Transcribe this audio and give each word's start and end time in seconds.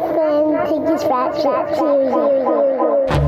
friend 0.00 0.56
Tiggy's 0.68 1.04
Rat 1.04 1.34
Shit 1.36 1.76
series. 1.76 3.20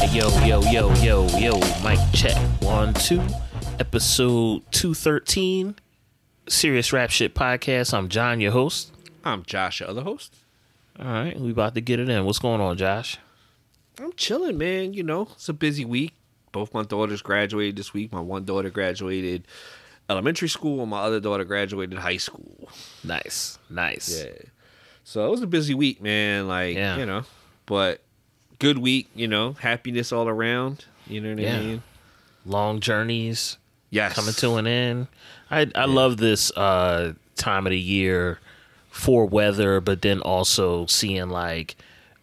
Hey, 0.00 0.16
yo, 0.16 0.28
yo, 0.46 0.62
yo, 0.70 0.94
yo, 1.02 1.26
yo, 1.38 1.58
mic 1.82 1.98
check. 2.12 2.36
One, 2.62 2.94
two. 2.94 3.22
Episode 3.78 4.62
213. 4.70 5.74
Serious 6.48 6.92
Rap 6.92 7.10
Shit 7.10 7.34
Podcast. 7.34 7.92
I'm 7.92 8.08
John, 8.08 8.40
your 8.40 8.52
host. 8.52 8.92
I'm 9.24 9.42
Josh, 9.44 9.80
your 9.80 9.90
other 9.90 10.02
host. 10.02 10.34
All 10.98 11.06
right, 11.06 11.38
we 11.38 11.50
about 11.50 11.74
to 11.74 11.80
get 11.80 11.98
it 12.00 12.08
in. 12.08 12.24
What's 12.24 12.38
going 12.38 12.60
on, 12.60 12.76
Josh? 12.76 13.18
I'm 13.98 14.12
chilling, 14.14 14.58
man. 14.58 14.94
You 14.94 15.02
know, 15.02 15.28
it's 15.32 15.48
a 15.48 15.52
busy 15.52 15.84
week. 15.84 16.12
Both 16.52 16.74
my 16.74 16.82
daughters 16.82 17.22
graduated 17.22 17.76
this 17.76 17.92
week. 17.94 18.12
My 18.12 18.20
one 18.20 18.44
daughter 18.44 18.70
graduated 18.70 19.46
elementary 20.08 20.48
school, 20.48 20.80
and 20.80 20.90
my 20.90 21.00
other 21.00 21.20
daughter 21.20 21.44
graduated 21.44 21.98
high 21.98 22.16
school. 22.16 22.68
Nice, 23.04 23.58
nice. 23.68 24.22
Yeah. 24.24 24.32
So 25.04 25.26
it 25.26 25.30
was 25.30 25.42
a 25.42 25.46
busy 25.46 25.74
week, 25.74 26.02
man. 26.02 26.48
Like, 26.48 26.76
Yeah. 26.76 26.96
you 26.96 27.06
know, 27.06 27.22
but 27.66 28.00
good 28.58 28.78
week, 28.78 29.08
you 29.14 29.28
know, 29.28 29.52
happiness 29.54 30.12
all 30.12 30.28
around. 30.28 30.84
You 31.06 31.20
know 31.20 31.30
what 31.30 31.38
Yeah. 31.38 31.56
I 31.56 31.60
mean? 31.60 31.82
Long 32.46 32.80
journeys 32.80 33.56
Yes. 33.90 34.14
coming 34.14 34.34
to 34.34 34.54
an 34.56 34.66
end. 34.66 35.06
I 35.50 35.70
I 35.74 35.84
love 35.84 36.16
this 36.16 36.50
uh, 36.56 37.12
time 37.36 37.66
of 37.66 37.70
the 37.70 37.78
year 37.78 38.38
for 38.90 39.24
weather, 39.26 39.80
but 39.80 40.02
then 40.02 40.20
also 40.20 40.86
seeing 40.86 41.28
like 41.30 41.76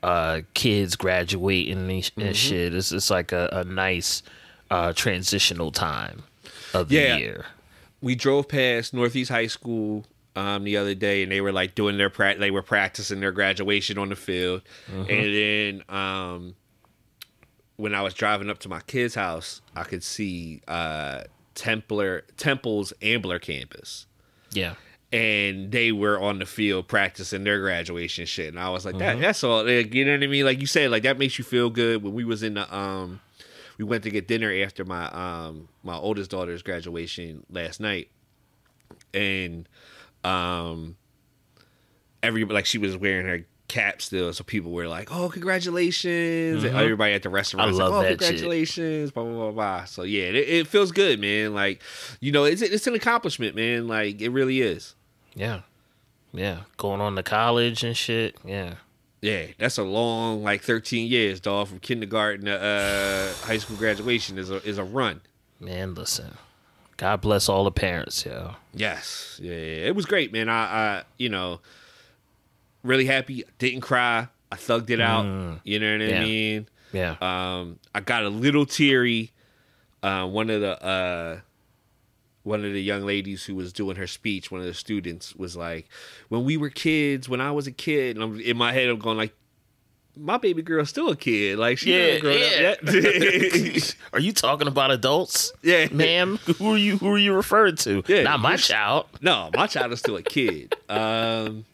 uh, 0.03 0.41
kids 0.53 0.95
graduating 0.95 1.77
and, 1.89 1.89
Mm-hmm. 1.89 2.31
shit. 2.33 2.73
It's 2.75 2.91
it's 2.91 3.09
like 3.09 3.31
a, 3.31 3.49
a 3.51 3.63
nice 3.63 4.23
uh, 4.69 4.93
transitional 4.93 5.71
time 5.71 6.23
of 6.73 6.89
the 6.89 6.95
Yeah. 6.95 7.17
year. 7.17 7.45
we 8.01 8.13
drove 8.15 8.47
past 8.47 8.93
Northeast 8.93 9.31
High 9.31 9.47
School 9.47 10.05
um, 10.35 10.63
the 10.65 10.77
other 10.77 10.93
day, 10.93 11.23
and 11.23 11.31
they 11.31 11.41
were 11.41 11.51
like 11.51 11.73
doing 11.73 11.97
their 11.97 12.09
pra- 12.11 12.37
they 12.37 12.51
were 12.51 12.61
practicing 12.61 13.19
their 13.21 13.31
graduation 13.31 13.97
on 13.97 14.09
the 14.09 14.15
field, 14.15 14.61
and 14.87 15.07
then 15.07 15.83
um, 15.89 16.55
when 17.77 17.95
I 17.95 18.01
was 18.01 18.13
driving 18.13 18.49
up 18.49 18.59
to 18.59 18.69
my 18.69 18.81
kid's 18.81 19.15
house, 19.15 19.61
I 19.75 19.83
could 19.83 20.03
see 20.03 20.61
uh, 20.67 21.23
Templar 21.55 22.23
Temple's 22.37 22.93
Ambler 23.01 23.39
campus. 23.39 24.05
Yeah. 24.51 24.75
And 25.11 25.71
they 25.71 25.93
were 25.93 26.19
on 26.19 26.39
the 26.39 26.45
field 26.45 26.89
practicing 26.89 27.45
their 27.45 27.61
graduation 27.61 28.25
shit, 28.25 28.49
and 28.49 28.59
I 28.59 28.69
was 28.69 28.85
like, 28.85 28.97
"That, 28.97 29.19
that's 29.21 29.41
all." 29.41 29.63
Like, 29.63 29.93
you 29.93 30.03
know 30.03 30.11
what 30.11 30.23
I 30.23 30.27
mean? 30.27 30.43
Like 30.43 30.59
you 30.59 30.67
said, 30.67 30.91
like 30.91 31.03
that 31.03 31.17
makes 31.17 31.37
you 31.37 31.45
feel 31.45 31.69
good. 31.69 32.03
When 32.03 32.13
we 32.13 32.25
was 32.25 32.43
in 32.43 32.55
the, 32.55 32.75
um, 32.75 33.21
we 33.77 33.85
went 33.85 34.03
to 34.03 34.09
get 34.09 34.27
dinner 34.27 34.51
after 34.65 34.83
my 34.83 35.05
um 35.11 35.69
my 35.81 35.95
oldest 35.95 36.29
daughter's 36.29 36.61
graduation 36.61 37.45
last 37.49 37.79
night, 37.79 38.09
and 39.13 39.69
um, 40.25 40.97
every 42.21 42.43
like 42.43 42.65
she 42.65 42.77
was 42.77 42.97
wearing 42.97 43.25
her 43.25 43.45
cap 43.67 44.01
still, 44.01 44.33
so 44.33 44.43
people 44.43 44.71
were 44.71 44.87
like, 44.87 45.09
"Oh, 45.11 45.29
congratulations!" 45.29 46.63
And 46.63 46.75
everybody 46.75 47.13
at 47.13 47.23
the 47.23 47.29
restaurant 47.29 47.63
I 47.63 47.67
was 47.67 47.77
like, 47.77 47.91
"Oh, 47.91 48.01
that 48.01 48.09
shit. 48.09 48.19
congratulations!" 48.19 49.11
Blah 49.11 49.23
blah 49.23 49.33
blah 49.33 49.51
blah. 49.51 49.85
So 49.85 50.03
yeah, 50.03 50.23
it, 50.23 50.35
it 50.35 50.67
feels 50.67 50.91
good, 50.91 51.19
man. 51.19 51.53
Like 51.53 51.81
you 52.19 52.31
know, 52.31 52.43
it's 52.43 52.61
it's 52.61 52.87
an 52.87 52.95
accomplishment, 52.95 53.55
man. 53.55 53.87
Like 53.87 54.21
it 54.21 54.29
really 54.29 54.61
is. 54.61 54.95
Yeah. 55.37 55.61
Yeah. 56.33 56.61
Going 56.77 56.99
on 56.99 57.15
to 57.15 57.23
college 57.23 57.83
and 57.83 57.95
shit. 57.95 58.35
Yeah. 58.43 58.75
Yeah, 59.21 59.47
that's 59.57 59.79
a 59.79 59.83
long 59.83 60.43
like 60.43 60.61
thirteen 60.61 61.07
years, 61.07 61.39
dog, 61.39 61.69
from 61.69 61.79
kindergarten 61.79 62.45
to 62.45 62.53
uh, 62.55 63.33
high 63.47 63.57
school 63.57 63.75
graduation 63.75 64.37
is 64.37 64.51
a 64.51 64.57
is 64.63 64.77
a 64.77 64.83
run. 64.83 65.21
Man, 65.59 65.95
listen. 65.95 66.35
God 66.97 67.21
bless 67.21 67.49
all 67.49 67.63
the 67.63 67.71
parents, 67.71 68.23
yo. 68.25 68.55
Yes, 68.75 69.39
yeah, 69.41 69.53
yeah. 69.53 69.87
it 69.87 69.95
was 69.95 70.05
great, 70.05 70.31
man. 70.31 70.49
I, 70.49 70.53
I, 70.99 71.03
you 71.17 71.29
know, 71.29 71.61
really 72.83 73.05
happy. 73.05 73.43
Didn't 73.57 73.81
cry. 73.81 74.27
I 74.51 74.55
thugged 74.55 74.91
it 74.91 75.01
out. 75.01 75.25
You 75.63 75.79
know 75.79 75.91
what 75.93 76.01
I 76.01 76.09
Yeah. 76.09 76.19
mean? 76.23 76.67
Yeah. 76.93 77.15
Um, 77.19 77.79
I 77.95 77.99
got 78.01 78.23
a 78.23 78.29
little 78.29 78.67
teary. 78.67 79.31
Uh, 80.03 80.27
one 80.27 80.51
of 80.51 80.61
the 80.61 80.83
uh, 80.83 81.39
one 82.47 82.63
of 82.65 82.71
the 82.73 82.81
young 82.81 83.05
ladies 83.05 83.43
who 83.45 83.53
was 83.55 83.73
doing 83.73 83.97
her 83.97 84.07
speech, 84.07 84.49
one 84.51 84.61
of 84.61 84.67
the 84.67 84.73
students 84.73 85.35
was 85.35 85.55
like, 85.55 85.87
"When 86.29 86.43
we 86.45 86.55
were 86.57 86.69
kids, 86.69 87.27
when 87.29 87.41
I 87.41 87.51
was 87.51 87.67
a 87.67 87.71
kid," 87.71 88.15
and 88.15 88.23
I'm 88.23 88.39
in 88.39 88.57
my 88.57 88.71
head, 88.71 88.87
I'm 88.89 88.99
going 88.99 89.17
like, 89.17 89.35
"My 90.15 90.37
baby 90.37 90.61
girl's 90.61 90.89
still 90.89 91.09
a 91.09 91.15
kid. 91.15 91.59
Like 91.59 91.77
she 91.77 91.91
Yeah, 91.93 92.19
yeah. 92.23 92.69
up 92.71 92.83
yet." 92.93 93.95
Are 94.13 94.19
you 94.19 94.31
talking 94.31 94.67
about 94.67 94.91
adults? 94.91 95.51
Yeah. 95.61 95.87
Ma'am, 95.91 96.37
who 96.57 96.73
are 96.73 96.77
you 96.77 96.97
who 96.97 97.09
are 97.13 97.17
you 97.17 97.33
referring 97.33 97.75
to? 97.77 98.03
Yeah, 98.07 98.23
Not 98.23 98.39
my 98.39 98.55
child. 98.55 99.05
No, 99.21 99.49
my 99.55 99.67
child 99.67 99.91
is 99.91 99.99
still 99.99 100.15
a 100.15 100.23
kid. 100.23 100.73
Um, 100.89 101.65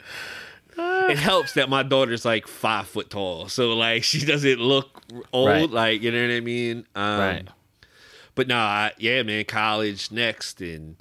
it 0.76 1.20
helps 1.20 1.54
that 1.54 1.70
my 1.70 1.84
daughter's 1.84 2.26
like 2.26 2.48
five 2.48 2.88
foot 2.88 3.10
tall, 3.12 3.48
so 3.48 3.74
like 3.74 4.04
she 4.04 4.26
doesn't 4.26 4.60
look 4.60 5.04
old. 5.32 5.48
Right. 5.50 5.70
Like 5.70 6.02
you 6.02 6.12
know 6.12 6.22
what 6.28 6.34
I 6.34 6.40
mean? 6.40 6.86
Um, 6.96 7.20
Right. 7.20 7.48
But 8.36 8.48
no, 8.48 8.58
I, 8.58 8.92
yeah, 8.98 9.22
man, 9.24 9.46
college 9.46 10.12
next, 10.12 10.60
and 10.62 10.96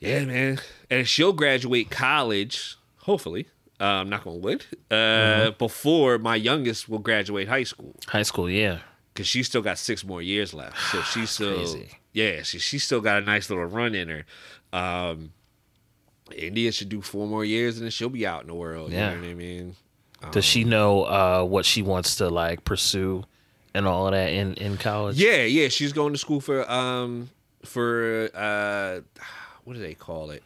yeah, 0.00 0.24
man, 0.24 0.60
and 0.90 1.06
she'll 1.08 1.32
graduate 1.32 1.90
college 1.90 2.76
hopefully. 2.98 3.46
Uh, 3.80 3.84
I'm 3.84 4.08
not 4.08 4.24
gonna 4.24 4.36
wood 4.36 4.66
uh, 4.90 4.94
Mm-hmm. 4.94 5.58
before 5.58 6.18
my 6.18 6.34
youngest 6.36 6.88
will 6.88 6.98
graduate 6.98 7.48
high 7.48 7.62
school 7.62 7.94
High 8.08 8.22
school, 8.24 8.50
yeah. 8.50 8.78
because 9.14 9.26
she 9.28 9.42
still 9.42 9.62
got 9.62 9.78
six 9.78 10.04
more 10.04 10.20
years 10.20 10.52
left. 10.52 10.76
So 10.90 11.00
she's 11.12 11.30
still, 11.30 11.54
crazy. 11.56 11.88
yeah, 12.12 12.42
she 12.42 12.58
she's 12.58 12.84
still 12.84 13.00
got 13.00 13.22
a 13.22 13.24
nice 13.24 13.48
little 13.48 13.64
run 13.66 13.94
in 13.94 14.08
her. 14.08 14.24
Um, 14.72 15.32
India 16.36 16.70
should 16.72 16.88
do 16.90 17.00
four 17.00 17.26
more 17.26 17.44
years 17.44 17.76
and 17.76 17.84
then 17.84 17.90
she'll 17.90 18.10
be 18.10 18.26
out 18.26 18.42
in 18.42 18.48
the 18.48 18.54
world. 18.54 18.92
Yeah. 18.92 19.12
You 19.12 19.16
know 19.16 19.22
what 19.22 19.30
I 19.30 19.34
mean? 19.34 19.76
Does 20.32 20.44
she 20.44 20.64
know 20.64 21.04
uh, 21.04 21.44
what 21.44 21.64
she 21.64 21.80
wants 21.80 22.16
to 22.16 22.28
like 22.28 22.64
pursue 22.64 23.24
and 23.78 23.86
all 23.86 24.06
of 24.06 24.12
that 24.12 24.30
in, 24.32 24.54
in 24.54 24.76
college? 24.76 25.16
Yeah, 25.16 25.44
yeah, 25.44 25.68
she's 25.68 25.92
going 25.92 26.12
to 26.12 26.18
school 26.18 26.40
for 26.40 26.70
um 26.70 27.30
for 27.64 28.28
uh 28.34 29.00
what 29.64 29.74
do 29.74 29.80
they 29.80 29.94
call 29.94 30.30
it? 30.30 30.42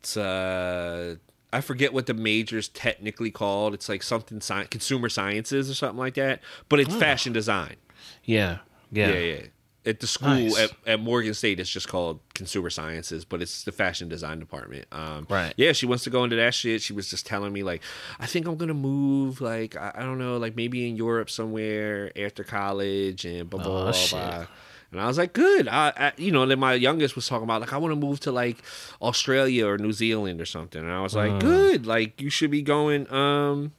It's 0.00 0.16
uh 0.16 1.16
I 1.52 1.60
forget 1.60 1.92
what 1.92 2.06
the 2.06 2.14
major's 2.14 2.68
technically 2.68 3.30
called. 3.30 3.72
It's 3.74 3.88
like 3.88 4.02
something 4.02 4.38
sci- 4.38 4.66
consumer 4.66 5.08
sciences 5.08 5.70
or 5.70 5.74
something 5.74 5.98
like 5.98 6.14
that, 6.14 6.40
but 6.68 6.80
it's 6.80 6.94
fashion 6.94 7.32
design. 7.32 7.76
Yeah. 8.24 8.58
Yeah. 8.90 9.08
Yeah, 9.12 9.18
yeah. 9.18 9.42
At 9.88 10.00
the 10.00 10.06
school 10.06 10.28
Nice. 10.28 10.58
at, 10.58 10.70
at 10.86 11.00
Morgan 11.00 11.32
State, 11.34 11.58
it's 11.58 11.70
just 11.70 11.88
called 11.88 12.20
Consumer 12.34 12.68
Sciences, 12.70 13.24
but 13.24 13.40
it's 13.40 13.64
the 13.64 13.72
fashion 13.72 14.08
design 14.08 14.38
department. 14.38 14.84
Um, 14.92 15.26
Right. 15.30 15.54
Yeah, 15.56 15.72
she 15.72 15.86
wants 15.86 16.04
to 16.04 16.10
go 16.10 16.24
into 16.24 16.36
that 16.36 16.54
shit. 16.54 16.82
She 16.82 16.92
was 16.92 17.08
just 17.08 17.24
telling 17.24 17.52
me 17.52 17.62
like, 17.62 17.82
I 18.20 18.26
think 18.26 18.46
I'm 18.46 18.56
gonna 18.56 18.74
move. 18.74 19.40
Like, 19.40 19.76
I, 19.76 19.92
I 19.94 20.00
don't 20.02 20.18
know, 20.18 20.36
like 20.36 20.54
maybe 20.56 20.88
in 20.88 20.96
Europe 20.96 21.30
somewhere 21.30 22.12
after 22.16 22.44
college 22.44 23.24
and 23.24 23.48
blah 23.48 23.62
blah 23.62 23.72
Oh, 23.80 23.82
blah. 23.84 23.92
shit. 23.92 24.10
blah. 24.18 24.46
And 24.92 25.00
I 25.00 25.06
was 25.06 25.18
like, 25.18 25.32
good. 25.34 25.68
I, 25.68 25.92
I, 25.96 26.12
you 26.16 26.32
know, 26.32 26.44
then 26.46 26.58
my 26.60 26.72
youngest 26.74 27.14
was 27.16 27.26
talking 27.28 27.44
about 27.44 27.60
like, 27.60 27.72
I 27.72 27.76
want 27.78 27.92
to 27.92 27.96
move 27.96 28.20
to 28.20 28.32
like 28.32 28.56
Australia 29.02 29.66
or 29.66 29.76
New 29.78 29.92
Zealand 29.92 30.40
or 30.40 30.46
something. 30.46 30.80
And 30.82 30.90
I 30.90 31.00
was 31.02 31.12
Mm. 31.14 31.16
like, 31.32 31.40
good. 31.40 31.86
Like, 31.86 32.20
you 32.20 32.30
should 32.30 32.50
be 32.50 32.62
going. 32.62 33.10
Um, 33.12 33.72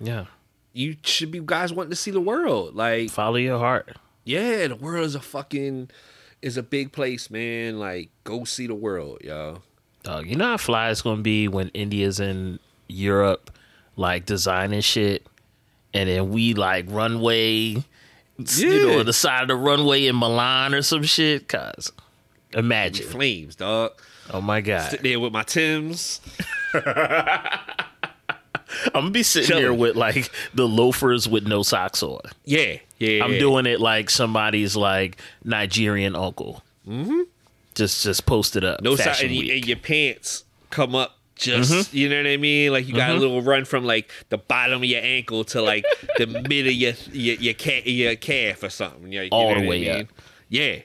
Yeah. 0.00 0.24
you 0.72 0.96
should 1.04 1.30
be 1.30 1.40
guys 1.40 1.72
wanting 1.72 1.90
to 1.90 1.96
see 1.96 2.10
the 2.10 2.20
world. 2.20 2.74
Like, 2.74 3.10
Follow 3.10 3.36
your 3.36 3.58
heart. 3.58 3.96
Yeah, 4.24 4.66
the 4.68 4.76
world 4.76 5.06
is 5.06 5.14
a 5.14 5.20
fucking 5.20 5.90
is 6.42 6.56
a 6.56 6.62
big 6.62 6.92
place, 6.92 7.30
man. 7.30 7.78
Like, 7.78 8.10
go 8.24 8.44
see 8.44 8.66
the 8.66 8.74
world, 8.74 9.18
yo. 9.22 9.62
Dog, 10.02 10.26
you 10.26 10.36
know 10.36 10.46
how 10.46 10.56
fly 10.56 10.90
it's 10.90 11.02
gonna 11.02 11.22
be 11.22 11.48
when 11.48 11.68
India's 11.70 12.20
in 12.20 12.58
Europe, 12.88 13.50
like 13.96 14.26
designing 14.26 14.80
shit, 14.80 15.26
and 15.92 16.08
then 16.08 16.30
we 16.30 16.54
like 16.54 16.86
runway, 16.88 17.82
you 18.38 18.86
know, 18.86 19.00
on 19.00 19.06
the 19.06 19.12
side 19.12 19.42
of 19.42 19.48
the 19.48 19.56
runway 19.56 20.06
in 20.06 20.16
Milan 20.16 20.74
or 20.74 20.82
some 20.82 21.02
shit. 21.02 21.48
Cause 21.48 21.92
imagine, 22.52 23.06
Flames, 23.06 23.56
dog. 23.56 23.92
oh 24.32 24.40
my 24.40 24.60
god, 24.60 24.90
Sit 24.90 25.02
there 25.02 25.18
with 25.20 25.32
my 25.32 25.42
Tims. 25.42 26.20
I'm 26.74 26.82
gonna 28.94 29.10
be 29.10 29.22
sitting 29.22 29.48
Chilling. 29.48 29.62
here 29.64 29.74
with 29.74 29.96
like 29.96 30.30
the 30.54 30.66
loafers 30.68 31.28
with 31.28 31.46
no 31.46 31.62
socks 31.62 32.02
on. 32.02 32.20
Yeah, 32.44 32.76
yeah. 32.98 33.24
I'm 33.24 33.38
doing 33.38 33.66
it 33.66 33.80
like 33.80 34.10
somebody's 34.10 34.76
like 34.76 35.20
Nigerian 35.44 36.14
uncle. 36.16 36.62
Mm-hmm. 36.86 37.22
Just 37.74 38.02
just 38.02 38.28
it 38.56 38.64
up. 38.64 38.82
no 38.82 38.96
side, 38.96 39.20
and, 39.22 39.30
and 39.50 39.66
your 39.66 39.76
pants 39.76 40.44
come 40.70 40.94
up. 40.94 41.14
Just 41.36 41.70
Mm-hmm. 41.72 41.96
you 41.96 42.08
know 42.08 42.16
what 42.16 42.26
I 42.26 42.36
mean, 42.36 42.72
like 42.72 42.88
you 42.88 42.94
got 42.94 43.10
a 43.10 43.14
little 43.14 43.40
run 43.42 43.64
from 43.64 43.84
like 43.84 44.10
the 44.28 44.38
bottom 44.38 44.78
of 44.82 44.84
your 44.84 45.00
ankle 45.00 45.44
to 45.44 45.62
like 45.62 45.84
the 46.16 46.26
mid 46.48 46.66
of 46.66 46.72
your 46.72 46.94
your 47.12 47.36
your, 47.36 47.54
ca- 47.54 47.84
your 47.84 48.16
calf 48.16 48.64
or 48.64 48.68
something. 48.70 49.12
You 49.12 49.18
know, 49.20 49.22
you 49.24 49.28
All 49.30 49.48
the 49.50 49.54
what 49.54 49.64
I 49.64 49.68
way 49.68 49.80
mean? 49.82 50.00
up. 50.02 50.06
Yeah, 50.48 50.80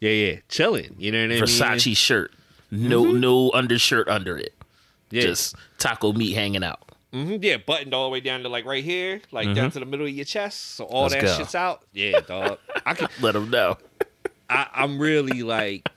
yeah, 0.00 0.10
yeah. 0.10 0.36
Chilling. 0.50 0.94
You 0.98 1.10
know 1.10 1.20
what 1.20 1.30
I 1.30 1.34
mean? 1.36 1.42
Versace 1.42 1.96
shirt. 1.96 2.32
No 2.70 3.04
no 3.12 3.50
undershirt 3.52 4.08
under 4.08 4.36
it. 4.36 4.52
Yeah. 5.10 5.22
Just 5.22 5.54
taco 5.78 6.12
meat 6.12 6.34
hanging 6.34 6.64
out. 6.64 6.83
Hmm 7.14 7.36
yeah, 7.40 7.56
buttoned 7.58 7.94
all 7.94 8.04
the 8.04 8.10
way 8.10 8.20
down 8.20 8.42
to 8.42 8.48
like 8.48 8.64
right 8.64 8.82
here, 8.84 9.20
like 9.30 9.54
down 9.54 9.70
to 9.70 9.78
the 9.78 9.86
middle 9.86 10.06
of 10.06 10.12
your 10.12 10.24
chest, 10.24 10.74
so 10.74 10.84
all 10.84 11.02
Let's 11.02 11.14
that 11.14 11.22
go. 11.22 11.36
shit's 11.36 11.54
out. 11.54 11.84
Yeah, 11.92 12.20
dog. 12.26 12.58
I 12.84 12.94
can. 12.94 13.08
Let 13.20 13.32
them 13.32 13.50
know. 13.50 13.78
I, 14.50 14.66
I'm 14.74 14.98
really 14.98 15.42
like, 15.42 15.88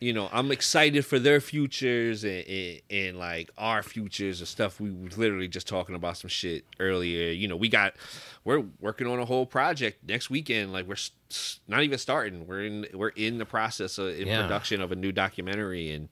you 0.00 0.12
know, 0.12 0.28
I'm 0.32 0.50
excited 0.50 1.06
for 1.06 1.18
their 1.18 1.40
futures 1.40 2.24
and, 2.24 2.44
and, 2.46 2.80
and 2.90 3.18
like 3.18 3.50
our 3.56 3.82
futures 3.82 4.40
and 4.40 4.48
stuff. 4.48 4.80
We 4.80 4.90
were 4.90 5.08
literally 5.16 5.48
just 5.48 5.66
talking 5.68 5.94
about 5.94 6.16
some 6.18 6.28
shit 6.28 6.64
earlier. 6.80 7.30
You 7.30 7.48
know, 7.48 7.56
we 7.56 7.68
got, 7.68 7.94
we're 8.44 8.64
working 8.80 9.06
on 9.06 9.18
a 9.18 9.24
whole 9.24 9.46
project 9.46 10.06
next 10.06 10.28
weekend. 10.30 10.72
Like 10.72 10.86
we're 10.86 10.96
not 11.68 11.82
even 11.84 11.98
starting. 11.98 12.46
We're 12.46 12.64
in, 12.66 12.86
we're 12.92 13.08
in 13.10 13.38
the 13.38 13.46
process 13.46 13.96
of 13.98 14.08
in 14.18 14.26
Yeah. 14.28 14.42
production 14.42 14.82
of 14.82 14.90
a 14.92 14.96
new 14.96 15.12
documentary 15.12 15.92
and. 15.92 16.08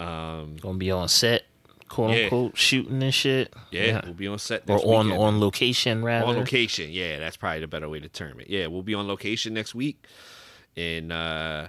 Um, 0.00 0.54
Gonna 0.60 0.78
be 0.78 0.92
on 0.92 1.08
set, 1.08 1.42
quote 1.88 2.16
Yeah. 2.16 2.24
unquote, 2.24 2.56
shooting 2.56 3.02
and 3.02 3.14
shit. 3.14 3.54
yeah, 3.70 4.00
we'll 4.04 4.14
be 4.14 4.28
on 4.28 4.38
set 4.38 4.62
Or 4.68 4.74
next 4.76 4.84
on 4.84 5.06
weekend. 5.06 5.22
on 5.22 5.40
location 5.40 6.04
rather. 6.04 6.26
on 6.26 6.36
location. 6.36 6.90
Yeah, 6.90 7.18
that's 7.18 7.36
probably 7.36 7.60
the 7.60 7.68
better 7.68 7.88
way 7.88 8.00
to 8.00 8.08
term 8.08 8.40
it. 8.40 8.48
Yeah, 8.48 8.66
we'll 8.68 8.82
be 8.82 8.94
on 8.94 9.06
location 9.08 9.54
next 9.54 9.74
week, 9.74 10.04
and 10.76 11.12
uh 11.12 11.68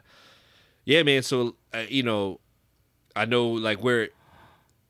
yeah, 0.85 1.03
man. 1.03 1.23
So 1.23 1.55
uh, 1.73 1.83
you 1.87 2.03
know, 2.03 2.39
I 3.15 3.25
know 3.25 3.47
like 3.49 3.81
we're 3.83 4.09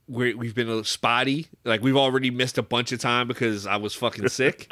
we're 0.07 0.35
we've 0.35 0.55
been 0.55 0.67
a 0.67 0.69
little 0.69 0.83
spotty. 0.83 1.47
Like 1.65 1.81
we've 1.81 1.97
already 1.97 2.31
missed 2.31 2.57
a 2.57 2.63
bunch 2.63 2.91
of 2.91 2.99
time 2.99 3.27
because 3.27 3.67
I 3.67 3.75
was 3.77 3.93
fucking 3.93 4.27
sick. 4.29 4.71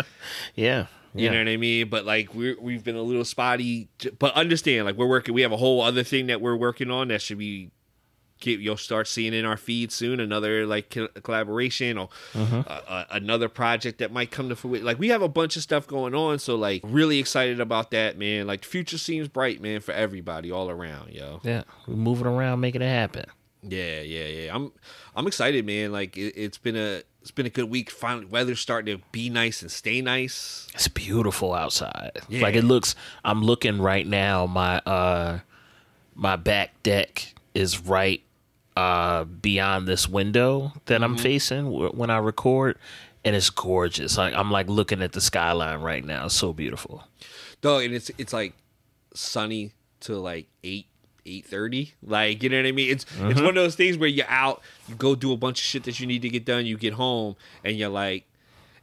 Yeah. 0.56 0.88
You 1.13 1.25
Yeah. 1.25 1.31
know 1.31 1.38
what 1.39 1.48
I 1.50 1.57
mean? 1.57 1.89
But 1.89 2.06
like 2.06 2.33
we're 2.33 2.59
we've 2.59 2.83
been 2.83 2.95
a 2.95 3.01
little 3.01 3.25
spotty. 3.25 3.89
But 4.19 4.33
understand, 4.36 4.86
like 4.86 4.95
we're 4.95 5.07
working. 5.07 5.33
We 5.33 5.42
have 5.42 5.51
a 5.51 5.57
whole 5.57 5.81
other 5.81 6.04
thing 6.04 6.27
that 6.27 6.42
we're 6.42 6.56
working 6.56 6.89
on 6.92 7.09
that 7.09 7.21
should 7.21 7.38
be. 7.39 7.71
Get, 8.39 8.60
you'll 8.60 8.78
start 8.78 9.07
seeing 9.07 9.34
in 9.34 9.45
our 9.45 9.57
feed 9.57 9.92
soon 9.92 10.19
another 10.19 10.66
like 10.66 10.89
co- 10.89 11.07
collaboration 11.24 11.98
or 11.98 12.10
Mm-hmm. 12.34 12.62
uh, 12.68 12.81
uh, 12.88 13.06
another 13.12 13.50
project 13.50 14.00
that 14.00 14.12
might 14.12 14.31
come 14.31 14.50
to 14.50 14.56
fruition. 14.56 14.86
Like 14.86 15.00
we 15.00 15.10
have 15.10 15.22
a 15.22 15.28
bunch 15.30 15.56
of 15.56 15.63
stuff 15.63 15.88
going 15.88 16.13
on, 16.16 16.39
so 16.39 16.56
like 16.56 16.81
really 16.84 17.19
excited 17.19 17.60
about 17.60 17.92
that, 17.92 18.18
man. 18.18 18.48
Like 18.48 18.62
the 18.62 18.68
future 18.68 18.98
seems 18.98 19.28
bright, 19.28 19.62
man, 19.62 19.81
for 19.81 19.92
everybody 19.94 20.51
all 20.51 20.69
around, 20.69 21.12
yo. 21.13 21.39
Yeah. 21.44 21.63
We're 21.88 21.95
moving 21.95 22.28
around, 22.28 22.60
making 22.60 22.81
it 22.81 22.89
happen. 22.89 23.25
Yeah, 23.63 24.01
yeah, 24.01 24.25
yeah. 24.25 24.56
I'm 24.56 24.72
I'm 25.16 25.25
excited, 25.28 25.66
man. 25.66 25.92
Like 25.92 26.16
it, 26.18 26.33
it's 26.38 26.57
been 26.60 26.75
a 26.78 27.01
it's 27.22 27.31
been 27.31 27.48
a 27.48 27.50
good 27.50 27.69
week. 27.69 27.90
Finally, 27.90 28.28
weather's 28.28 28.60
starting 28.60 28.98
to 28.98 29.04
be 29.12 29.30
nice 29.30 29.62
and 29.62 29.69
stay 29.72 30.01
nice. 30.01 30.68
It's 30.75 30.88
beautiful 30.88 31.54
outside. 31.54 32.12
Yeah. 32.30 32.42
Like 32.44 32.56
it 32.56 32.63
looks 32.63 32.95
I'm 33.25 33.42
looking 33.42 33.81
right 33.81 34.06
now, 34.07 34.45
my 34.45 34.78
uh 34.86 35.40
my 36.16 36.36
back 36.36 36.81
deck 36.83 37.33
is 37.54 37.81
right 37.81 38.22
uh 38.77 39.24
beyond 39.24 39.88
this 39.88 40.07
window 40.07 40.71
that 40.85 41.03
I'm 41.03 41.18
facing 41.18 41.65
wh- 41.65 41.97
when 41.97 42.12
I 42.12 42.19
record 42.19 42.77
and 43.25 43.35
it's 43.35 43.50
gorgeous. 43.50 44.18
Like 44.18 44.35
I'm 44.35 44.51
like 44.51 44.68
looking 44.68 45.01
at 45.01 45.13
the 45.13 45.21
skyline 45.21 45.81
right 45.81 46.06
now. 46.06 46.25
It's 46.25 46.35
so 46.35 46.53
beautiful. 46.53 47.03
Dog, 47.62 47.83
and 47.83 47.95
it's 47.95 48.12
it's 48.19 48.33
like 48.33 48.53
sunny 49.15 49.71
to 50.01 50.18
like 50.18 50.47
eight 50.63 50.85
eight 51.25 51.47
thirty. 51.47 51.94
Like 52.03 52.44
you 52.44 52.50
know 52.50 52.57
what 52.57 52.68
I 52.68 52.71
mean? 52.71 52.91
It's 52.91 53.06
it's 53.19 53.41
one 53.41 53.50
of 53.50 53.56
those 53.56 53.75
things 53.75 53.97
where 53.97 54.09
you're 54.09 54.29
out, 54.29 54.62
you 54.88 54.94
go 54.94 55.15
do 55.15 55.33
a 55.33 55.38
bunch 55.38 55.59
of 55.59 55.65
shit 55.65 55.83
that 55.85 56.00
you 56.00 56.06
need 56.06 56.21
to 56.21 56.30
get 56.30 56.45
done. 56.45 56.68
You 56.68 56.77
get 56.77 56.94
home 56.94 57.35
and 57.63 57.75
you're 57.77 57.89
like, 57.89 58.25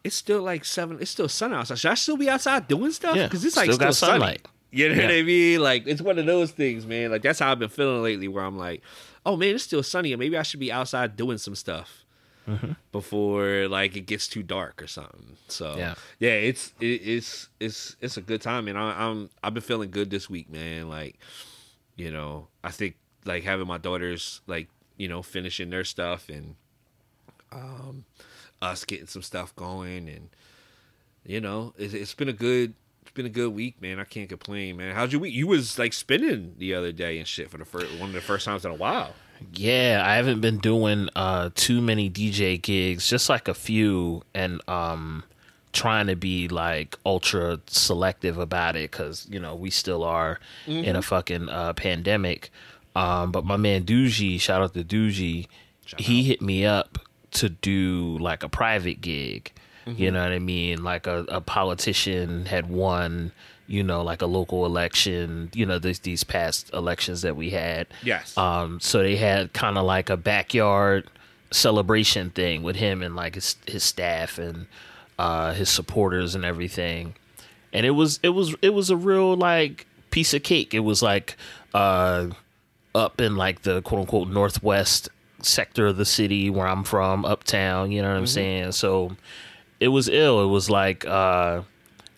it's 0.02 0.16
still 0.16 0.42
like 0.42 0.64
seven. 0.64 0.98
It's 1.00 1.12
still 1.12 1.28
sun 1.28 1.54
outside. 1.54 1.78
Should 1.78 1.92
I 1.92 1.94
still 1.94 2.16
be 2.16 2.28
outside 2.28 2.66
doing 2.66 2.90
stuff? 2.90 3.14
Yeah, 3.14 3.26
because 3.26 3.44
it's 3.44 3.56
like 3.56 3.66
still 3.66 3.74
still, 3.76 3.86
got 3.86 3.94
sunny. 3.94 4.12
sunlight. 4.12 4.48
You 4.72 4.88
know 4.92 5.00
what 5.00 5.12
I 5.12 5.22
mean? 5.22 5.60
Like 5.60 5.86
it's 5.86 6.02
one 6.02 6.18
of 6.18 6.26
those 6.26 6.50
things, 6.50 6.84
man. 6.84 7.12
Like 7.12 7.22
that's 7.22 7.38
how 7.38 7.52
I've 7.52 7.60
been 7.60 7.68
feeling 7.68 8.02
lately. 8.02 8.26
Where 8.26 8.44
I'm 8.44 8.58
like, 8.58 8.82
oh 9.26 9.36
man, 9.36 9.54
it's 9.54 9.64
still 9.64 9.82
sunny, 9.82 10.12
and 10.12 10.20
maybe 10.20 10.36
I 10.36 10.42
should 10.42 10.60
be 10.60 10.70
outside 10.72 11.16
doing 11.16 11.38
some 11.38 11.54
stuff 11.54 12.00
Mm-hmm. 12.46 12.72
before 12.92 13.68
like 13.68 13.96
it 13.96 14.02
gets 14.02 14.28
too 14.28 14.42
dark 14.42 14.82
or 14.82 14.86
something. 14.86 15.36
So 15.48 15.76
Yeah. 15.78 15.94
yeah, 16.18 16.32
it's 16.32 16.74
it, 16.78 17.00
it's 17.02 17.48
it's 17.58 17.96
it's 18.02 18.18
a 18.18 18.20
good 18.20 18.42
time, 18.42 18.68
and 18.68 18.76
I, 18.76 19.08
I'm 19.08 19.30
I've 19.42 19.54
been 19.54 19.62
feeling 19.62 19.90
good 19.90 20.10
this 20.10 20.28
week, 20.28 20.50
man. 20.50 20.90
Like 20.90 21.18
you 21.96 22.10
know, 22.10 22.48
I 22.62 22.70
think 22.70 22.96
like 23.24 23.44
having 23.44 23.66
my 23.66 23.78
daughters 23.78 24.42
like 24.46 24.68
you 24.98 25.08
know 25.08 25.22
finishing 25.22 25.70
their 25.70 25.84
stuff 25.84 26.28
and 26.28 26.56
um 27.50 28.04
us 28.60 28.84
getting 28.84 29.06
some 29.06 29.22
stuff 29.22 29.54
going 29.56 30.08
and 30.08 30.28
you 31.24 31.40
know 31.40 31.72
it's, 31.78 31.94
it's 31.94 32.14
been 32.14 32.28
a 32.28 32.32
good 32.34 32.74
it's 33.04 33.12
been 33.12 33.26
a 33.26 33.30
good 33.30 33.52
week 33.54 33.80
man. 33.82 34.00
I 34.00 34.04
can't 34.04 34.28
complain 34.28 34.78
man. 34.78 34.94
How's 34.94 35.12
your 35.12 35.20
week? 35.20 35.34
You 35.34 35.46
was 35.46 35.78
like 35.78 35.92
spinning 35.92 36.54
the 36.58 36.74
other 36.74 36.90
day 36.90 37.18
and 37.18 37.28
shit 37.28 37.50
for 37.50 37.58
the 37.58 37.64
first 37.66 37.92
one 38.00 38.08
of 38.08 38.14
the 38.14 38.20
first 38.22 38.46
times 38.46 38.64
in 38.64 38.70
a 38.70 38.74
while. 38.74 39.12
Yeah, 39.52 40.02
I 40.04 40.14
haven't 40.16 40.40
been 40.40 40.58
doing 40.58 41.10
uh 41.14 41.50
too 41.54 41.82
many 41.82 42.08
DJ 42.08 42.60
gigs, 42.60 43.06
just 43.08 43.28
like 43.28 43.46
a 43.46 43.52
few 43.54 44.22
and 44.34 44.66
um 44.68 45.24
trying 45.74 46.06
to 46.06 46.16
be 46.16 46.48
like 46.48 46.96
ultra 47.04 47.60
selective 47.66 48.38
about 48.38 48.74
it 48.74 48.90
cuz 48.90 49.26
you 49.30 49.38
know, 49.38 49.54
we 49.54 49.68
still 49.68 50.02
are 50.02 50.40
in 50.66 50.96
a 50.96 51.02
fucking 51.02 51.50
uh 51.50 51.74
pandemic. 51.74 52.50
Um 52.96 53.32
but 53.32 53.44
my 53.44 53.58
man 53.58 53.84
Doogie, 53.84 54.40
shout 54.40 54.62
out 54.62 54.72
to 54.74 54.82
Doogie, 54.82 55.46
he 55.98 56.22
hit 56.22 56.40
me 56.40 56.64
up 56.64 56.98
to 57.32 57.50
do 57.50 58.16
like 58.18 58.42
a 58.42 58.48
private 58.48 59.02
gig. 59.02 59.52
You 59.86 60.10
know 60.10 60.22
what 60.22 60.32
I 60.32 60.38
mean? 60.38 60.82
Like 60.82 61.06
a, 61.06 61.24
a 61.28 61.40
politician 61.40 62.46
had 62.46 62.68
won, 62.68 63.32
you 63.66 63.82
know, 63.82 64.02
like 64.02 64.22
a 64.22 64.26
local 64.26 64.64
election, 64.64 65.50
you 65.54 65.66
know, 65.66 65.78
this, 65.78 65.98
these 65.98 66.24
past 66.24 66.72
elections 66.72 67.22
that 67.22 67.36
we 67.36 67.50
had. 67.50 67.86
Yes. 68.02 68.36
Um, 68.36 68.80
so 68.80 69.02
they 69.02 69.16
had 69.16 69.52
kind 69.52 69.76
of 69.76 69.84
like 69.84 70.10
a 70.10 70.16
backyard 70.16 71.08
celebration 71.50 72.30
thing 72.30 72.62
with 72.62 72.76
him 72.76 73.02
and 73.02 73.14
like 73.14 73.36
his 73.36 73.56
his 73.66 73.84
staff 73.84 74.38
and 74.38 74.66
uh, 75.18 75.52
his 75.54 75.68
supporters 75.68 76.34
and 76.34 76.44
everything. 76.44 77.14
And 77.72 77.84
it 77.84 77.90
was 77.90 78.20
it 78.22 78.30
was 78.30 78.54
it 78.62 78.70
was 78.70 78.90
a 78.90 78.96
real 78.96 79.36
like 79.36 79.86
piece 80.10 80.34
of 80.34 80.42
cake. 80.42 80.74
It 80.74 80.80
was 80.80 81.02
like 81.02 81.36
uh, 81.74 82.28
up 82.94 83.20
in 83.20 83.36
like 83.36 83.62
the 83.62 83.82
quote 83.82 84.00
unquote 84.02 84.28
northwest 84.28 85.08
sector 85.42 85.88
of 85.88 85.96
the 85.96 86.04
city 86.04 86.48
where 86.50 86.66
I'm 86.66 86.84
from, 86.84 87.24
uptown. 87.24 87.92
You 87.92 88.02
know 88.02 88.08
what 88.08 88.18
I'm 88.18 88.26
saying? 88.26 88.72
So 88.72 89.16
it 89.80 89.88
was 89.88 90.08
ill. 90.08 90.42
It 90.42 90.48
was 90.48 90.70
like 90.70 91.04
uh, 91.06 91.62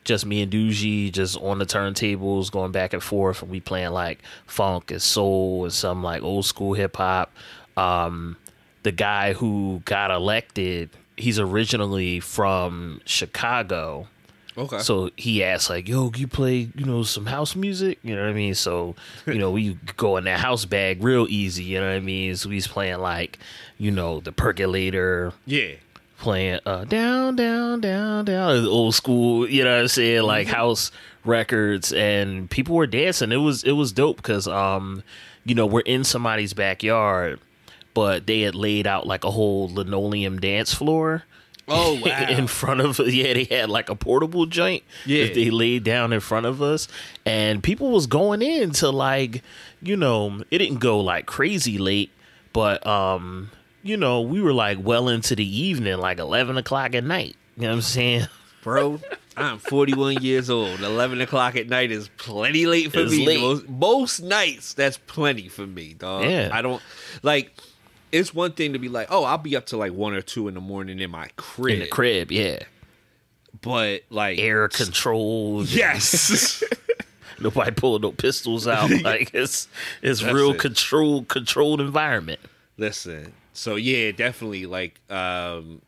just 0.05 0.25
me 0.25 0.43
and 0.43 0.53
Doogie 0.53 1.13
just 1.13 1.39
on 1.41 1.59
the 1.59 1.67
turntables 1.67 2.51
going 2.51 2.73
back 2.73 2.93
and 2.93 3.03
forth, 3.03 3.43
and 3.43 3.51
we 3.51 3.61
playing 3.61 3.91
like 3.91 4.21
funk 4.47 4.91
and 4.91 5.03
soul 5.03 5.65
and 5.65 5.73
some 5.73 6.03
like 6.03 6.23
old 6.23 6.47
school 6.47 6.75
hip 6.75 6.97
hop. 6.97 7.33
Um, 7.77 8.37
the 8.83 8.93
guy 8.93 9.33
who 9.33 9.83
got 9.85 10.11
elected, 10.11 10.91
he's 11.17 11.39
originally 11.39 12.21
from 12.21 13.01
Chicago. 13.05 14.07
okay 14.57 14.79
So 14.79 15.11
he 15.17 15.43
asked 15.43 15.69
like, 15.69 15.89
"Yo, 15.89 16.13
you 16.15 16.29
play, 16.29 16.71
you 16.75 16.85
know, 16.85 17.03
some 17.03 17.27
house 17.27 17.57
music?" 17.57 17.99
You 18.03 18.15
know 18.15 18.23
what 18.23 18.31
I 18.31 18.35
mean? 18.35 18.55
So, 18.55 18.95
you 19.27 19.39
know, 19.39 19.51
we 19.51 19.75
go 19.97 20.17
in 20.17 20.25
that 20.25 20.41
house 20.41 20.65
bag 20.65 21.03
real 21.03 21.27
easy. 21.29 21.65
You 21.65 21.81
know 21.81 21.89
what 21.89 21.97
I 21.97 22.01
mean? 22.01 22.37
So 22.37 22.49
he's 22.49 22.67
playing 22.67 23.01
like, 23.01 23.39
you 23.77 23.91
know, 23.91 24.21
the 24.21 24.33
percolator, 24.33 25.33
yeah 25.45 25.75
playing 26.19 26.61
uh 26.67 26.85
down, 26.85 27.37
down, 27.37 27.81
down, 27.81 28.25
down, 28.25 28.67
old 28.67 28.95
school. 28.95 29.49
You 29.49 29.65
know 29.65 29.75
what 29.75 29.81
I'm 29.83 29.89
saying? 29.89 30.23
Like 30.23 30.47
house 30.47 30.91
records, 31.25 31.93
and 31.93 32.49
people 32.51 32.75
were 32.77 32.87
dancing. 32.87 33.33
It 33.33 33.37
was 33.37 33.65
it 33.65 33.73
was 33.73 33.93
dope 33.93 34.17
because 34.17 34.47
um, 34.49 35.03
you 35.45 35.55
know, 35.55 35.67
we're 35.67 35.81
in 35.81 36.05
somebody's 36.05 36.53
backyard, 36.55 37.41
but 37.95 38.27
they 38.27 38.41
had 38.43 38.55
laid 38.55 38.87
out 38.87 39.07
like 39.07 39.25
a 39.25 39.31
whole 39.31 39.69
linoleum 39.69 40.39
dance 40.41 40.73
floor 40.75 41.25
oh 41.69 42.01
wow 42.07 42.27
in 42.29 42.47
front 42.47 42.81
of 42.81 43.01
yeah 43.09 43.33
they 43.35 43.43
had 43.43 43.69
like 43.69 43.89
a 43.89 43.97
portable 43.97 44.47
joint 44.47 44.85
Yeah. 45.05 45.25
that 45.25 45.35
they 45.35 45.51
laid 45.51 45.83
down 45.83 46.13
in 46.13 46.21
front 46.21 46.47
of 46.47 46.63
us 46.63 46.87
and 47.25 47.61
people 47.61 47.91
was 47.91 48.07
going 48.07 48.41
in 48.41 48.71
to 48.75 48.91
like 48.91 49.43
you 49.83 49.97
know 49.97 50.43
it 50.53 50.59
didn't 50.59 50.79
go 50.79 51.01
like 51.01 51.27
crazy 51.27 51.77
late 51.77 52.13
but 52.53 52.87
um 52.87 53.51
you 53.87 53.97
know 53.97 54.21
we 54.21 54.41
were 54.41 54.53
like 54.53 54.79
well 54.83 55.09
into 55.09 55.35
the 55.37 55.45
evening 55.61 55.99
like 55.99 56.19
11 56.19 56.57
o'clock 56.59 56.95
at 56.95 57.05
night. 57.05 57.37
You 57.57 57.63
know 57.63 57.69
what 57.69 57.75
i'm 57.77 57.81
saying? 57.83 58.27
Bro 58.63 59.01
i'm 59.37 59.59
41 59.59 60.23
years 60.23 60.49
old. 60.51 60.81
11 60.81 61.21
o'clock 61.21 61.57
at 61.57 61.69
night 61.69 61.91
is 61.91 62.09
plenty 62.17 62.67
late 62.67 62.93
for 62.93 63.01
It's 63.01 63.13
me. 63.13 63.27
late. 63.27 63.41
Most, 63.41 63.69
most 63.69 64.21
nights 64.21 64.75
that's 64.75 64.99
plenty 65.07 65.49
for 65.49 65.67
me 65.67 65.95
dog. 65.95 66.25
Yeah. 66.25 66.51
i 66.53 66.63
don't 66.63 66.83
like 67.23 67.53
it's 68.13 68.33
one 68.35 68.53
thing 68.53 68.73
to 68.73 68.79
be 68.79 68.89
like 68.89 69.09
oh 69.11 69.25
i'll 69.25 69.39
be 69.39 69.57
up 69.57 69.67
to 69.67 69.77
like 69.77 69.93
one 69.93 70.15
or 70.15 70.23
two 70.23 70.49
in 70.49 70.55
the 70.55 70.61
morning 70.61 71.01
in 71.01 71.11
my 71.11 71.29
crib. 71.37 71.75
In 71.75 71.81
the 71.81 71.87
crib 71.89 72.31
yeah. 72.33 72.61
But 73.63 74.03
like 74.11 74.39
air 74.39 74.69
controlled. 74.69 75.69
Yes. 75.71 76.63
Nobody 77.41 77.71
pulling 77.71 78.03
no 78.03 78.13
pistols 78.13 78.67
out. 78.69 78.91
Like 79.03 79.31
it's 79.35 79.69
it's 80.03 80.21
That's 80.21 80.33
real 80.35 80.53
it. 80.53 80.59
controlled 80.61 81.29
controlled 81.29 81.81
environment. 81.81 82.41
Listen 82.79 83.33
so 83.57 83.77
yeah 83.77 84.13
definitely 84.13 84.67
like 84.67 85.01
um 85.11 85.81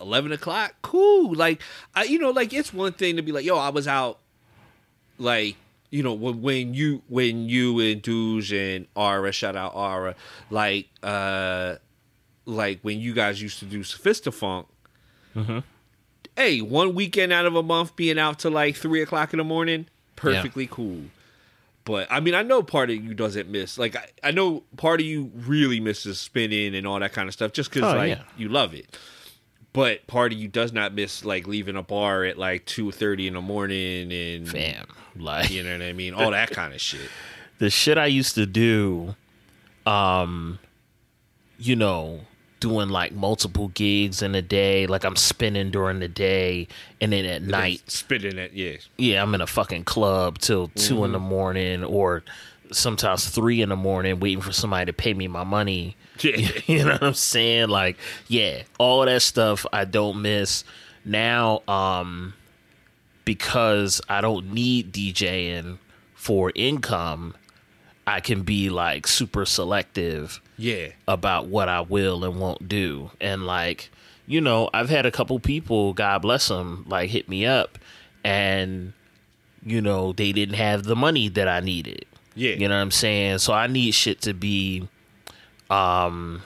11 0.00 0.32
o'clock 0.32 0.74
cool 0.82 1.34
like 1.34 1.60
I, 1.94 2.04
you 2.04 2.18
know 2.18 2.30
like 2.30 2.52
it's 2.52 2.72
one 2.72 2.92
thing 2.92 3.16
to 3.16 3.22
be 3.22 3.32
like 3.32 3.44
yo 3.44 3.56
i 3.56 3.68
was 3.68 3.86
out 3.86 4.18
like 5.18 5.56
you 5.90 6.02
know 6.02 6.14
when 6.14 6.40
when 6.40 6.74
you 6.74 7.02
when 7.08 7.48
you 7.48 7.78
and 7.80 8.00
Duge 8.00 8.52
and 8.52 8.86
Aura 8.94 9.32
shout 9.32 9.56
out 9.56 9.74
Aura 9.74 10.14
like 10.50 10.86
uh 11.02 11.76
like 12.50 12.80
when 12.82 13.00
you 13.00 13.14
guys 13.14 13.40
used 13.40 13.58
to 13.60 13.64
do 13.64 13.80
Sophistafunk. 13.80 14.66
Mm-hmm. 15.34 15.60
Hey, 16.36 16.60
one 16.60 16.94
weekend 16.94 17.32
out 17.32 17.46
of 17.46 17.54
a 17.54 17.62
month 17.62 17.96
being 17.96 18.18
out 18.18 18.40
to 18.40 18.50
like 18.50 18.76
three 18.76 19.02
o'clock 19.02 19.32
in 19.32 19.38
the 19.38 19.44
morning, 19.44 19.86
perfectly 20.16 20.66
cool. 20.66 21.02
But 21.90 22.06
I 22.08 22.20
mean, 22.20 22.34
I 22.36 22.42
know 22.42 22.62
part 22.62 22.88
of 22.90 22.96
you 23.02 23.14
doesn't 23.14 23.48
miss. 23.48 23.76
Like, 23.76 23.96
I, 23.96 24.06
I 24.22 24.30
know 24.30 24.62
part 24.76 25.00
of 25.00 25.06
you 25.06 25.32
really 25.34 25.80
misses 25.80 26.20
spinning 26.20 26.76
and 26.76 26.86
all 26.86 27.00
that 27.00 27.12
kind 27.12 27.26
of 27.26 27.32
stuff, 27.34 27.52
just 27.52 27.68
because 27.72 27.92
Oh, 27.92 27.96
like 27.96 28.10
yeah. 28.10 28.22
you 28.36 28.48
love 28.48 28.74
it. 28.74 28.96
But 29.72 30.06
part 30.06 30.32
of 30.32 30.38
you 30.38 30.46
does 30.46 30.72
not 30.72 30.94
miss 30.94 31.24
like 31.24 31.48
leaving 31.48 31.74
a 31.74 31.82
bar 31.82 32.22
at 32.24 32.38
like 32.38 32.64
two 32.64 32.92
thirty 32.92 33.26
in 33.26 33.34
the 33.34 33.40
morning 33.40 34.12
and 34.12 34.48
Fam, 34.48 34.86
like 35.16 35.50
you 35.50 35.64
know 35.64 35.72
what 35.72 35.82
I 35.82 35.92
mean, 35.92 36.14
all 36.14 36.30
that 36.30 36.50
kind 36.52 36.72
of 36.72 36.80
shit. 36.80 37.10
the 37.58 37.70
shit 37.70 37.98
I 37.98 38.06
used 38.06 38.36
to 38.36 38.46
do, 38.46 39.16
um, 39.84 40.58
you 41.58 41.74
know, 41.74 42.20
doing 42.60 42.90
like 42.90 43.12
multiple 43.12 43.68
gigs 43.68 44.22
in 44.22 44.34
a 44.34 44.42
day, 44.42 44.86
like 44.86 45.04
I'm 45.04 45.16
spinning 45.16 45.70
during 45.70 45.98
the 45.98 46.08
day, 46.08 46.68
and 47.00 47.12
then 47.12 47.24
at 47.24 47.42
night, 47.42 47.82
spinning 47.90 48.38
it, 48.38 48.52
yeah. 48.52 48.76
yeah, 48.96 49.22
I'm 49.22 49.34
in 49.34 49.40
a 49.40 49.46
fucking 49.46 49.84
club 49.84 50.38
till 50.38 50.68
2 50.68 51.04
in 51.04 51.12
the 51.12 51.18
morning, 51.18 51.82
or 51.82 52.22
sometimes 52.72 53.28
three 53.28 53.62
in 53.62 53.70
the 53.70 53.76
morning, 53.76 54.20
waiting 54.20 54.40
for 54.40 54.52
somebody 54.52 54.86
to 54.86 54.92
pay 54.92 55.14
me 55.14 55.28
my 55.28 55.44
money. 55.44 55.96
Yeah. 56.20 56.50
you 56.66 56.84
know 56.84 56.92
what 56.92 57.02
I'm 57.02 57.14
saying? 57.14 57.68
Like, 57.68 57.96
yeah, 58.28 58.62
all 58.78 59.04
that 59.04 59.22
stuff 59.22 59.66
I 59.72 59.84
don't 59.84 60.22
miss. 60.22 60.64
Now, 61.04 61.62
um, 61.66 62.34
because 63.24 64.00
I 64.08 64.20
don't 64.20 64.52
need 64.52 64.92
DJing 64.92 65.78
for 66.14 66.52
income, 66.54 67.34
I 68.10 68.20
can 68.20 68.42
be 68.42 68.70
like 68.70 69.06
super 69.06 69.44
selective 69.44 70.40
Yeah. 70.56 70.88
about 71.06 71.46
what 71.46 71.68
I 71.68 71.80
will 71.80 72.24
and 72.24 72.40
won't 72.40 72.68
do. 72.68 73.10
And 73.20 73.46
like, 73.46 73.90
you 74.26 74.40
know, 74.40 74.68
I've 74.74 74.90
had 74.90 75.06
a 75.06 75.10
couple 75.10 75.38
people, 75.40 75.92
God 75.92 76.22
bless 76.22 76.48
them, 76.48 76.84
like 76.88 77.10
hit 77.10 77.28
me 77.28 77.46
up 77.46 77.78
and 78.24 78.92
you 79.64 79.80
know, 79.82 80.12
they 80.12 80.32
didn't 80.32 80.54
have 80.54 80.84
the 80.84 80.96
money 80.96 81.28
that 81.28 81.46
I 81.46 81.60
needed. 81.60 82.06
Yeah. 82.34 82.54
You 82.54 82.66
know 82.68 82.74
what 82.76 82.80
I'm 82.82 82.90
saying? 82.90 83.38
So 83.38 83.52
I 83.52 83.66
need 83.66 83.92
shit 83.92 84.22
to 84.22 84.32
be 84.34 84.88
um 85.68 86.42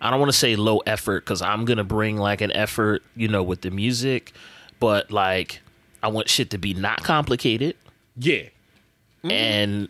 I 0.00 0.10
don't 0.10 0.20
want 0.20 0.32
to 0.32 0.36
say 0.38 0.56
low 0.56 0.78
effort 0.80 1.24
cuz 1.24 1.40
I'm 1.40 1.64
going 1.64 1.78
to 1.78 1.84
bring 1.84 2.18
like 2.18 2.40
an 2.42 2.52
effort, 2.52 3.02
you 3.16 3.28
know, 3.28 3.42
with 3.42 3.62
the 3.62 3.70
music, 3.70 4.32
but 4.80 5.10
like 5.10 5.60
I 6.02 6.08
want 6.08 6.28
shit 6.28 6.50
to 6.50 6.58
be 6.58 6.74
not 6.74 7.02
complicated 7.02 7.76
Yeah. 8.18 8.42
and 9.22 9.88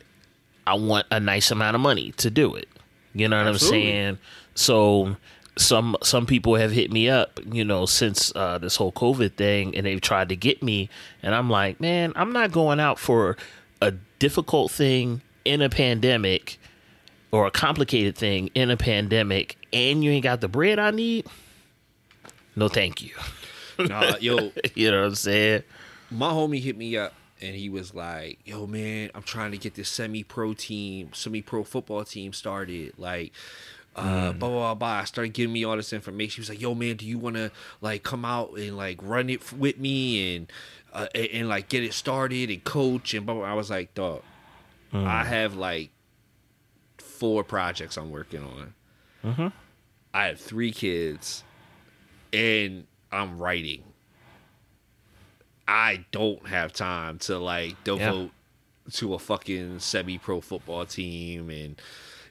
I 0.66 0.74
want 0.74 1.06
a 1.10 1.20
nice 1.20 1.50
amount 1.50 1.74
of 1.74 1.80
money 1.80 2.12
to 2.18 2.30
do 2.30 2.54
it. 2.54 2.68
You 3.14 3.28
know 3.28 3.38
what 3.38 3.48
Absolutely. 3.48 3.78
I'm 3.78 3.84
saying? 3.84 4.18
So 4.54 5.16
some 5.56 5.96
some 6.02 6.26
people 6.26 6.56
have 6.56 6.72
hit 6.72 6.92
me 6.92 7.08
up, 7.08 7.40
you 7.50 7.64
know, 7.64 7.86
since 7.86 8.34
uh, 8.34 8.58
this 8.58 8.76
whole 8.76 8.92
COVID 8.92 9.34
thing, 9.34 9.76
and 9.76 9.86
they've 9.86 10.00
tried 10.00 10.28
to 10.30 10.36
get 10.36 10.62
me, 10.62 10.88
and 11.22 11.34
I'm 11.34 11.48
like, 11.48 11.80
man, 11.80 12.12
I'm 12.16 12.32
not 12.32 12.50
going 12.50 12.80
out 12.80 12.98
for 12.98 13.36
a 13.80 13.92
difficult 14.18 14.70
thing 14.70 15.22
in 15.44 15.62
a 15.62 15.68
pandemic 15.68 16.58
or 17.30 17.46
a 17.46 17.50
complicated 17.50 18.16
thing 18.16 18.50
in 18.54 18.70
a 18.70 18.76
pandemic, 18.76 19.56
and 19.72 20.02
you 20.02 20.10
ain't 20.10 20.24
got 20.24 20.40
the 20.40 20.48
bread 20.48 20.78
I 20.78 20.90
need. 20.90 21.26
No, 22.56 22.68
thank 22.68 23.02
you. 23.02 23.14
Nah, 23.78 24.16
yo, 24.20 24.52
you 24.74 24.90
know 24.90 25.00
what 25.00 25.08
I'm 25.08 25.14
saying? 25.16 25.62
my 26.10 26.30
homie 26.30 26.60
hit 26.60 26.76
me 26.76 26.96
up 26.96 27.12
and 27.44 27.54
he 27.54 27.68
was 27.68 27.94
like, 27.94 28.38
"Yo, 28.44 28.66
man, 28.66 29.10
I'm 29.14 29.22
trying 29.22 29.50
to 29.52 29.58
get 29.58 29.74
this 29.74 29.88
semi-pro 29.88 30.54
team, 30.54 31.10
semi-pro 31.12 31.64
football 31.64 32.04
team 32.04 32.32
started. 32.32 32.94
Like, 32.98 33.32
uh, 33.94 34.32
blah 34.32 34.48
blah 34.48 34.48
blah." 34.48 34.74
blah. 34.74 34.88
I 34.88 35.04
started 35.04 35.34
giving 35.34 35.52
me 35.52 35.62
all 35.64 35.76
this 35.76 35.92
information. 35.92 36.36
He 36.36 36.40
was 36.40 36.48
like, 36.48 36.60
"Yo, 36.60 36.74
man, 36.74 36.96
do 36.96 37.06
you 37.06 37.18
want 37.18 37.36
to 37.36 37.50
like 37.80 38.02
come 38.02 38.24
out 38.24 38.56
and 38.56 38.76
like 38.76 38.98
run 39.02 39.28
it 39.28 39.42
f- 39.42 39.52
with 39.52 39.78
me 39.78 40.36
and 40.36 40.52
uh, 40.92 41.06
and, 41.14 41.28
and, 41.32 41.48
like 41.48 41.68
get 41.68 41.82
it 41.84 41.92
started 41.92 42.50
and 42.50 42.64
coach 42.64 43.12
and 43.14 43.26
blah 43.26 43.34
blah?" 43.34 43.44
I 43.44 43.54
was 43.54 43.68
like, 43.70 43.94
"Dog, 43.94 44.22
I 44.92 45.24
have 45.24 45.54
like 45.54 45.90
four 46.98 47.44
projects 47.44 47.96
I'm 47.98 48.10
working 48.10 48.42
on. 48.42 48.74
I 50.14 50.26
have 50.26 50.40
three 50.40 50.72
kids, 50.72 51.44
and 52.32 52.86
I'm 53.12 53.38
writing." 53.38 53.84
I 55.66 56.04
don't 56.10 56.46
have 56.48 56.72
time 56.72 57.18
to 57.20 57.38
like 57.38 57.82
devote 57.84 58.30
to 58.92 59.14
a 59.14 59.18
fucking 59.18 59.78
semi 59.78 60.18
pro 60.18 60.40
football 60.40 60.84
team 60.84 61.48
and 61.48 61.80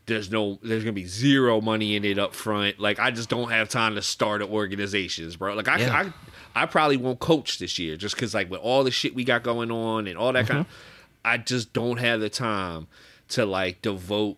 there's 0.06 0.30
no 0.32 0.60
there's 0.62 0.84
gonna 0.84 0.94
be 0.94 1.06
zero 1.06 1.62
money 1.62 1.96
in 1.96 2.04
it 2.04 2.20
up 2.20 2.36
front. 2.36 2.80
Like 2.80 3.00
I 3.00 3.12
just 3.12 3.30
don't 3.30 3.50
have 3.50 3.70
time 3.70 3.96
to 3.96 4.02
start 4.02 4.42
organizations, 4.42 5.38
bro. 5.38 5.56
Like 5.56 5.68
I 5.68 5.80
Yeah. 5.80 6.12
I, 6.56 6.64
I 6.64 6.66
probably 6.66 6.98
won't 6.98 7.20
coach 7.20 7.60
this 7.60 7.80
year 7.80 7.96
just 7.96 8.18
cause 8.18 8.34
like 8.34 8.52
with 8.52 8.60
all 8.60 8.84
the 8.84 8.92
shit 8.92 9.16
we 9.16 9.24
got 9.24 9.44
going 9.44 9.72
on 9.72 10.08
and 10.08 10.18
all 10.18 10.34
that 10.34 10.46
mm-hmm. 10.46 10.54
kind 10.54 10.66
of 10.66 10.74
I 11.26 11.38
just 11.38 11.74
don't 11.74 11.98
have 11.98 12.20
the 12.20 12.30
time 12.30 12.88
to 13.30 13.46
like 13.46 13.82
devote 13.82 14.38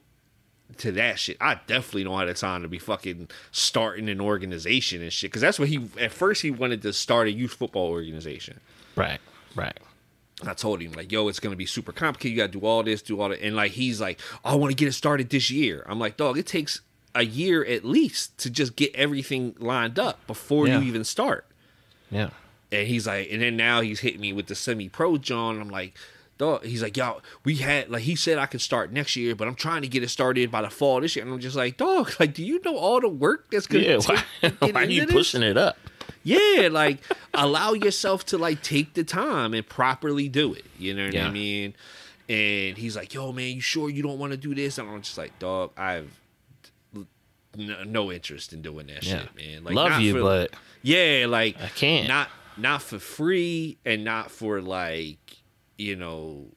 to 0.77 0.91
that 0.93 1.19
shit. 1.19 1.37
I 1.41 1.59
definitely 1.67 2.03
don't 2.03 2.17
have 2.19 2.27
the 2.27 2.33
time 2.33 2.61
to 2.61 2.67
be 2.67 2.79
fucking 2.79 3.29
starting 3.51 4.07
an 4.07 4.21
organization 4.21 5.01
and 5.01 5.11
shit. 5.11 5.31
Cause 5.31 5.41
that's 5.41 5.57
what 5.57 5.67
he 5.67 5.89
at 5.99 6.11
first 6.11 6.43
he 6.43 6.51
wanted 6.51 6.83
to 6.83 6.93
start 6.93 7.27
a 7.27 7.31
youth 7.31 7.53
football 7.53 7.87
organization. 7.87 8.59
Right, 8.95 9.19
right. 9.55 9.77
I 10.45 10.53
told 10.53 10.81
him 10.81 10.91
like, 10.93 11.11
yo, 11.11 11.27
it's 11.27 11.39
gonna 11.39 11.55
be 11.55 11.65
super 11.65 11.91
complicated. 11.91 12.35
You 12.35 12.43
gotta 12.43 12.59
do 12.59 12.65
all 12.65 12.83
this, 12.83 13.01
do 13.01 13.19
all 13.21 13.29
that, 13.29 13.41
and 13.41 13.55
like 13.55 13.71
he's 13.71 14.01
like, 14.01 14.19
I 14.43 14.55
want 14.55 14.71
to 14.71 14.75
get 14.75 14.87
it 14.87 14.93
started 14.93 15.29
this 15.29 15.49
year. 15.49 15.85
I'm 15.87 15.99
like, 15.99 16.17
dog, 16.17 16.37
it 16.37 16.45
takes 16.45 16.81
a 17.13 17.23
year 17.23 17.63
at 17.65 17.85
least 17.85 18.37
to 18.39 18.49
just 18.49 18.75
get 18.75 18.93
everything 18.95 19.55
lined 19.59 19.97
up 19.97 20.25
before 20.27 20.67
Yeah. 20.67 20.79
you 20.79 20.85
even 20.87 21.03
start. 21.05 21.45
Yeah. 22.11 22.29
And 22.71 22.87
he's 22.87 23.07
like, 23.07 23.29
and 23.31 23.41
then 23.41 23.55
now 23.55 23.79
he's 23.81 24.01
hitting 24.01 24.19
me 24.19 24.33
with 24.33 24.47
the 24.47 24.55
semi-pro 24.55 25.17
John. 25.19 25.61
I'm 25.61 25.69
like, 25.69 25.93
dog. 26.37 26.65
He's 26.65 26.83
like, 26.83 26.97
yo, 26.97 27.21
we 27.45 27.55
had 27.55 27.89
like 27.89 28.01
he 28.03 28.17
said 28.17 28.37
I 28.37 28.45
could 28.47 28.59
start 28.59 28.91
next 28.91 29.15
year, 29.15 29.35
but 29.35 29.47
I'm 29.47 29.55
trying 29.55 29.83
to 29.83 29.87
get 29.87 30.03
it 30.03 30.09
started 30.09 30.51
by 30.51 30.61
the 30.63 30.69
fall 30.69 30.99
this 30.99 31.15
year. 31.15 31.23
And 31.23 31.33
I'm 31.33 31.39
just 31.39 31.55
like, 31.55 31.77
dog, 31.77 32.11
like, 32.19 32.33
do 32.33 32.43
you 32.43 32.59
know 32.65 32.75
all 32.75 32.99
the 32.99 33.07
work 33.07 33.49
that's 33.49 33.67
gonna 33.67 33.85
Yeah, 33.85 33.97
take 33.99 34.59
why, 34.61 34.71
why 34.71 34.81
are 34.81 34.89
you 34.89 35.05
this? 35.05 35.13
pushing 35.15 35.43
it 35.43 35.55
up? 35.57 35.77
Yeah, 36.27 36.70
like 36.72 37.00
allow 37.34 37.74
yourself 37.74 38.25
to 38.27 38.38
like 38.38 38.62
take 38.63 38.96
the 38.96 39.03
time 39.03 39.53
and 39.53 39.65
properly 39.67 40.27
do 40.27 40.53
it. 40.53 40.65
You 40.79 40.94
know 40.96 41.05
what 41.05 41.13
Yeah. 41.13 41.27
I 41.27 41.32
mean? 41.32 41.75
And 42.27 42.75
he's 42.77 42.96
like, 42.96 43.13
"Yo, 43.13 43.32
man, 43.32 43.53
you 43.55 43.62
sure 43.62 43.89
you 43.91 44.01
don't 44.01 44.17
want 44.17 44.32
to 44.32 44.38
do 44.38 44.55
this?" 44.55 44.77
And 44.79 44.89
I'm 44.89 45.01
just 45.03 45.17
like, 45.20 45.38
"Dog, 45.39 45.72
I've 45.77 46.10
no, 47.58 47.84
no 47.84 48.12
interest 48.12 48.53
in 48.53 48.62
doing 48.62 48.88
that 48.88 49.03
Yeah. 49.03 49.22
shit, 49.22 49.36
man. 49.36 49.63
Like, 49.63 49.75
Love 49.75 50.01
you, 50.01 50.13
for- 50.13 50.22
but 50.22 50.53
yeah, 50.82 51.25
like 51.29 51.60
I 51.62 51.67
can't. 51.70 52.08
not 52.08 52.29
not 52.58 52.82
for 52.82 53.00
free 53.00 53.77
and 53.86 54.03
not 54.03 54.32
for 54.32 54.62
like 54.62 55.38
you 55.77 55.96
know 55.96 56.48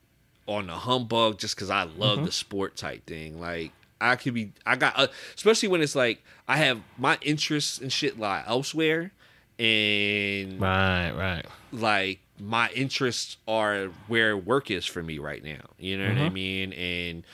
on 0.47 0.67
the 0.69 0.73
humbug 0.75 1.39
just 1.39 1.55
because 1.55 1.71
I 1.71 1.83
love 1.85 2.17
Mm-hmm. 2.17 2.25
the 2.27 2.33
sport 2.33 2.77
type 2.77 3.05
thing. 3.07 3.39
Like 3.41 3.73
I 4.01 4.17
could 4.17 4.33
be, 4.33 4.53
I 4.65 4.77
got, 4.77 4.97
uh, 4.99 5.09
especially 5.37 5.69
when 5.69 5.83
it's 5.83 5.95
like 5.97 6.23
I 6.47 6.57
have 6.57 6.81
my 6.97 7.19
interests 7.21 7.79
and 7.81 7.93
shit 7.93 8.19
lie 8.19 8.43
elsewhere, 8.47 9.11
and 9.59 10.61
right, 10.61 11.11
right. 11.13 11.47
like 11.73 12.21
my 12.41 12.71
interests 12.71 13.37
are 13.49 13.87
where 14.07 14.37
work 14.37 14.71
is 14.71 14.87
for 14.87 15.03
me 15.03 15.19
right 15.19 15.43
now. 15.43 15.71
You 15.79 15.99
know 15.99 16.09
what 16.09 16.19
I 16.19 16.29
Mhm. 16.29 16.33
mean? 16.33 16.73
And 16.73 17.25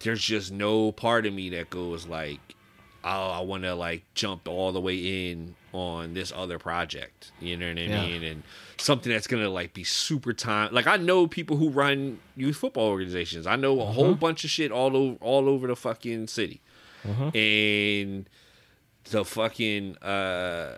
there's 0.00 0.22
just 0.22 0.52
no 0.52 0.92
part 0.92 1.26
of 1.26 1.32
me 1.32 1.50
that 1.50 1.70
goes 1.70 2.06
like, 2.06 2.54
oh, 3.02 3.30
I 3.30 3.40
want 3.40 3.62
to 3.62 3.74
like 3.74 4.04
jump 4.14 4.46
all 4.48 4.72
the 4.72 4.80
way 4.80 5.30
in 5.30 5.56
on 5.72 6.12
this 6.14 6.32
other 6.34 6.58
project. 6.58 7.32
You 7.38 7.56
know 7.56 7.68
what 7.68 7.78
I 7.78 7.86
Yeah. 7.86 8.02
mean? 8.02 8.22
And 8.24 8.46
something 8.78 9.10
that's 9.10 9.26
gonna 9.26 9.48
like 9.48 9.72
be 9.72 9.84
super 9.84 10.32
time. 10.34 10.74
Like 10.74 10.86
I 10.86 10.96
know 10.98 11.26
people 11.26 11.56
who 11.56 11.70
run 11.70 12.20
youth 12.36 12.56
football 12.56 12.88
organizations. 12.88 13.46
I 13.46 13.56
know 13.56 13.80
a 13.80 13.86
whole 13.86 14.14
bunch 14.14 14.44
of 14.44 14.50
shit 14.50 14.70
all 14.72 14.94
over 14.96 15.16
all 15.22 15.48
over 15.48 15.66
the 15.66 15.76
fucking 15.76 16.26
city, 16.26 16.60
and 17.34 18.28
the 19.04 19.24
fucking 19.24 19.96
uh 19.98 20.76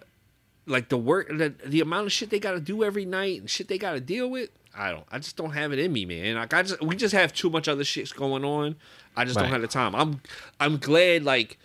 like 0.66 0.88
the 0.88 0.96
work 0.98 1.28
the, 1.28 1.54
the 1.66 1.80
amount 1.80 2.06
of 2.06 2.12
shit 2.12 2.30
they 2.30 2.38
got 2.38 2.52
to 2.52 2.60
do 2.60 2.84
every 2.84 3.04
night 3.04 3.40
and 3.40 3.50
shit 3.50 3.68
they 3.68 3.78
got 3.78 3.92
to 3.92 4.00
deal 4.00 4.30
with 4.30 4.50
i 4.76 4.90
don't 4.90 5.04
i 5.10 5.18
just 5.18 5.36
don't 5.36 5.50
have 5.52 5.72
it 5.72 5.78
in 5.78 5.92
me 5.92 6.04
man. 6.04 6.36
Like 6.36 6.54
i 6.54 6.62
just 6.62 6.80
we 6.82 6.94
just 6.96 7.12
have 7.14 7.32
too 7.32 7.50
much 7.50 7.66
other 7.68 7.84
shit 7.84 8.14
going 8.14 8.44
on. 8.44 8.76
I 9.16 9.24
just 9.24 9.36
Right. 9.36 9.42
don't 9.44 9.52
have 9.52 9.60
the 9.62 9.68
time. 9.68 9.94
I'm 9.94 10.20
i'm 10.60 10.78
glad 10.78 11.24
like 11.24 11.58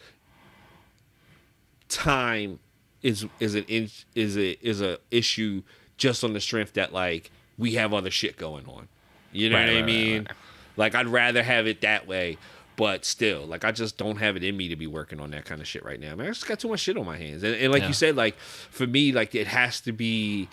time 1.90 2.60
is 3.02 3.26
is 3.40 3.56
an 3.56 3.64
in, 3.68 3.90
is 4.16 4.38
a 4.38 4.58
is 4.68 4.82
a 4.82 4.98
issue 5.12 5.64
just 5.98 6.24
on 6.24 6.34
the 6.34 6.42
strength 6.42 6.74
that 6.74 6.92
like 6.94 7.32
we 7.58 7.74
have 7.76 7.94
other 7.94 8.12
shit 8.12 8.38
going 8.38 8.66
on. 8.68 8.88
You 9.32 9.50
know 9.50 9.56
Right, 9.58 9.64
what 9.66 9.70
i 9.70 9.74
right, 9.76 9.80
right, 9.82 9.86
mean? 9.86 10.28
like 10.76 10.96
i'd 10.96 11.08
rather 11.08 11.44
have 11.44 11.68
it 11.68 11.82
that 11.82 12.08
way 12.08 12.38
but 12.78 13.04
still 13.04 13.46
like 13.46 13.66
i 13.66 13.72
just 13.74 13.98
don't 13.98 14.18
have 14.18 14.38
it 14.38 14.44
in 14.44 14.56
me 14.56 14.70
to 14.70 14.76
be 14.78 14.88
working 14.88 15.20
on 15.20 15.32
that 15.32 15.44
kind 15.44 15.60
of 15.60 15.68
shit 15.68 15.84
right 15.84 16.00
now 16.00 16.16
man 16.16 16.28
i 16.28 16.30
just 16.30 16.48
got 16.48 16.58
too 16.60 16.70
much 16.70 16.80
shit 16.80 16.96
on 16.98 17.06
my 17.06 17.18
hands 17.18 17.44
and, 17.44 17.54
and 17.56 17.74
like 17.74 17.82
Yeah. 17.82 17.88
you 17.90 17.94
said 17.94 18.16
like 18.16 18.38
for 18.38 18.88
me 18.88 19.12
like 19.12 19.36
it 19.36 19.48
has 19.48 19.82
to 19.82 19.92
be 19.92 20.48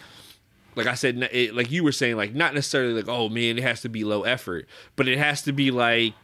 like 0.77 0.89
I 0.89 0.95
said, 0.95 1.29
it, 1.31 1.55
like 1.55 1.71
you 1.71 1.85
were 1.85 1.93
saying, 1.93 2.17
like 2.17 2.35
not 2.35 2.53
necessarily 2.53 2.95
like, 2.95 3.07
oh 3.07 3.29
man, 3.29 3.59
it 3.59 3.63
has 3.63 3.83
to 3.83 3.89
be 3.89 4.03
low 4.03 4.25
effort, 4.25 4.67
but 4.97 5.07
it 5.07 5.19
has 5.19 5.41
to 5.43 5.53
be 5.53 5.71
like 5.71 6.15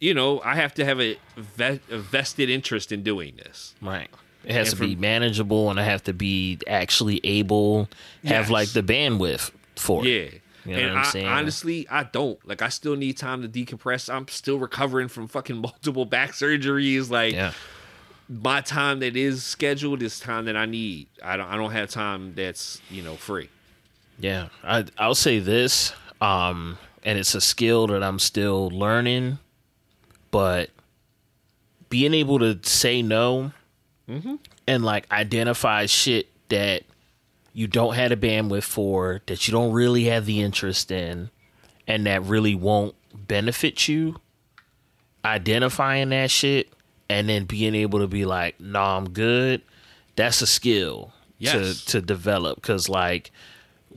you 0.00 0.14
know, 0.14 0.40
I 0.44 0.56
have 0.56 0.74
to 0.74 0.84
have 0.84 1.00
a, 1.00 1.16
ve- 1.36 1.78
a 1.88 1.96
vested 1.98 2.50
interest 2.50 2.90
in 2.90 3.04
doing 3.04 3.36
this. 3.36 3.76
Right. 3.80 4.08
It 4.44 4.50
has 4.52 4.70
And 4.72 4.80
to 4.80 4.86
be 4.88 4.96
manageable, 4.96 5.70
and 5.70 5.78
I 5.78 5.84
have 5.84 6.02
to 6.04 6.12
be 6.12 6.58
actually 6.66 7.20
able 7.22 7.88
have 8.24 8.46
Yes. 8.46 8.50
like 8.50 8.68
the 8.70 8.82
bandwidth 8.82 9.52
for 9.76 10.04
it. 10.04 10.08
Yeah. 10.08 10.38
You 10.66 10.76
know 10.76 10.96
and 10.96 10.98
I, 11.26 11.38
honestly, 11.38 11.86
I 11.88 12.04
don't. 12.04 12.38
Like, 12.46 12.62
I 12.62 12.68
still 12.68 12.96
need 12.96 13.16
time 13.16 13.42
to 13.42 13.48
decompress. 13.48 14.12
I'm 14.12 14.26
still 14.28 14.58
recovering 14.58 15.08
from 15.08 15.28
fucking 15.28 15.56
multiple 15.60 16.04
back 16.04 16.32
surgeries. 16.32 17.10
Like, 17.10 17.34
Yeah. 17.34 17.52
my 18.28 18.60
time 18.60 19.00
that 19.00 19.16
is 19.16 19.42
scheduled 19.42 20.02
is 20.02 20.18
time 20.18 20.46
that 20.46 20.56
I 20.56 20.66
need. 20.66 21.06
I 21.22 21.36
don't. 21.36 21.46
I 21.48 21.56
don't 21.56 21.70
have 21.72 21.90
time 21.90 22.34
that's 22.34 22.80
you 22.90 23.02
know 23.02 23.14
free. 23.16 23.48
Yeah, 24.18 24.48
I 24.64 24.84
I'll 24.98 25.14
say 25.14 25.38
this, 25.40 25.92
um, 26.20 26.78
and 27.04 27.18
it's 27.18 27.34
a 27.34 27.40
skill 27.40 27.86
that 27.88 28.02
I'm 28.02 28.18
still 28.18 28.68
learning, 28.70 29.38
but 30.30 30.70
being 31.90 32.14
able 32.14 32.38
to 32.40 32.58
say 32.62 33.02
no 33.02 33.52
and 34.66 34.84
like 34.84 35.10
identify 35.12 35.86
shit 35.86 36.28
that 36.48 36.82
you 37.56 37.66
don't 37.66 37.94
have 37.94 38.10
the 38.10 38.16
bandwidth 38.18 38.64
for, 38.64 39.22
that 39.24 39.48
you 39.48 39.52
don't 39.52 39.72
really 39.72 40.04
have 40.04 40.26
the 40.26 40.42
interest 40.42 40.90
in, 40.90 41.30
and 41.88 42.04
that 42.04 42.22
really 42.22 42.54
won't 42.54 42.94
benefit 43.14 43.88
you. 43.88 44.20
Identifying 45.24 46.10
that 46.10 46.30
shit 46.30 46.68
and 47.08 47.30
then 47.30 47.46
being 47.46 47.74
able 47.74 47.98
to 48.00 48.06
be 48.06 48.26
like, 48.26 48.60
"Nah, 48.60 48.98
I'm 48.98 49.08
good." 49.08 49.62
That's 50.16 50.42
a 50.42 50.46
skill 50.46 51.12
Yes. 51.38 51.80
to 51.84 51.86
to 51.92 52.00
develop 52.02 52.56
because 52.60 52.88
like 52.90 53.30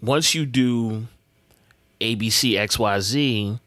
once 0.01 0.33
you 0.33 0.45
do 0.45 1.07
ABC 1.99 2.53
XYZ, 2.57 3.59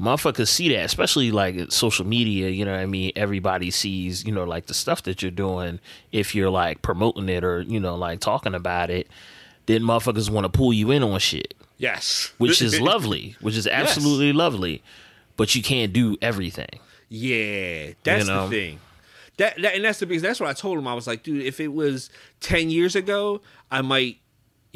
motherfuckers 0.00 0.48
see 0.48 0.68
that, 0.70 0.84
especially 0.84 1.30
like 1.30 1.72
social 1.72 2.06
media, 2.06 2.48
you 2.48 2.64
know 2.64 2.72
what 2.72 2.80
I 2.80 2.86
mean? 2.86 3.12
Everybody 3.16 3.70
sees, 3.70 4.24
you 4.24 4.32
know, 4.32 4.44
like 4.44 4.66
the 4.66 4.74
stuff 4.74 5.02
that 5.04 5.22
you're 5.22 5.30
doing 5.30 5.80
if 6.12 6.34
you're 6.34 6.50
like 6.50 6.82
promoting 6.82 7.28
it 7.28 7.44
or, 7.44 7.62
you 7.62 7.80
know, 7.80 7.96
like 7.96 8.20
talking 8.20 8.54
about 8.54 8.90
it, 8.90 9.08
then 9.66 9.82
motherfuckers 9.82 10.30
want 10.30 10.44
to 10.44 10.48
pull 10.56 10.72
you 10.72 10.90
in 10.90 11.02
on 11.02 11.18
shit, 11.18 11.54
Yes, 11.78 12.32
which 12.38 12.62
is 12.62 12.80
lovely, 12.80 13.36
which 13.40 13.56
is 13.56 13.66
absolutely 13.66 14.32
lovely, 14.32 14.82
but 15.36 15.54
you 15.54 15.62
can't 15.62 15.92
do 15.92 16.16
everything. 16.22 16.80
Yeah, 17.08 17.92
that's 18.04 18.26
You 18.26 18.32
know? 18.32 18.48
the 18.48 18.56
thing. 18.56 18.80
That, 19.38 19.60
that 19.62 19.74
and 19.76 19.84
that's 19.84 20.00
the 20.00 20.06
because 20.06 20.22
that's 20.22 20.40
what 20.40 20.48
I 20.48 20.52
told 20.52 20.78
him. 20.78 20.88
I 20.88 20.94
was 20.94 21.06
like, 21.06 21.22
dude, 21.22 21.44
if 21.44 21.60
it 21.60 21.68
was 21.68 22.10
ten 22.40 22.70
years 22.70 22.96
ago, 22.96 23.40
I 23.70 23.82
might, 23.82 24.18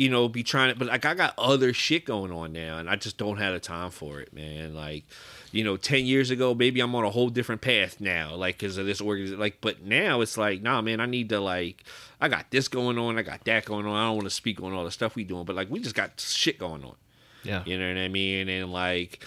you 0.02 0.08
know, 0.08 0.28
be 0.28 0.42
trying 0.42 0.72
to. 0.72 0.78
But 0.78 0.88
like, 0.88 1.04
I 1.04 1.14
got 1.14 1.32
other 1.38 1.72
shit 1.72 2.04
going 2.04 2.32
on 2.32 2.52
now, 2.52 2.78
and 2.78 2.90
I 2.90 2.96
just 2.96 3.18
don't 3.18 3.36
have 3.36 3.54
the 3.54 3.60
time 3.60 3.92
for 3.92 4.18
it, 4.18 4.32
man. 4.32 4.74
Like, 4.74 5.04
you 5.52 5.62
know, 5.62 5.76
ten 5.76 6.06
years 6.06 6.30
ago, 6.30 6.56
maybe 6.56 6.80
I'm 6.80 6.92
on 6.96 7.04
a 7.04 7.10
whole 7.10 7.28
different 7.28 7.60
path 7.60 8.00
now, 8.00 8.34
like 8.34 8.58
because 8.58 8.78
of 8.78 8.86
this 8.86 9.00
organization. 9.00 9.38
Like, 9.38 9.58
but 9.60 9.84
now 9.84 10.20
it's 10.20 10.36
like, 10.36 10.60
nah, 10.60 10.82
man, 10.82 10.98
I 10.98 11.06
need 11.06 11.28
to 11.28 11.38
like, 11.38 11.84
I 12.20 12.26
got 12.26 12.50
this 12.50 12.66
going 12.66 12.98
on, 12.98 13.16
I 13.16 13.22
got 13.22 13.44
that 13.44 13.64
going 13.64 13.86
on. 13.86 13.94
I 13.94 14.06
don't 14.06 14.16
want 14.16 14.26
to 14.26 14.30
speak 14.30 14.60
on 14.60 14.72
all 14.72 14.84
the 14.84 14.90
stuff 14.90 15.14
we 15.14 15.22
doing, 15.22 15.44
but 15.44 15.54
like, 15.54 15.70
we 15.70 15.78
just 15.78 15.94
got 15.94 16.18
shit 16.18 16.58
going 16.58 16.82
on. 16.82 16.96
Yeah. 17.44 17.62
You 17.64 17.78
know 17.78 17.86
what 17.86 17.98
I 17.98 18.08
mean? 18.08 18.48
And 18.48 18.72
like, 18.72 19.24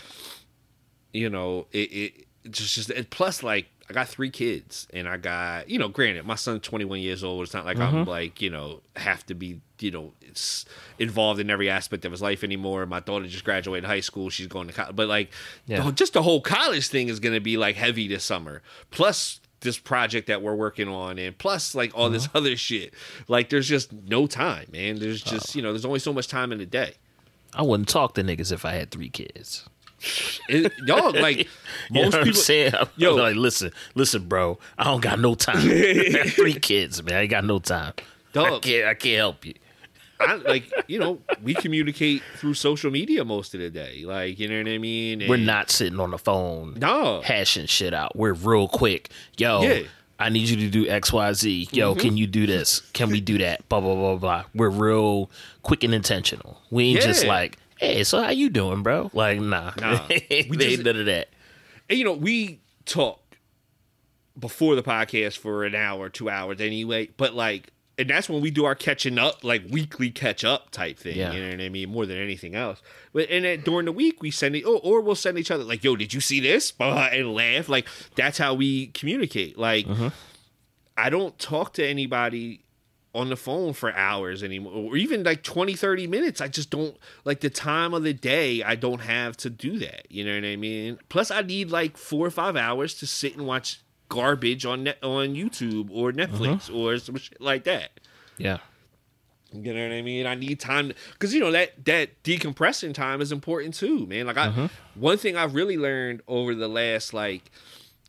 you 1.13 1.29
know, 1.29 1.67
it, 1.71 1.77
it 1.77 2.27
just, 2.51 2.75
just 2.75 2.89
and 2.89 3.09
plus 3.09 3.43
like 3.43 3.67
I 3.89 3.93
got 3.93 4.09
three 4.09 4.29
kids 4.29 4.87
and 4.93 5.07
I 5.07 5.15
got 5.15 5.69
you 5.69 5.79
know, 5.79 5.87
granted, 5.87 6.25
my 6.25 6.35
son's 6.35 6.63
twenty 6.63 6.83
one 6.83 6.99
years 6.99 7.23
old. 7.23 7.43
It's 7.43 7.53
not 7.53 7.63
like 7.63 7.79
I'm 7.79 7.93
mm-hmm. 7.93 8.09
like 8.09 8.41
you 8.41 8.49
know 8.49 8.81
have 8.97 9.25
to 9.27 9.33
be 9.33 9.61
you 9.79 9.91
know 9.91 10.13
it's 10.21 10.65
involved 10.99 11.39
in 11.39 11.49
every 11.49 11.69
aspect 11.69 12.05
of 12.05 12.11
his 12.11 12.21
life 12.21 12.43
anymore. 12.43 12.85
My 12.85 12.99
daughter 12.99 13.27
just 13.27 13.43
graduated 13.43 13.85
high 13.87 13.99
school. 13.99 14.29
She's 14.29 14.47
going 14.47 14.67
to 14.67 14.73
college, 14.73 14.95
but 14.95 15.07
like 15.07 15.31
Yeah. 15.67 15.83
the- 15.83 15.91
just 15.91 16.13
the 16.13 16.21
whole 16.23 16.41
college 16.41 16.87
thing 16.87 17.09
is 17.09 17.19
going 17.19 17.35
to 17.35 17.41
be 17.41 17.57
like 17.57 17.75
heavy 17.75 18.07
this 18.07 18.23
summer. 18.23 18.61
Plus. 18.91 19.39
This 19.61 19.79
project 19.79 20.27
that 20.27 20.43
we're 20.43 20.53
working 20.53 20.87
on, 20.87 21.17
and 21.17 21.35
plus 21.35 21.73
like 21.73 21.91
all 21.97 22.09
this 22.11 22.25
uh-huh. 22.25 22.37
other 22.37 22.55
shit, 22.55 22.93
like 23.27 23.49
there's 23.49 23.67
just 23.67 23.91
no 23.91 24.27
time, 24.27 24.67
man. 24.71 24.99
There's 24.99 25.23
just 25.23 25.55
uh. 25.55 25.57
you 25.57 25.63
know, 25.63 25.71
there's 25.71 25.85
only 25.85 25.97
so 25.97 26.13
much 26.13 26.27
time 26.27 26.51
in 26.51 26.61
a 26.61 26.67
day. 26.67 26.93
I 27.51 27.63
wouldn't 27.63 27.89
talk 27.89 28.13
to 28.15 28.21
niggas 28.23 28.51
if 28.51 28.63
I 28.63 28.73
had 28.73 28.91
three 28.91 29.09
kids. 29.09 29.67
It, 30.49 30.71
dog, 30.85 31.15
like 31.15 31.37
You 31.37 31.45
know 31.89 32.01
most 32.03 32.13
what 32.13 32.19
I'm 32.19 32.23
people, 32.25 32.41
saying? 32.41 32.75
I'm 32.75 32.87
Yo. 32.97 33.15
like, 33.15 33.35
listen, 33.37 33.71
listen, 33.95 34.27
bro. 34.27 34.59
I 34.77 34.83
don't 34.83 35.01
got 35.01 35.19
no 35.19 35.33
time. 35.33 35.57
I 35.67 36.29
three 36.29 36.53
kids, 36.59 37.01
man. 37.01 37.15
I 37.15 37.21
ain't 37.21 37.31
got 37.31 37.45
no 37.45 37.57
time. 37.57 37.93
I 37.97 38.03
Dog. 38.33 38.61
can't. 38.61 38.85
I 38.85 38.93
can't 38.93 39.17
help 39.17 39.45
you. 39.45 39.53
I, 40.19 40.35
like 40.35 40.71
you 40.87 40.97
know, 40.99 41.19
we 41.43 41.53
communicate 41.53 42.21
through 42.37 42.53
social 42.53 42.89
media 42.91 43.25
most 43.25 43.53
of 43.53 43.59
the 43.59 43.69
day. 43.69 44.03
Like 44.05 44.39
you 44.39 44.47
know 44.47 44.57
what 44.57 44.67
I 44.71 44.77
mean. 44.77 45.23
We're 45.27 45.37
not 45.37 45.69
sitting 45.69 45.99
on 45.99 46.11
the 46.11 46.17
phone 46.17 46.75
No. 46.79 47.21
hashing 47.21 47.65
shit 47.67 47.93
out. 47.93 48.15
We're 48.15 48.33
real 48.33 48.67
quick. 48.67 49.09
Yo, 49.37 49.61
Yeah. 49.61 49.69
Mm-hmm. 49.73 49.87
I 50.17 50.29
need 50.29 50.47
you 50.47 50.55
to 50.55 50.69
do 50.69 50.87
X, 50.87 51.11
Y, 51.11 51.33
Z. 51.33 51.67
Yo, 51.73 51.93
can 51.93 52.15
you 52.15 52.25
do 52.25 52.47
this? 52.47 52.79
Can 52.93 53.09
we 53.09 53.19
do 53.19 53.37
that? 53.39 53.67
Blah 53.67 53.81
blah 53.81 53.95
blah 53.95 54.15
blah. 54.15 54.43
We're 54.55 54.69
real 54.69 55.29
quick 55.63 55.83
and 55.83 55.93
intentional. 55.93 56.61
We 56.71 56.85
ain't 56.91 57.01
just 57.01 57.25
like, 57.25 57.57
hey, 57.77 58.05
so 58.05 58.23
how 58.23 58.29
you 58.29 58.49
doing, 58.49 58.81
bro? 58.81 59.09
Like, 59.13 59.41
nah, 59.41 59.73
Nah. 59.77 60.05
we 60.09 60.25
We 60.29 60.37
ain't 60.39 60.59
just- 60.59 60.83
none 60.85 60.95
of 61.01 61.05
that. 61.07 61.27
And 61.89 61.99
you 61.99 62.05
know, 62.05 62.13
we 62.13 62.61
talk 62.85 63.19
before 64.39 64.75
the 64.75 64.83
podcast 64.83 65.37
for 65.37 65.65
an 65.65 65.75
hour, 65.75 66.09
two 66.09 66.29
hours 66.29 66.61
anyway. 66.61 67.09
But 67.17 67.33
like, 67.33 67.71
and 67.97 68.09
that's 68.09 68.29
when 68.29 68.41
we 68.41 68.51
do 68.51 68.65
our 68.65 68.75
catching 68.75 69.17
up, 69.17 69.43
like 69.43 69.63
weekly 69.69 70.09
catch 70.09 70.43
up 70.43 70.69
type 70.71 70.99
thing. 70.99 71.17
Yeah. 71.17 71.31
You 71.31 71.43
know 71.43 71.49
what 71.51 71.61
I 71.61 71.69
mean? 71.69 71.89
More 71.89 72.05
than 72.05 72.17
anything 72.17 72.55
else. 72.55 72.81
But 73.13 73.29
and 73.29 73.45
then 73.45 73.61
during 73.61 73.85
the 73.85 73.91
week 73.91 74.21
we 74.21 74.31
send 74.31 74.55
it, 74.55 74.63
or, 74.63 74.79
or 74.83 75.01
we'll 75.01 75.15
send 75.15 75.37
each 75.37 75.51
other 75.51 75.63
like, 75.63 75.83
"Yo, 75.83 75.95
did 75.95 76.13
you 76.13 76.21
see 76.21 76.39
this?" 76.39 76.73
And 76.79 77.33
laugh. 77.33 77.69
Like 77.69 77.87
that's 78.15 78.37
how 78.37 78.53
we 78.53 78.87
communicate. 78.87 79.57
Like 79.57 79.85
mm-hmm. 79.85 80.09
I 80.97 81.09
don't 81.09 81.37
talk 81.39 81.73
to 81.73 81.85
anybody 81.85 82.65
on 83.13 83.29
the 83.29 83.37
phone 83.37 83.71
for 83.71 83.93
hours 83.93 84.43
anymore 84.43 84.73
or 84.73 84.97
even 84.97 85.23
like 85.23 85.41
20 85.41 85.73
30 85.73 86.05
minutes 86.05 86.41
i 86.41 86.49
just 86.49 86.69
don't 86.69 86.97
like 87.23 87.39
the 87.39 87.49
time 87.49 87.93
of 87.93 88.03
the 88.03 88.11
day 88.11 88.61
i 88.61 88.75
don't 88.75 88.99
have 88.99 89.37
to 89.37 89.49
do 89.49 89.79
that 89.79 90.05
you 90.11 90.25
know 90.25 90.35
what 90.35 90.43
i 90.43 90.57
mean 90.57 90.99
plus 91.07 91.31
i 91.31 91.41
need 91.41 91.71
like 91.71 91.95
four 91.95 92.27
or 92.27 92.29
five 92.29 92.57
hours 92.57 92.93
to 92.93 93.07
sit 93.07 93.33
and 93.37 93.47
watch 93.47 93.79
garbage 94.09 94.65
on 94.65 94.83
net 94.83 94.97
on 95.03 95.35
youtube 95.35 95.89
or 95.91 96.11
netflix 96.11 96.69
uh-huh. 96.69 96.77
or 96.77 96.97
some 96.97 97.15
shit 97.15 97.39
like 97.41 97.63
that 97.63 97.99
Yeah, 98.37 98.57
you 99.63 99.73
know 99.73 99.87
what 99.87 99.95
I 99.95 100.01
mean? 100.01 100.25
I 100.25 100.35
need 100.35 100.59
time 100.59 100.91
because 101.13 101.33
you 101.33 101.39
know 101.39 101.51
that 101.51 101.85
that 101.85 102.23
decompressing 102.23 102.93
time 102.93 103.21
is 103.21 103.31
important 103.31 103.73
too, 103.73 104.05
man. 104.07 104.27
Like 104.27 104.37
I, 104.37 104.47
uh-huh. 104.47 104.67
one 104.95 105.17
thing 105.17 105.37
I've 105.37 105.55
really 105.55 105.77
learned 105.77 106.21
over 106.27 106.55
the 106.55 106.67
last 106.67 107.13
like 107.13 107.51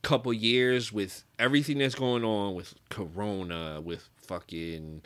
couple 0.03 0.33
years 0.33 0.93
with 0.93 1.25
everything 1.39 1.79
that's 1.79 1.95
going 1.95 2.25
on 2.25 2.55
with 2.55 2.75
Corona, 2.89 3.81
with 3.81 4.09
fucking 4.17 5.03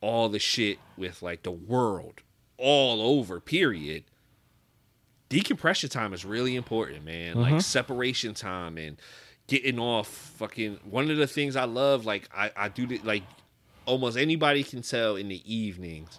all 0.00 0.28
the 0.28 0.38
shit 0.38 0.78
with 0.96 1.22
like 1.22 1.42
the 1.42 1.50
world 1.50 2.20
all 2.58 3.00
over. 3.00 3.40
Period. 3.40 4.04
Decompression 5.28 5.90
time 5.90 6.12
is 6.12 6.24
really 6.24 6.54
important, 6.54 7.04
man. 7.04 7.36
Like 7.36 7.52
uh-huh. 7.52 7.60
separation 7.60 8.34
time 8.34 8.78
and 8.78 8.96
getting 9.46 9.78
off. 9.78 10.08
Fucking 10.38 10.80
one 10.84 11.10
of 11.10 11.16
the 11.16 11.26
things 11.26 11.56
I 11.56 11.64
love, 11.64 12.04
like 12.06 12.28
I 12.36 12.50
I 12.56 12.68
do 12.68 12.86
the, 12.86 13.00
like 13.04 13.22
almost 13.86 14.16
anybody 14.16 14.62
can 14.64 14.82
tell 14.82 15.14
in 15.16 15.28
the 15.28 15.40
evenings 15.54 16.18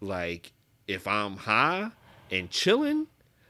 like 0.00 0.52
if 0.86 1.06
i'm 1.06 1.36
high 1.36 1.90
and 2.30 2.50
chilling 2.50 3.06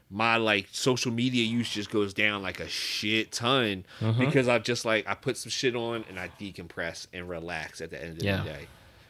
my 0.09 0.37
like 0.37 0.67
social 0.71 1.11
media 1.11 1.43
use 1.43 1.69
just 1.69 1.89
goes 1.91 2.13
down 2.13 2.41
like 2.41 2.61
a 2.61 2.67
shit 2.69 3.33
ton 3.33 3.85
uh-huh. 4.01 4.25
because 4.25 4.47
i 4.47 4.57
just 4.57 4.85
like 4.85 5.05
i 5.07 5.13
put 5.13 5.35
some 5.35 5.49
shit 5.49 5.75
on 5.75 6.05
and 6.07 6.17
i 6.17 6.29
decompress 6.39 7.07
and 7.11 7.27
relax 7.27 7.81
at 7.81 7.89
the 7.89 8.01
end 8.01 8.17
of 8.19 8.23
Yeah. 8.23 8.37
the 8.37 8.43
day 8.49 8.67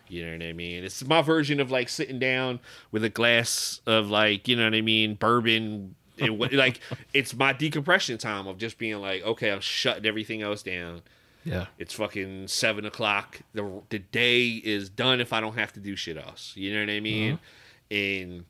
you 0.07 0.25
know 0.25 0.31
what 0.31 0.41
i 0.43 0.53
mean 0.53 0.83
it's 0.83 1.05
my 1.05 1.21
version 1.21 1.59
of 1.59 1.69
like 1.69 1.87
sitting 1.87 2.17
down 2.17 2.59
with 2.91 3.03
a 3.03 3.09
glass 3.09 3.79
of 3.85 4.09
like 4.09 4.47
you 4.47 4.55
know 4.55 4.63
what 4.63 4.73
i 4.73 4.81
mean 4.81 5.13
bourbon 5.13 5.93
and 6.19 6.39
like 6.53 6.79
it's 7.13 7.33
my 7.33 7.53
decompression 7.53 8.17
time 8.17 8.47
of 8.47 8.57
just 8.57 8.77
being 8.77 8.99
like 9.01 9.23
okay 9.23 9.51
i'm 9.51 9.59
shutting 9.59 10.05
everything 10.05 10.41
else 10.41 10.63
down 10.63 11.01
yeah, 11.45 11.67
it's 11.77 11.93
fucking 11.93 12.47
seven 12.47 12.85
o'clock. 12.85 13.39
The 13.53 13.81
the 13.89 13.99
day 13.99 14.47
is 14.47 14.89
done 14.89 15.21
if 15.21 15.31
I 15.31 15.39
don't 15.39 15.57
have 15.57 15.71
to 15.73 15.79
do 15.79 15.95
shit 15.95 16.17
else. 16.17 16.53
You 16.55 16.73
know 16.73 16.79
what 16.79 16.89
I 16.89 16.99
mean? 16.99 17.33
Uh-huh. 17.33 17.95
And 17.95 18.45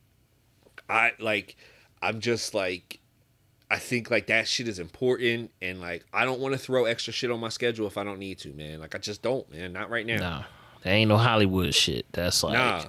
I 0.89 1.11
like 1.19 1.57
I'm 2.01 2.21
just 2.21 2.53
like 2.53 2.99
I 3.69 3.77
think 3.77 4.09
like 4.09 4.27
that 4.27 4.47
shit 4.47 4.69
is 4.69 4.79
important 4.79 5.51
and 5.61 5.81
like 5.81 6.05
I 6.13 6.23
don't 6.23 6.39
want 6.39 6.53
to 6.53 6.57
throw 6.57 6.85
extra 6.85 7.11
shit 7.11 7.29
on 7.29 7.39
my 7.41 7.49
schedule 7.49 7.85
if 7.85 7.97
I 7.97 8.05
don't 8.05 8.19
need 8.19 8.39
to, 8.39 8.53
man. 8.53 8.79
Like 8.79 8.95
I 8.95 8.97
just 8.97 9.21
don't, 9.21 9.49
man. 9.51 9.73
Not 9.73 9.89
right 9.89 10.05
now. 10.05 10.17
nah. 10.17 10.43
There 10.83 10.93
ain't 10.93 11.09
no 11.09 11.17
Hollywood 11.17 11.75
shit. 11.75 12.05
That's 12.13 12.43
like 12.43 12.53
Nah. 12.53 12.85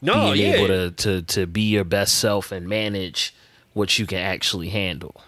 No, 0.00 0.32
being 0.32 0.52
yeah. 0.52 0.56
able 0.58 0.68
to, 0.68 0.90
to 0.90 1.22
to 1.22 1.46
be 1.46 1.62
your 1.62 1.84
best 1.84 2.18
self 2.18 2.52
and 2.52 2.68
manage 2.68 3.34
what 3.74 3.98
you 3.98 4.06
can 4.06 4.18
actually 4.18 4.70
handle. 4.70 5.20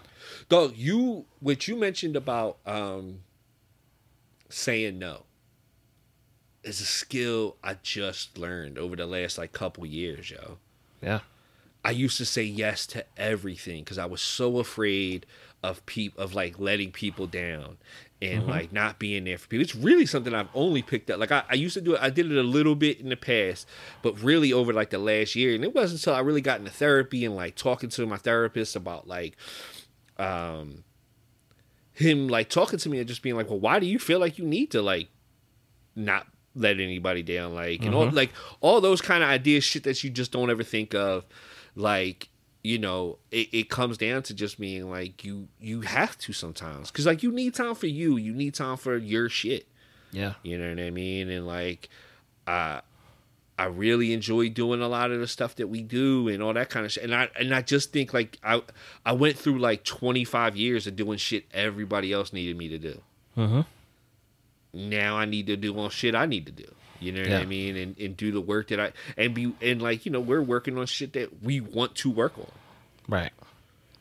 Dog, 0.49 0.75
you 0.75 1.25
what 1.39 1.67
you 1.67 1.75
mentioned 1.75 2.15
about 2.15 2.57
um 2.65 3.19
saying 4.49 4.97
no 4.97 5.23
is 6.63 6.81
a 6.81 6.85
skill 6.85 7.55
I 7.63 7.77
just 7.81 8.37
learned 8.37 8.77
over 8.77 8.95
the 8.95 9.05
last 9.05 9.37
like 9.37 9.53
couple 9.53 9.85
years, 9.85 10.31
yo. 10.31 10.57
Yeah. 11.01 11.19
I 11.85 11.91
used 11.91 12.17
to 12.17 12.25
say 12.25 12.43
yes 12.43 12.85
to 12.87 13.05
everything 13.15 13.83
because 13.83 13.97
I 13.97 14.05
was 14.05 14.21
so 14.21 14.57
afraid 14.59 15.25
of 15.63 15.85
peop 15.85 16.17
of 16.17 16.33
like 16.33 16.59
letting 16.59 16.91
people 16.91 17.27
down 17.27 17.77
and 18.21 18.47
like 18.47 18.71
not 18.73 18.97
being 18.97 19.25
there 19.25 19.37
for 19.37 19.47
people. 19.47 19.61
It's 19.63 19.75
really 19.75 20.05
something 20.05 20.33
I've 20.33 20.49
only 20.55 20.81
picked 20.81 21.11
up. 21.11 21.19
Like 21.19 21.31
I, 21.31 21.43
I 21.49 21.53
used 21.53 21.75
to 21.75 21.81
do 21.81 21.93
it, 21.93 22.01
I 22.01 22.09
did 22.09 22.31
it 22.31 22.37
a 22.37 22.43
little 22.43 22.75
bit 22.75 22.99
in 22.99 23.09
the 23.09 23.15
past, 23.17 23.67
but 24.01 24.19
really 24.21 24.51
over 24.51 24.73
like 24.73 24.89
the 24.89 24.97
last 24.97 25.35
year. 25.35 25.53
And 25.53 25.63
it 25.63 25.75
wasn't 25.75 26.01
until 26.01 26.15
I 26.15 26.19
really 26.19 26.41
got 26.41 26.59
into 26.59 26.71
therapy 26.71 27.25
and 27.25 27.35
like 27.35 27.55
talking 27.55 27.89
to 27.89 28.05
my 28.07 28.17
therapist 28.17 28.75
about 28.75 29.07
like 29.07 29.37
um 30.17 30.83
him 31.93 32.27
like 32.27 32.49
talking 32.49 32.79
to 32.79 32.89
me 32.89 32.99
and 32.99 33.07
just 33.07 33.21
being 33.21 33.35
like, 33.35 33.49
Well, 33.49 33.59
why 33.59 33.79
do 33.79 33.85
you 33.85 33.99
feel 33.99 34.19
like 34.19 34.37
you 34.37 34.45
need 34.45 34.71
to 34.71 34.81
like 34.81 35.09
not 35.95 36.27
let 36.55 36.79
anybody 36.79 37.21
down? 37.21 37.53
Like 37.53 37.85
and 37.85 37.93
all 37.93 38.09
like 38.09 38.31
all 38.61 38.81
those 38.81 39.01
kind 39.01 39.23
of 39.23 39.29
ideas, 39.29 39.63
shit 39.63 39.83
that 39.83 40.03
you 40.03 40.09
just 40.09 40.31
don't 40.31 40.49
ever 40.49 40.63
think 40.63 40.95
of. 40.95 41.23
Like 41.75 42.29
you 42.63 42.77
know 42.77 43.17
it, 43.31 43.47
it 43.53 43.69
comes 43.69 43.97
down 43.97 44.21
to 44.23 44.33
just 44.33 44.59
being 44.59 44.89
like 44.89 45.23
you 45.23 45.47
you 45.59 45.81
have 45.81 46.17
to 46.17 46.33
sometimes 46.33 46.91
because 46.91 47.05
like 47.05 47.23
you 47.23 47.31
need 47.31 47.53
time 47.53 47.75
for 47.75 47.87
you 47.87 48.17
you 48.17 48.33
need 48.33 48.53
time 48.53 48.75
for 48.77 48.97
your 48.97 49.29
shit 49.29 49.67
Yeah. 50.11 50.33
you 50.43 50.57
know 50.57 50.69
what 50.69 50.79
i 50.79 50.89
mean 50.89 51.29
and 51.29 51.45
like 51.47 51.89
uh 52.47 52.81
i 53.59 53.65
really 53.65 54.11
enjoy 54.13 54.49
doing 54.49 54.81
a 54.81 54.87
lot 54.87 55.11
of 55.11 55.19
the 55.19 55.27
stuff 55.27 55.55
that 55.55 55.67
we 55.67 55.81
do 55.81 56.27
and 56.27 56.43
all 56.43 56.53
that 56.53 56.69
kind 56.69 56.85
of 56.85 56.91
shit 56.91 57.03
and 57.03 57.13
i 57.15 57.29
and 57.39 57.53
i 57.55 57.61
just 57.61 57.91
think 57.93 58.13
like 58.13 58.37
i 58.43 58.61
i 59.05 59.11
went 59.13 59.37
through 59.37 59.59
like 59.59 59.83
25 59.83 60.55
years 60.57 60.87
of 60.87 60.95
doing 60.95 61.17
shit 61.17 61.45
everybody 61.53 62.11
else 62.11 62.33
needed 62.33 62.57
me 62.57 62.67
to 62.69 62.77
do 62.79 63.01
Mm-hmm. 63.37 63.61
now 64.73 65.17
I 65.17 65.25
need 65.25 65.47
to 65.47 65.55
do 65.57 65.77
on 65.77 65.89
shit 65.91 66.15
I 66.15 66.25
need 66.25 66.45
to 66.47 66.51
do. 66.51 66.65
You 66.99 67.11
know 67.11 67.21
what 67.21 67.29
Yeah. 67.29 67.39
I 67.39 67.45
mean? 67.45 67.75
And 67.77 67.97
and 67.99 68.17
do 68.17 68.31
the 68.31 68.41
work 68.41 68.67
that 68.69 68.79
I 68.79 68.91
and 69.17 69.33
be 69.33 69.53
and 69.61 69.81
like, 69.81 70.05
you 70.05 70.11
know, 70.11 70.19
we're 70.19 70.41
working 70.41 70.77
on 70.77 70.85
shit 70.85 71.13
that 71.13 71.43
we 71.43 71.59
want 71.61 71.95
to 71.95 72.09
work 72.09 72.37
on. 72.37 72.47
Right. 73.07 73.31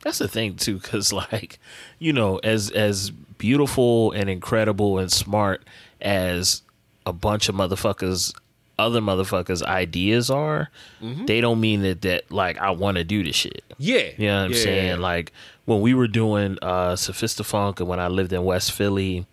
That's 0.03 0.19
the 0.19 0.29
thing 0.29 0.57
too, 0.57 0.79
because 0.79 1.13
like, 1.33 1.59
you 1.99 2.13
know, 2.13 2.39
as 2.39 2.71
as 2.71 3.11
beautiful 3.11 4.13
and 4.13 4.31
incredible 4.31 4.99
and 4.99 5.11
smart 5.13 5.63
as 6.01 6.63
a 7.05 7.13
bunch 7.13 7.49
of 7.49 7.55
motherfuckers, 7.55 8.35
other 8.79 9.01
motherfuckers' 9.01 9.63
ideas 9.63 10.31
are, 10.31 10.69
they 11.01 11.41
don't 11.41 11.61
mean 11.61 11.83
that 11.83 12.03
that 12.03 12.31
like 12.31 12.59
I 12.59 12.71
want 12.73 12.97
to 12.99 13.05
do 13.05 13.23
this 13.23 13.37
shit. 13.37 13.63
Yeah. 13.79 14.11
You 14.17 14.27
know 14.29 14.39
what 14.41 14.45
I'm 14.47 14.53
Yeah. 14.53 14.59
saying? 14.59 15.01
Like 15.01 15.33
when 15.67 15.81
we 15.81 15.93
were 15.95 16.09
doing 16.09 16.59
uh 16.63 16.93
Sophistafunk 16.95 17.81
and 17.81 17.89
when 17.89 18.01
I 18.01 18.09
lived 18.09 18.33
in 18.33 18.45
West 18.45 18.73
Philly, 18.73 19.27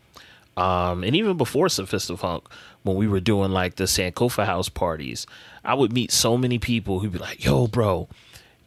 um, 0.57 1.03
and 1.03 1.15
even 1.15 1.35
before 1.37 1.67
Sophistafunk, 1.67 2.43
when 2.83 2.95
we 2.95 3.07
were 3.07 3.19
doing 3.19 3.51
like 3.51 3.75
the 3.75 3.85
Sankofa 3.85 4.45
house 4.45 4.69
parties, 4.69 5.25
I 5.63 5.73
would 5.73 5.93
meet 5.93 6.11
so 6.11 6.37
many 6.37 6.59
people 6.59 6.99
who'd 6.99 7.13
be 7.13 7.19
like, 7.19 7.43
yo, 7.43 7.67
bro, 7.67 8.07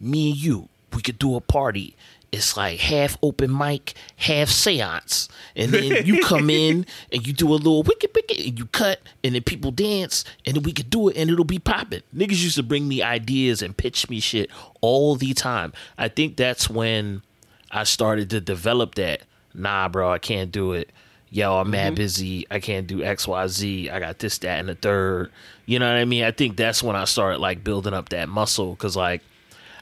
me 0.00 0.30
and 0.30 0.38
you, 0.38 0.68
we 0.92 1.02
could 1.02 1.18
do 1.18 1.36
a 1.36 1.40
party. 1.40 1.94
It's 2.32 2.56
like 2.56 2.80
half 2.80 3.16
open 3.22 3.56
mic, 3.56 3.94
half 4.16 4.48
seance. 4.48 5.28
And 5.54 5.70
then 5.70 6.04
you 6.04 6.20
come 6.22 6.50
in 6.50 6.84
and 7.12 7.26
you 7.26 7.32
do 7.32 7.48
a 7.48 7.54
little 7.54 7.82
wicked 7.82 8.10
wicked 8.14 8.38
and 8.38 8.58
you 8.58 8.66
cut 8.66 9.00
and 9.22 9.34
then 9.34 9.42
people 9.42 9.70
dance 9.70 10.24
and 10.44 10.56
then 10.56 10.62
we 10.62 10.72
could 10.72 10.90
do 10.90 11.08
it 11.08 11.16
and 11.16 11.30
it'll 11.30 11.44
be 11.44 11.58
popping. 11.58 12.02
Niggas 12.14 12.42
used 12.42 12.56
to 12.56 12.62
bring 12.62 12.88
me 12.88 13.02
ideas 13.02 13.62
and 13.62 13.76
pitch 13.76 14.10
me 14.10 14.20
shit 14.20 14.50
all 14.80 15.14
the 15.16 15.34
time. 15.34 15.72
I 15.96 16.08
think 16.08 16.36
that's 16.36 16.68
when 16.68 17.22
I 17.70 17.84
started 17.84 18.28
to 18.30 18.40
develop 18.40 18.96
that. 18.96 19.22
Nah, 19.54 19.88
bro, 19.88 20.10
I 20.10 20.18
can't 20.18 20.52
do 20.52 20.72
it. 20.72 20.90
Yo, 21.30 21.56
I'm 21.56 21.70
mad 21.70 21.96
busy. 21.96 22.46
I 22.50 22.60
can't 22.60 22.86
do 22.86 23.02
X, 23.02 23.26
Y, 23.26 23.46
Z. 23.48 23.90
I 23.90 23.98
got 23.98 24.18
this, 24.20 24.38
that, 24.38 24.60
and 24.60 24.68
the 24.68 24.74
third. 24.74 25.30
You 25.66 25.78
know 25.78 25.86
what 25.86 25.98
I 25.98 26.04
mean? 26.04 26.22
I 26.22 26.30
think 26.30 26.56
that's 26.56 26.82
when 26.82 26.94
I 26.94 27.04
started 27.04 27.38
like 27.38 27.64
building 27.64 27.94
up 27.94 28.10
that 28.10 28.28
muscle 28.28 28.72
because 28.74 28.96
like 28.96 29.22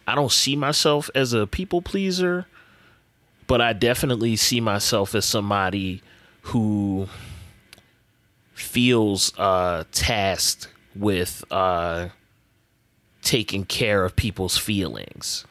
I 0.06 0.14
don't 0.14 0.32
see 0.32 0.56
myself 0.56 1.10
as 1.14 1.32
a 1.32 1.46
people 1.46 1.82
pleaser, 1.82 2.46
but 3.46 3.60
I 3.60 3.74
definitely 3.74 4.36
see 4.36 4.60
myself 4.60 5.14
as 5.14 5.26
somebody 5.26 6.02
who 6.42 7.08
feels 8.54 9.36
uh 9.38 9.84
tasked 9.92 10.68
with 10.94 11.44
uh 11.50 12.08
taking 13.22 13.64
care 13.64 14.04
of 14.04 14.14
people's 14.14 14.56
feelings 14.56 15.44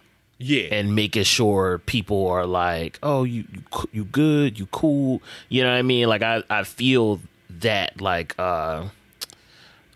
Yeah. 0.43 0.67
and 0.75 0.93
making 0.95 1.23
sure 1.23 1.79
people 1.79 2.27
are 2.27 2.45
like, 2.45 2.99
"Oh, 3.01 3.23
you 3.23 3.45
you, 3.51 3.63
you 3.91 4.03
good, 4.06 4.60
you 4.60 4.65
cool." 4.67 5.21
You 5.49 5.63
know 5.63 5.71
what 5.71 5.77
I 5.77 5.82
mean? 5.84 6.08
Like 6.10 6.21
I 6.21 6.43
I 6.49 6.63
feel 6.63 7.19
that 7.62 8.01
like 8.01 8.36
uh 8.38 8.88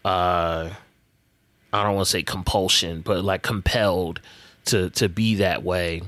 uh 0.06 0.70
I 1.74 1.84
don't 1.84 1.96
want 1.96 2.06
to 2.06 2.12
say 2.12 2.24
compulsion, 2.24 3.02
but 3.02 3.24
like 3.24 3.44
compelled 3.44 4.22
to 4.66 4.90
to 4.92 5.10
be 5.10 5.36
that 5.36 5.64
way. 5.64 6.02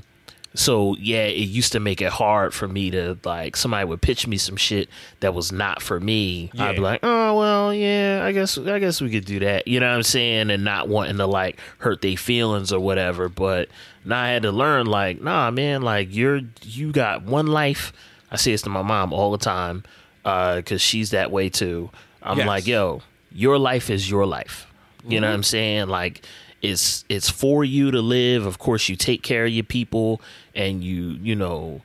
So 0.60 0.94
yeah, 0.98 1.22
it 1.24 1.48
used 1.48 1.72
to 1.72 1.80
make 1.80 2.02
it 2.02 2.10
hard 2.12 2.52
for 2.52 2.68
me 2.68 2.90
to 2.90 3.16
like 3.24 3.56
somebody 3.56 3.86
would 3.86 4.02
pitch 4.02 4.26
me 4.26 4.36
some 4.36 4.56
shit 4.56 4.90
that 5.20 5.32
was 5.32 5.52
not 5.52 5.80
for 5.80 5.98
me. 5.98 6.50
I'd 6.58 6.76
be 6.76 6.82
like, 6.82 7.00
oh 7.02 7.38
well, 7.38 7.72
yeah, 7.72 8.20
I 8.22 8.32
guess 8.32 8.58
I 8.58 8.78
guess 8.78 9.00
we 9.00 9.08
could 9.10 9.24
do 9.24 9.38
that. 9.40 9.66
You 9.66 9.80
know 9.80 9.88
what 9.88 9.96
I'm 9.96 10.02
saying? 10.02 10.50
And 10.50 10.62
not 10.62 10.86
wanting 10.86 11.16
to 11.16 11.24
like 11.26 11.58
hurt 11.78 12.02
their 12.02 12.18
feelings 12.18 12.74
or 12.74 12.80
whatever. 12.80 13.30
But 13.30 13.70
now 14.04 14.20
I 14.20 14.28
had 14.28 14.42
to 14.42 14.52
learn 14.52 14.84
like, 14.84 15.22
nah, 15.22 15.50
man, 15.50 15.80
like 15.80 16.14
you're 16.14 16.42
you 16.62 16.92
got 16.92 17.22
one 17.22 17.46
life. 17.46 17.94
I 18.30 18.36
say 18.36 18.52
this 18.52 18.60
to 18.62 18.68
my 18.70 18.82
mom 18.82 19.14
all 19.14 19.30
the 19.30 19.38
time, 19.38 19.82
uh, 20.26 20.56
because 20.56 20.82
she's 20.82 21.12
that 21.12 21.30
way 21.30 21.48
too. 21.48 21.88
I'm 22.22 22.36
Yes. 22.36 22.46
like, 22.46 22.66
yo, 22.66 23.00
your 23.32 23.58
life 23.58 23.88
is 23.88 24.10
your 24.10 24.26
life. 24.26 24.66
You 25.08 25.20
know 25.22 25.28
what 25.28 25.34
I'm 25.34 25.42
saying? 25.42 25.88
Like 25.88 26.20
it's 26.62 27.04
it's 27.08 27.28
for 27.30 27.64
you 27.64 27.90
to 27.90 28.00
live. 28.00 28.46
Of 28.46 28.58
course, 28.58 28.88
you 28.88 28.96
take 28.96 29.22
care 29.22 29.44
of 29.46 29.50
your 29.52 29.64
people 29.64 30.20
and 30.54 30.82
you 30.84 31.18
you 31.22 31.34
know 31.34 31.80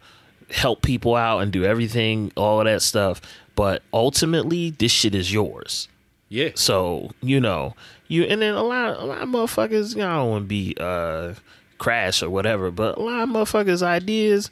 help 0.52 0.82
people 0.82 1.16
out 1.16 1.40
and 1.40 1.52
do 1.52 1.64
everything, 1.66 2.32
all 2.36 2.60
of 2.60 2.66
that 2.66 2.82
stuff. 2.82 3.22
But 3.56 3.82
ultimately, 3.94 4.70
this 4.72 4.92
shit 4.92 5.16
is 5.16 5.32
yours. 5.34 5.88
yeah. 6.30 6.50
So 6.56 7.12
you 7.22 7.40
know 7.40 7.76
you 8.08 8.24
and 8.24 8.42
then 8.42 8.54
a 8.54 8.64
lot 8.64 8.98
a 9.00 9.06
lot 9.06 9.22
of 9.22 9.30
motherfuckers. 9.30 9.96
You 9.96 10.02
know, 10.02 10.10
I 10.10 10.16
don't 10.18 10.30
want 10.30 10.44
to 10.44 10.48
be 10.48 10.76
uh 10.80 11.34
crash 11.78 12.22
or 12.24 12.30
whatever, 12.30 12.72
but 12.72 12.98
a 12.98 13.02
lot 13.02 13.24
of 13.24 13.30
motherfuckers' 13.30 13.82
ideas, 13.84 14.50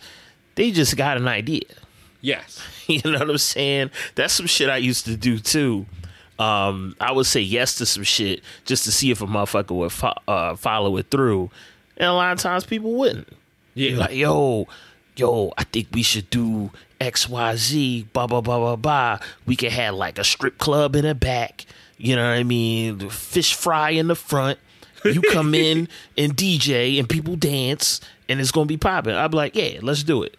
they 0.56 0.72
just 0.72 0.98
got 0.98 1.18
an 1.18 1.28
idea. 1.28 1.64
Yes. 2.22 2.62
You 2.86 3.00
know 3.06 3.20
what 3.20 3.30
I'm 3.30 3.38
saying? 3.38 3.92
That's 4.16 4.34
some 4.34 4.46
shit 4.46 4.70
I 4.70 4.76
used 4.76 5.06
to 5.06 5.16
do 5.16 5.40
too. 5.40 5.86
Um, 6.39 6.96
I 7.00 7.12
would 7.12 7.26
say 7.26 7.41
yes 7.41 7.76
to 7.76 7.86
some 7.86 8.04
shit 8.04 8.41
just 8.65 8.86
to 8.86 8.91
see 8.91 9.12
if 9.12 9.22
a 9.22 9.28
motherfucker 9.28 9.76
would 9.76 9.91
fo- 9.91 10.13
uh, 10.28 10.56
follow 10.56 10.98
it 10.98 11.12
through, 11.12 11.52
and 11.98 12.10
a 12.10 12.13
lot 12.13 12.34
of 12.34 12.39
times 12.39 12.65
people 12.65 12.93
wouldn't. 12.93 13.28
Yeah. 13.76 13.89
You're 13.89 14.00
like, 14.00 14.15
yo, 14.15 14.67
yo, 15.15 15.54
I 15.58 15.63
think 15.63 15.88
we 15.93 16.04
should 16.04 16.30
do 16.30 16.72
X, 17.00 17.28
Y, 17.30 17.56
Z, 17.56 18.08
blah, 18.13 18.28
blah, 18.28 18.41
blah, 18.41 18.60
blah, 18.60 18.76
blah. 18.76 19.19
We 19.46 19.56
could 19.56 19.72
have 19.72 19.96
like 19.96 20.17
a 20.17 20.24
strip 20.24 20.58
club 20.58 20.96
in 20.96 21.06
the 21.06 21.15
back. 21.15 21.65
You 21.98 22.15
know 22.15 22.24
what 22.28 22.38
I 22.38 22.43
mean? 22.43 23.10
Fish 23.10 23.54
fry 23.54 23.91
in 23.91 24.08
the 24.08 24.15
front. 24.15 24.60
You 25.06 25.22
come 25.22 25.54
in 25.56 25.88
and 26.17 26.36
DJ 26.36 27.00
and 27.00 27.08
people 27.08 27.36
dance 27.36 28.00
and 28.30 28.39
it's 28.39 28.52
gonna 28.52 28.65
be 28.65 28.78
popping. 28.78 29.13
I'd 29.13 29.32
be 29.32 29.38
like, 29.38 29.56
yeah, 29.56 29.80
let's 29.82 30.04
do 30.04 30.24
it. 30.24 30.38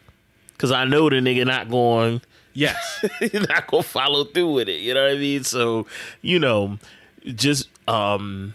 Cause 0.59 0.73
I 0.73 0.85
know 0.85 1.11
the 1.11 1.17
nigga 1.17 1.47
not 1.47 1.69
going 1.69 2.23
yes. 2.55 3.05
You're 3.21 3.47
not 3.47 3.67
gonna 3.67 3.83
follow 3.83 4.25
through 4.25 4.53
with 4.53 4.69
it. 4.69 4.81
You 4.81 4.95
know 4.95 5.03
what 5.05 5.13
I 5.13 5.19
mean? 5.19 5.45
So, 5.45 5.87
you 6.23 6.39
know, 6.39 6.79
just 7.25 7.69
um 7.89 8.55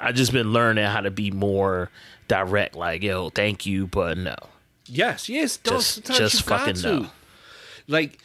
I 0.00 0.12
just 0.12 0.32
been 0.32 0.52
learning 0.52 0.84
how 0.84 1.00
to 1.00 1.10
be 1.10 1.30
more 1.32 1.90
direct, 2.28 2.76
like, 2.76 3.02
yo, 3.02 3.30
thank 3.30 3.66
you, 3.66 3.86
but 3.88 4.16
no. 4.16 4.36
Yes, 4.86 5.28
yes. 5.28 5.56
Don't, 5.56 5.76
Just- 5.78 6.04
just 6.04 6.42
fucking 6.42 6.80
no. 6.82 7.08
Like, 7.88 8.18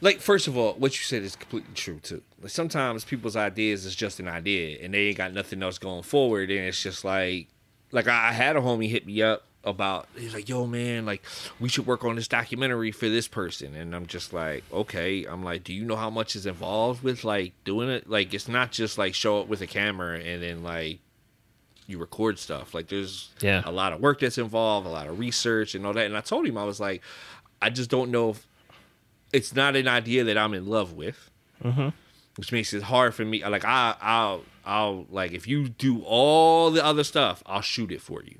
like 0.00 0.20
first 0.20 0.46
of 0.46 0.56
all, 0.56 0.74
what 0.74 0.92
you 0.96 1.02
said 1.04 1.22
is 1.22 1.36
completely 1.36 1.74
true 1.74 1.98
too. 2.00 2.22
Like 2.40 2.50
sometimes 2.50 3.04
people's 3.04 3.36
ideas 3.36 3.84
is 3.84 3.94
just 3.96 4.20
an 4.20 4.28
idea, 4.28 4.78
and 4.82 4.94
they 4.94 5.08
ain't 5.08 5.18
got 5.18 5.32
nothing 5.32 5.62
else 5.62 5.78
going 5.78 6.04
forward, 6.04 6.50
and 6.50 6.60
it's 6.60 6.82
just 6.82 7.04
like, 7.04 7.48
like 7.90 8.06
I, 8.08 8.28
I 8.28 8.32
had 8.32 8.56
a 8.56 8.60
homie 8.60 8.88
hit 8.88 9.04
me 9.06 9.20
up 9.22 9.44
about. 9.68 10.08
He's 10.16 10.34
like, 10.34 10.48
"Yo, 10.48 10.66
man, 10.66 11.06
like 11.06 11.22
we 11.60 11.68
should 11.68 11.86
work 11.86 12.04
on 12.04 12.16
this 12.16 12.28
documentary 12.28 12.90
for 12.92 13.08
this 13.08 13.28
person," 13.28 13.74
and 13.74 13.94
I'm 13.94 14.06
just 14.06 14.32
like, 14.32 14.64
"Okay." 14.72 15.24
I'm 15.24 15.42
like, 15.42 15.64
"Do 15.64 15.72
you 15.72 15.84
know 15.84 15.96
how 15.96 16.10
much 16.10 16.34
is 16.36 16.46
involved 16.46 17.02
with 17.02 17.24
like 17.24 17.52
doing 17.64 17.88
it? 17.88 18.08
Like, 18.08 18.32
it's 18.34 18.48
not 18.48 18.72
just 18.72 18.98
like 18.98 19.14
show 19.14 19.40
up 19.40 19.48
with 19.48 19.60
a 19.60 19.66
camera 19.66 20.18
and 20.20 20.42
then 20.42 20.62
like." 20.62 21.00
You 21.90 21.96
record 21.96 22.38
stuff 22.38 22.74
like 22.74 22.88
there's 22.88 23.30
Yeah. 23.40 23.62
a 23.64 23.72
lot 23.72 23.94
of 23.94 24.00
work 24.00 24.20
that's 24.20 24.36
involved, 24.36 24.86
a 24.86 24.90
lot 24.90 25.06
of 25.06 25.18
research 25.18 25.74
and 25.74 25.86
all 25.86 25.94
that. 25.94 26.04
And 26.04 26.14
I 26.18 26.20
told 26.20 26.46
him 26.46 26.58
I 26.58 26.64
was 26.64 26.78
like, 26.78 27.00
I 27.62 27.70
just 27.70 27.88
don't 27.88 28.10
know 28.10 28.28
if 28.28 28.46
it's 29.32 29.54
not 29.54 29.74
an 29.74 29.88
idea 29.88 30.22
that 30.24 30.36
I'm 30.36 30.52
in 30.52 30.66
love 30.66 30.92
with, 30.92 31.30
mm-hmm. 31.64 31.88
which 32.36 32.52
makes 32.52 32.74
it 32.74 32.82
hard 32.82 33.14
for 33.14 33.24
me. 33.24 33.42
Like 33.42 33.64
I, 33.64 33.94
I'll, 34.02 34.44
I'll 34.66 35.06
like 35.08 35.32
if 35.32 35.48
you 35.48 35.70
do 35.70 36.02
all 36.02 36.70
the 36.70 36.84
other 36.84 37.04
stuff, 37.04 37.42
I'll 37.46 37.62
shoot 37.62 37.90
it 37.90 38.02
for 38.02 38.22
you, 38.22 38.36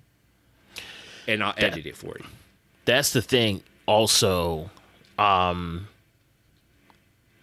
and 1.29 1.45
I'll 1.45 1.55
edit 1.57 1.87
it 1.87 1.97
for 1.97 2.17
you. 2.19 2.27
That's 2.85 3.13
the 3.13 3.23
thing 3.23 3.63
also. 3.87 4.71
Um 5.19 5.89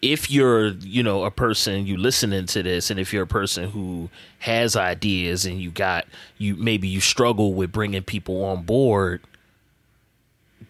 if 0.02 0.30
you're, 0.30 0.68
you 0.68 1.02
know, 1.02 1.24
a 1.24 1.32
person 1.32 1.88
you 1.88 1.98
listening 1.98 2.46
to 2.48 2.62
this 2.62 2.92
and 2.92 3.00
if 3.00 3.12
you're 3.12 3.24
a 3.24 3.28
person 3.28 3.70
who 3.70 4.10
has 4.40 4.76
ideas 4.76 5.46
and 5.46 5.60
you 5.60 5.72
got 5.72 6.06
you 6.38 6.56
maybe 6.56 6.88
you 6.88 7.00
struggle 7.00 7.54
with 7.54 7.72
bringing 7.72 8.04
people 8.04 8.44
on 8.44 8.64
board 8.64 9.22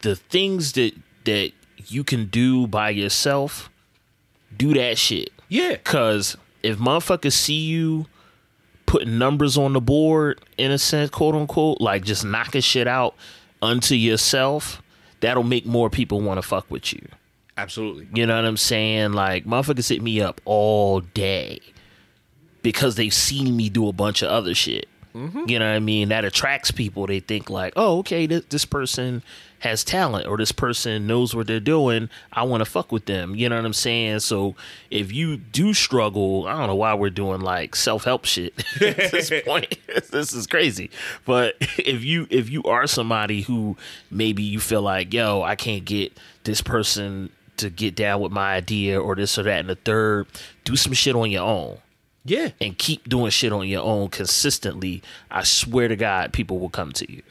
the 0.02 0.16
things 0.16 0.74
that 0.74 0.94
that 1.26 1.52
you 1.88 2.04
can 2.04 2.26
do 2.28 2.68
by 2.68 2.90
yourself, 2.90 3.70
do 4.56 4.74
that 4.74 4.98
shit. 4.98 5.32
Yeah. 5.50 5.78
Cause 5.78 6.38
if 6.64 6.78
motherfuckers 6.78 7.34
see 7.34 7.60
you 7.60 8.08
putting 8.96 9.18
numbers 9.18 9.58
on 9.58 9.74
the 9.74 9.82
board 9.82 10.40
in 10.58 10.72
a 10.72 10.78
sense, 10.78 11.10
quote 11.10 11.36
unquote, 11.36 11.82
like 11.82 12.06
just 12.06 12.24
knocking 12.24 12.62
shit 12.62 12.88
out 12.88 13.14
unto 13.62 13.94
yourself, 13.94 14.82
that'll 15.20 15.44
make 15.44 15.66
more 15.66 15.90
people 15.90 16.22
want 16.22 16.38
to 16.38 16.42
fuck 16.42 16.66
with 16.72 16.94
you. 16.94 17.06
Absolutely. 17.58 18.08
You 18.14 18.26
know 18.26 18.38
what 18.38 18.46
I'm 18.46 18.56
saying? 18.56 19.12
Like 19.12 19.44
motherfuckers 19.44 19.90
hit 19.90 20.02
me 20.02 20.22
up 20.22 20.40
all 20.46 21.02
day 21.02 21.60
because 22.62 22.96
they've 22.96 23.14
seen 23.14 23.58
me 23.58 23.68
do 23.68 23.90
a 23.90 23.92
bunch 23.92 24.22
of 24.22 24.30
other 24.30 24.56
shit. 24.56 24.88
Mm-hmm. 25.16 25.46
You 25.48 25.60
know 25.60 25.70
what 25.70 25.76
I 25.76 25.80
mean? 25.80 26.10
That 26.10 26.26
attracts 26.26 26.72
people. 26.72 27.08
They 27.08 27.22
think 27.22 27.50
like, 27.50 27.74
oh, 27.78 28.00
okay, 28.00 28.28
this, 28.28 28.44
this 28.50 28.66
person 28.66 29.24
has 29.60 29.84
talent 29.84 30.28
or 30.28 30.38
this 30.38 30.52
person 30.52 31.08
knows 31.08 31.34
what 31.34 31.48
they're 31.48 31.62
doing. 31.62 32.10
I 32.34 32.44
want 32.44 32.62
to 32.62 32.70
fuck 32.70 32.92
with 32.92 33.06
them. 33.06 33.34
You 33.34 33.48
know 33.48 33.56
what 33.56 33.66
I'm 33.66 33.74
saying? 33.74 34.20
So 34.20 34.56
if 34.92 35.14
you 35.14 35.38
do 35.38 35.74
struggle, 35.74 36.46
I 36.48 36.58
don't 36.58 36.68
know 36.68 36.76
why 36.76 36.94
we're 36.96 37.10
doing 37.10 37.40
like 37.40 37.76
self 37.78 38.04
help 38.04 38.26
shit 38.26 38.54
at 38.82 39.12
this 39.12 39.32
point. 39.46 39.78
this 40.12 40.34
is 40.34 40.48
crazy. 40.48 40.92
But 41.24 41.56
if 41.78 42.04
you 42.04 42.28
if 42.30 42.50
you 42.50 42.64
are 42.64 42.86
somebody 42.86 43.42
who 43.42 43.78
maybe 44.12 44.44
you 44.44 44.60
feel 44.60 44.82
like, 44.82 45.14
yo, 45.14 45.42
I 45.42 45.56
can't 45.56 45.86
get 45.86 46.18
this 46.44 46.62
person 46.62 47.30
to 47.58 47.70
get 47.70 47.96
down 47.96 48.20
with 48.20 48.34
my 48.34 48.56
idea 48.56 49.00
or 49.00 49.16
this 49.16 49.40
or 49.40 49.44
that 49.44 49.62
and 49.62 49.70
the 49.70 49.76
third, 49.76 50.28
do 50.66 50.76
some 50.76 50.92
shit 50.92 51.16
on 51.16 51.32
your 51.32 51.46
own 51.46 51.78
Yeah. 52.26 52.50
and 52.60 52.78
keep 52.78 53.08
doing 53.08 53.30
shit 53.30 53.54
on 53.54 53.68
your 53.68 53.84
own 53.84 54.10
consistently, 54.10 55.04
I 55.30 55.44
swear 55.44 55.88
to 55.88 55.96
God, 55.96 56.34
people 56.34 56.60
will 56.60 56.70
come 56.70 56.92
to 56.94 57.12
you. 57.12 57.22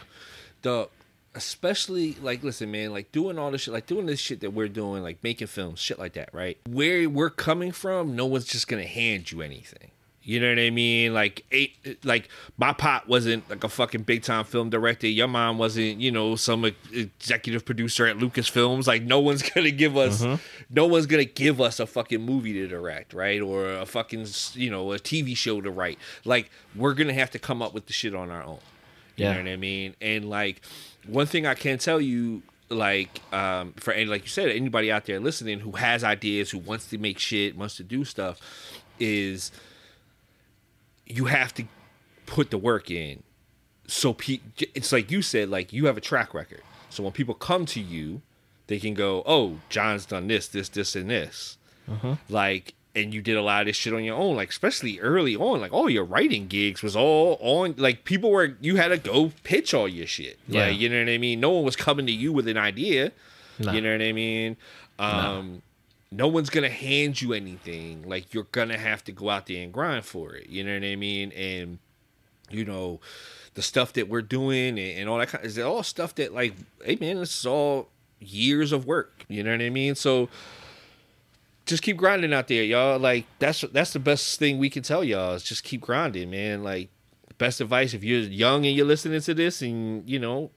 the 0.63 0.89
especially 1.37 2.13
like 2.23 2.45
listen 2.45 2.71
man 2.71 2.93
like 2.93 3.11
doing 3.11 3.39
all 3.41 3.51
this 3.51 3.63
shit 3.63 3.75
like 3.75 3.87
doing 3.87 4.07
this 4.07 4.21
shit 4.21 4.39
that 4.39 4.51
we're 4.53 4.69
doing 4.69 5.03
like 5.03 5.19
making 5.25 5.49
films 5.49 5.81
shit 5.81 5.99
like 5.99 6.13
that 6.13 6.29
right 6.33 6.59
where 6.69 7.09
we're 7.11 7.29
coming 7.29 7.73
from 7.73 8.15
no 8.15 8.25
one's 8.25 8.45
just 8.45 8.69
gonna 8.69 8.87
hand 8.87 9.33
you 9.33 9.43
anything 9.43 9.91
you 10.25 10.41
know 10.41 10.49
what 10.49 10.59
i 10.59 10.71
mean? 10.71 11.13
Like 11.13 11.45
eight 11.53 11.77
like 12.05 12.29
my 12.57 12.73
pop 12.73 13.07
wasn't 13.07 13.49
like 13.51 13.63
a 13.63 13.69
fucking 13.69 14.03
big 14.03 14.23
time 14.23 14.45
film 14.45 14.71
director. 14.71 15.07
Your 15.07 15.29
mom 15.29 15.59
wasn't 15.59 16.01
you 16.01 16.11
know 16.11 16.35
some 16.37 16.65
executive 16.93 17.65
producer 17.65 18.07
at 18.07 18.17
lucasfilms. 18.17 18.87
Like 18.87 19.03
no 19.03 19.21
one's 19.21 19.43
gonna 19.55 19.71
give 19.71 19.97
us 19.97 20.25
no 20.71 20.87
one's 20.87 21.07
gonna 21.07 21.25
give 21.25 21.61
us 21.61 21.79
a 21.79 21.87
fucking 21.87 22.23
movie 22.23 22.53
to 22.55 22.67
direct 22.67 23.13
right? 23.13 23.41
Or 23.41 23.71
a 23.73 23.87
fucking 23.87 24.27
you 24.55 24.71
know 24.71 24.93
a 24.93 24.99
tv 24.99 25.37
show 25.37 25.61
to 25.61 25.71
write. 25.71 25.99
Like 26.25 26.51
we're 26.75 26.95
gonna 26.95 27.13
have 27.15 27.31
to 27.33 27.39
come 27.39 27.61
up 27.63 27.75
with 27.75 27.87
the 27.87 27.93
shit 27.93 28.15
on 28.15 28.31
our 28.31 28.43
own. 28.43 28.59
You 29.17 29.25
Yeah. 29.27 29.33
know 29.35 29.43
what 29.45 29.49
I 29.51 29.57
mean? 29.57 29.95
And 30.01 30.29
like 30.31 30.63
one 31.07 31.27
thing 31.27 31.47
I 31.47 31.55
can 31.55 31.79
tell 31.79 32.01
you, 32.01 32.43
like 32.71 33.21
um, 33.33 33.75
for 33.75 33.93
any 33.93 34.07
like 34.07 34.23
you 34.23 34.29
said, 34.29 34.49
anybody 34.49 34.91
out 34.91 35.05
there 35.05 35.21
listening 35.21 35.61
who 35.61 35.73
has 35.73 36.03
ideas, 36.03 36.51
who 36.51 36.59
wants 36.59 36.89
to 36.89 36.99
make 36.99 37.19
shit, 37.19 37.57
wants 37.57 37.77
to 37.77 37.85
do 37.85 38.05
stuff, 38.05 38.41
is 38.99 39.53
you 41.07 41.27
have 41.27 41.53
to 41.55 41.65
put 42.27 42.51
the 42.51 42.59
work 42.59 42.91
in. 42.91 43.23
So 43.87 44.13
pe- 44.15 44.41
it's 44.75 44.93
like 44.93 45.11
you 45.11 45.21
said, 45.23 45.49
like 45.51 45.73
you 45.73 45.87
have 45.87 45.97
a 45.97 46.01
track 46.01 46.33
record. 46.35 46.63
So 46.89 47.03
when 47.03 47.13
people 47.13 47.35
come 47.35 47.67
to 47.67 47.81
you, 47.81 48.23
they 48.67 48.79
can 48.79 48.95
go, 48.95 49.23
"Oh, 49.27 49.59
John's 49.69 50.07
done 50.07 50.27
this, 50.29 50.49
this, 50.49 50.69
this, 50.71 50.97
and 50.97 51.11
this." 51.11 51.59
Like, 52.31 52.73
and 52.95 53.13
you 53.13 53.21
did 53.21 53.37
a 53.37 53.43
lot 53.43 53.63
of 53.63 53.67
this 53.67 53.77
shit 53.77 53.93
on 53.93 54.05
your 54.05 54.17
own. 54.17 54.37
Like, 54.37 54.49
especially 54.49 55.01
early 55.01 55.37
on, 55.37 55.61
like 55.61 55.73
all 55.73 55.91
your 55.91 56.05
writing 56.05 56.47
gigs 56.47 56.83
was 56.83 56.97
all 56.97 57.37
on. 57.41 57.75
Like, 57.77 58.05
people 58.05 58.31
were 58.31 58.57
you 58.61 58.77
had 58.77 58.89
to 58.89 58.97
go 58.97 59.33
pitch 59.43 59.75
all 59.75 59.87
your 59.89 60.07
shit. 60.07 60.39
Yeah. 60.49 60.69
Like, 60.69 60.79
you 60.79 60.89
know 60.89 60.99
what 61.01 61.11
I 61.11 61.19
mean? 61.19 61.41
No 61.41 61.51
one 61.51 61.65
was 61.65 61.77
coming 61.77 62.07
to 62.07 62.13
you 62.13 62.33
with 62.33 62.49
an 62.49 62.57
idea. 62.57 63.13
No. 63.59 63.73
You 63.73 63.81
know 63.83 63.93
what 63.93 64.03
I 64.03 64.13
mean? 64.13 64.57
Um, 64.99 65.13
no 65.53 65.61
one's 66.29 66.51
gonna 66.51 66.69
hand 66.69 67.21
you 67.21 67.33
anything. 67.33 68.03
Like 68.09 68.35
you're 68.35 68.47
gonna 68.53 68.79
have 68.79 69.05
to 69.05 69.13
go 69.13 69.31
out 69.31 69.47
there 69.47 69.63
and 69.63 69.73
grind 69.73 70.05
for 70.05 70.35
it. 70.35 70.49
You 70.49 70.65
know 70.65 70.75
what 70.75 70.85
I 70.85 70.97
mean? 70.97 71.33
And 71.33 71.79
you 72.51 72.65
know, 72.65 73.01
the 73.55 73.63
stuff 73.63 73.93
that 73.95 74.09
we're 74.09 74.23
doing 74.23 74.79
and, 74.79 74.99
and 74.99 75.09
all 75.09 75.19
that 75.19 75.29
kind 75.29 75.45
is 75.45 75.59
all 75.59 75.83
stuff 75.83 76.15
that 76.17 76.35
like, 76.35 76.55
hey 76.85 76.97
man, 77.01 77.17
this 77.17 77.39
is 77.39 77.47
all 77.47 77.89
years 78.21 78.73
of 78.73 78.87
work. 78.87 79.25
You 79.29 79.43
know 79.43 79.53
what 79.53 79.63
I 79.63 79.71
mean? 79.71 79.95
So 79.95 80.29
just 81.67 81.83
keep 81.83 81.97
grinding 81.97 82.33
out 82.33 82.49
there, 82.49 82.63
y'all. 82.63 82.99
Like 82.99 83.27
that's 83.39 83.63
that's 83.73 83.93
the 83.93 83.99
best 83.99 84.39
thing 84.39 84.59
we 84.59 84.71
can 84.71 84.83
tell 84.83 85.03
y'all 85.03 85.35
is 85.35 85.43
just 85.43 85.65
keep 85.65 85.81
grinding, 85.81 86.31
man. 86.31 86.63
Like 86.63 86.91
best 87.39 87.61
advice 87.61 87.95
if 87.95 88.05
you're 88.05 88.21
young 88.21 88.65
and 88.67 88.77
you're 88.77 88.87
listening 88.87 89.21
to 89.21 89.35
this 89.35 89.63
and 89.63 90.09
you 90.09 90.19
know 90.19 90.51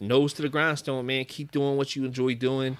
nose 0.00 0.32
to 0.34 0.42
the 0.42 0.48
grindstone, 0.48 1.06
man. 1.06 1.24
Keep 1.24 1.50
doing 1.50 1.76
what 1.76 1.96
you 1.96 2.04
enjoy 2.04 2.34
doing. 2.34 2.76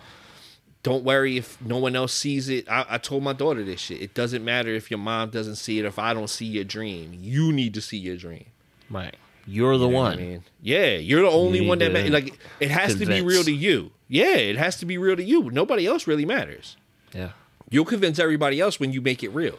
Don't 0.86 1.02
worry 1.02 1.36
if 1.36 1.60
no 1.60 1.78
one 1.78 1.96
else 1.96 2.12
sees 2.12 2.48
it. 2.48 2.68
I, 2.70 2.86
I 2.90 2.98
told 2.98 3.24
my 3.24 3.32
daughter 3.32 3.64
this 3.64 3.80
shit. 3.80 4.00
It 4.00 4.14
doesn't 4.14 4.44
matter 4.44 4.70
if 4.70 4.88
your 4.88 4.98
mom 4.98 5.30
doesn't 5.30 5.56
see 5.56 5.80
it, 5.80 5.84
if 5.84 5.98
I 5.98 6.14
don't 6.14 6.30
see 6.30 6.44
your 6.46 6.62
dream. 6.62 7.10
You 7.12 7.52
need 7.52 7.74
to 7.74 7.80
see 7.80 7.96
your 7.96 8.16
dream. 8.16 8.44
Right. 8.88 9.16
You're 9.48 9.78
the 9.78 9.86
You 9.86 9.90
know 9.92 9.96
one. 9.98 10.12
I 10.12 10.16
mean? 10.16 10.44
Yeah, 10.62 10.94
you're 10.94 11.22
the 11.22 11.28
only 11.28 11.58
need 11.58 11.68
one 11.68 11.78
that 11.80 11.90
matters. 11.90 12.10
like. 12.12 12.38
It 12.60 12.70
has 12.70 12.94
to 13.00 13.04
be 13.06 13.20
real 13.20 13.42
to 13.42 13.52
you. 13.52 13.90
Yeah, 14.06 14.36
it 14.36 14.56
has 14.58 14.76
to 14.76 14.86
be 14.86 14.96
real 14.96 15.16
to 15.16 15.24
you. 15.24 15.50
Nobody 15.50 15.88
else 15.88 16.06
really 16.06 16.24
matters. 16.24 16.76
Yeah. 17.12 17.30
You'll 17.68 17.84
convince 17.84 18.20
everybody 18.20 18.60
else 18.60 18.78
when 18.78 18.92
you 18.92 19.00
make 19.00 19.24
it 19.24 19.30
real, 19.30 19.58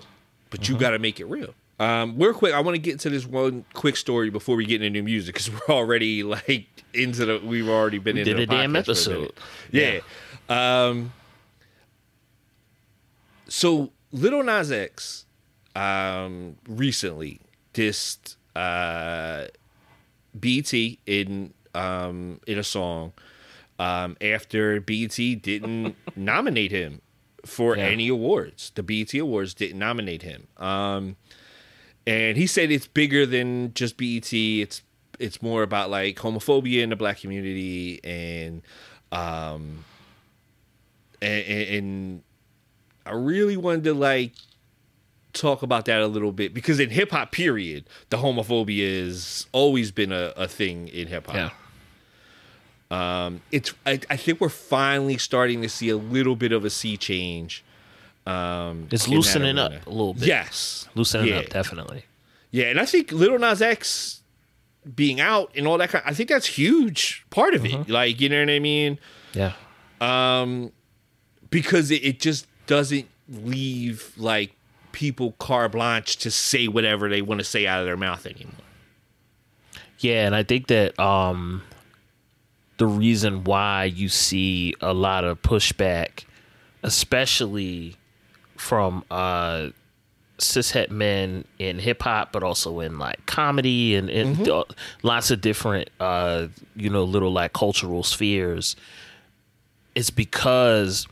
but 0.49 0.69
you 0.69 0.77
got 0.77 0.91
to 0.91 0.99
make 0.99 1.19
it 1.19 1.25
real. 1.25 1.53
Um, 1.77 2.17
real 2.17 2.33
quick, 2.33 2.53
I 2.53 2.61
want 2.61 2.75
to 2.75 2.79
get 2.79 2.93
into 2.93 3.09
this 3.09 3.25
one 3.25 3.65
quick 3.73 3.97
story 3.97 4.29
before 4.29 4.55
we 4.55 4.65
get 4.65 4.81
into 4.81 4.89
new 5.01 5.03
music 5.03 5.35
because 5.35 5.51
we're 5.51 5.75
already 5.75 6.23
like 6.23 6.67
into 6.93 7.25
the. 7.25 7.41
We've 7.43 7.67
already 7.67 7.97
been 7.99 8.15
We 8.15 8.21
into 8.21 8.33
did 8.35 8.49
the 8.49 8.53
a 8.55 8.57
damn 8.61 8.75
episode. 8.77 9.13
minute. 9.19 9.37
Yeah. 9.71 9.99
Um. 10.49 11.11
So 13.49 13.91
Lil 14.11 14.43
Nas 14.43 14.71
X, 14.71 15.25
um, 15.75 16.57
recently 16.67 17.39
dissed 17.73 18.35
uh, 18.55 19.45
BET 20.37 20.73
in 21.05 21.53
um 21.75 22.39
in 22.47 22.57
a 22.57 22.63
song, 22.63 23.13
um 23.79 24.17
after 24.21 24.81
BET 24.81 25.15
didn't 25.41 25.95
nominate 26.15 26.71
him 26.71 27.01
for 27.45 27.77
Yeah. 27.77 27.85
any 27.85 28.07
awards. 28.09 28.71
The 28.75 28.83
BET 28.83 29.13
Awards 29.13 29.53
didn't 29.53 29.79
nominate 29.79 30.23
him. 30.23 30.47
Um, 30.57 31.15
and 32.05 32.35
he 32.37 32.47
said 32.47 32.71
it's 32.71 32.87
bigger 32.87 33.25
than 33.25 33.73
just 33.73 33.95
BET. 33.97 34.33
It's 34.33 34.81
it's 35.19 35.41
more 35.41 35.63
about 35.63 35.89
like 35.89 36.17
homophobia 36.17 36.81
in 36.83 36.89
the 36.89 36.95
black 36.95 37.19
community 37.21 37.99
and 38.03 38.61
um 39.11 39.85
and, 41.21 41.45
and, 41.47 42.23
I 43.05 43.11
really 43.13 43.55
wanted 43.55 43.85
to 43.85 43.93
like 43.93 44.33
talk 45.31 45.61
about 45.61 45.85
that 45.85 46.01
a 46.01 46.07
little 46.07 46.33
bit 46.33 46.53
because 46.53 46.77
in 46.79 46.89
hip 46.89 47.11
hop 47.11 47.31
period, 47.31 47.85
the 48.09 48.17
homophobia 48.17 49.05
has 49.05 49.45
always 49.53 49.91
been 49.91 50.11
a, 50.11 50.33
a 50.35 50.47
thing 50.47 50.89
in 50.89 51.07
hip 51.07 51.27
hop. 51.27 51.35
Yeah. 51.35 51.49
Um, 52.89 53.41
it's 53.51 53.73
I, 53.85 53.99
I 54.09 54.17
think 54.17 54.41
we're 54.41 54.49
finally 54.49 55.17
starting 55.17 55.61
to 55.61 55.69
see 55.69 55.89
a 55.89 55.97
little 55.97 56.35
bit 56.35 56.51
of 56.51 56.65
a 56.65 56.69
sea 56.69 56.97
change. 56.97 57.63
Um, 58.25 58.87
It's 58.91 59.07
loosening 59.07 59.57
up 59.57 59.71
a 59.85 59.89
little 59.89 60.13
bit. 60.13 60.27
Yes, 60.27 60.89
Loosening 60.95 61.27
yeah. 61.27 61.39
up, 61.39 61.49
definitely. 61.49 62.03
Yeah, 62.51 62.65
and 62.65 62.79
I 62.79 62.85
think 62.85 63.11
Lil 63.11 63.39
Nas 63.39 63.61
X 63.61 64.21
being 64.95 65.19
out 65.21 65.51
and 65.55 65.65
all 65.67 65.77
that 65.77 65.89
kind, 65.89 66.03
I 66.05 66.13
think 66.13 66.27
that's 66.29 66.45
huge 66.45 67.25
part 67.29 67.53
of 67.53 67.61
Mm-hmm. 67.63 67.83
it. 67.83 67.89
Like 67.89 68.19
you 68.19 68.27
know 68.29 68.39
what 68.41 68.49
I 68.49 68.59
mean? 68.59 68.99
Yeah. 69.33 69.53
Um, 70.01 70.71
because 71.49 71.91
it, 71.91 72.03
it 72.03 72.19
just 72.19 72.47
doesn't 72.65 73.07
leave 73.29 74.13
like 74.17 74.51
people 74.91 75.33
carte 75.33 75.73
blanche 75.73 76.17
to 76.17 76.31
say 76.31 76.67
whatever 76.67 77.09
they 77.09 77.21
want 77.21 77.39
to 77.39 77.45
say 77.45 77.67
out 77.67 77.79
of 77.79 77.85
their 77.85 77.97
mouth 77.97 78.25
anymore. 78.25 78.53
Yeah, 79.99 80.25
and 80.25 80.35
I 80.35 80.43
think 80.43 80.67
that 80.67 80.99
um 80.99 81.63
the 82.77 82.87
reason 82.87 83.43
why 83.43 83.85
you 83.85 84.09
see 84.09 84.75
a 84.81 84.93
lot 84.93 85.23
of 85.23 85.41
pushback, 85.41 86.25
especially 86.83 87.95
from 88.55 89.03
uh 89.11 89.69
cishet 90.37 90.91
men 90.91 91.45
in 91.57 91.79
hip 91.79 92.03
hop, 92.03 92.31
but 92.31 92.43
also 92.43 92.79
in 92.79 92.99
like 92.99 93.25
comedy 93.25 93.95
and, 93.95 94.09
and 94.09 94.47
uh, 94.47 94.63
lots 95.01 95.31
of 95.31 95.41
different 95.41 95.89
uh 95.99 96.47
you 96.75 96.89
know 96.89 97.03
little 97.03 97.31
like 97.31 97.53
cultural 97.53 98.03
spheres, 98.03 98.75
it's 99.95 100.11
because 100.11 101.07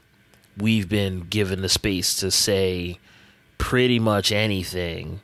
we've 0.57 0.87
been 0.89 1.21
given 1.21 1.61
the 1.61 1.69
space 1.69 2.15
to 2.17 2.31
say 2.31 2.99
pretty 3.57 3.99
much 3.99 4.31
anything 4.31 5.19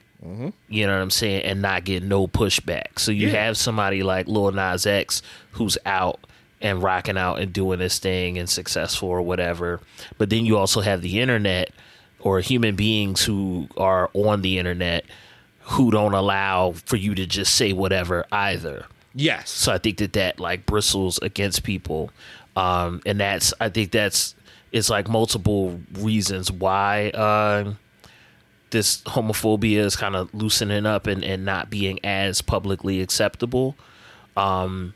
you 0.69 0.85
know 0.85 0.93
what 0.93 1.01
I'm 1.01 1.09
saying, 1.09 1.45
and 1.45 1.63
not 1.63 1.83
get 1.83 2.03
no 2.03 2.27
pushback. 2.27 2.99
So 2.99 3.11
you 3.11 3.29
Yeah. 3.29 3.43
have 3.45 3.57
somebody 3.57 4.03
like 4.03 4.27
Lil 4.27 4.51
Nas 4.51 4.85
X 4.85 5.23
who's 5.53 5.79
out 5.83 6.19
and 6.61 6.83
rocking 6.83 7.17
out 7.17 7.39
and 7.39 7.51
doing 7.51 7.79
this 7.79 7.97
thing 7.97 8.37
and 8.37 8.47
successful 8.47 9.09
or 9.09 9.23
whatever. 9.23 9.79
But 10.19 10.29
then 10.29 10.45
you 10.45 10.59
also 10.59 10.81
have 10.81 11.01
the 11.01 11.19
internet 11.19 11.71
or 12.19 12.39
human 12.39 12.75
beings 12.75 13.23
who 13.23 13.67
are 13.77 14.11
on 14.13 14.43
the 14.43 14.59
internet 14.59 15.05
who 15.61 15.89
don't 15.89 16.13
allow 16.13 16.73
for 16.85 16.97
you 16.97 17.15
to 17.15 17.25
just 17.25 17.55
say 17.55 17.73
whatever 17.73 18.27
either. 18.31 18.85
Yes. 19.15 19.49
So 19.49 19.73
I 19.73 19.79
think 19.79 19.97
that 19.97 20.13
that 20.13 20.39
like 20.39 20.67
bristles 20.67 21.17
against 21.23 21.63
people, 21.63 22.11
um, 22.55 23.01
and 23.07 23.19
that's 23.19 23.55
I 23.59 23.69
think 23.69 23.89
that's 23.89 24.35
it's 24.71 24.89
like 24.89 25.09
multiple 25.09 25.79
reasons 25.93 26.51
why 26.51 27.09
uh, 27.09 27.73
this 28.71 29.01
homophobia 29.03 29.79
is 29.79 29.95
kind 29.95 30.15
of 30.15 30.33
loosening 30.33 30.85
up 30.85 31.07
and, 31.07 31.23
and 31.23 31.45
not 31.45 31.69
being 31.69 32.03
as 32.05 32.41
publicly 32.41 33.01
acceptable. 33.01 33.75
Um, 34.37 34.93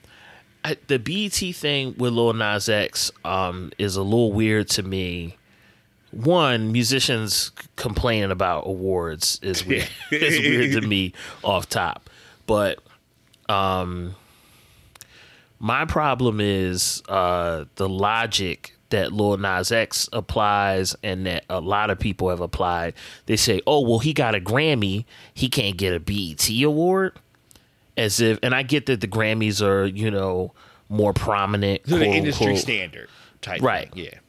I, 0.64 0.78
the 0.88 0.98
BET 0.98 1.56
thing 1.56 1.96
with 1.98 2.14
Lil 2.14 2.34
Nas 2.34 2.70
X 2.70 3.12
um, 3.24 3.72
is 3.78 3.96
a 3.98 4.02
little 4.02 4.32
weird 4.32 4.70
to 4.70 4.84
me. 4.84 5.38
One, 6.12 6.72
musicians 6.72 7.52
complaining 7.76 8.32
about 8.32 8.66
awards 8.66 9.40
is 9.44 9.66
weird. 9.66 9.90
it's 10.12 10.40
weird 10.40 10.82
to 10.82 10.88
me 10.88 11.14
off 11.44 11.68
top, 11.68 12.10
but 12.48 12.80
um, 13.50 14.16
my 15.60 15.84
problem 15.84 16.40
is 16.40 17.04
uh, 17.10 17.66
the 17.76 17.90
logic 17.90 18.75
that 18.96 19.12
Lil 19.12 19.38
Nas 19.38 19.72
X 19.72 20.08
applies 20.14 20.96
and 21.04 21.26
that 21.26 21.44
a 21.50 21.60
lot 21.60 21.90
of 21.90 22.00
people 22.00 22.30
have 22.30 22.40
applied. 22.42 22.94
They 23.26 23.36
say, 23.36 23.62
"Oh, 23.68 23.82
well, 23.82 24.00
he 24.00 24.14
got 24.14 24.34
a 24.36 24.40
Grammy, 24.40 25.04
he 25.34 25.50
can't 25.50 25.76
get 25.78 25.94
a 25.94 26.00
BET 26.00 26.50
award." 26.64 27.14
As 27.98 28.20
if, 28.20 28.40
and 28.44 28.54
I 28.54 28.64
get 28.64 28.88
that 28.88 29.00
the 29.02 29.08
Grammys 29.08 29.62
are, 29.66 29.86
you 29.86 30.12
know, 30.12 30.54
more 30.90 31.14
prominent, 31.14 31.84
To 31.86 31.98
the 31.98 32.06
industry 32.06 32.48
unquote. 32.48 32.62
standard 32.62 33.10
type. 33.42 33.62
Right. 33.62 33.92
thing, 33.94 34.06
Yeah. 34.06 34.20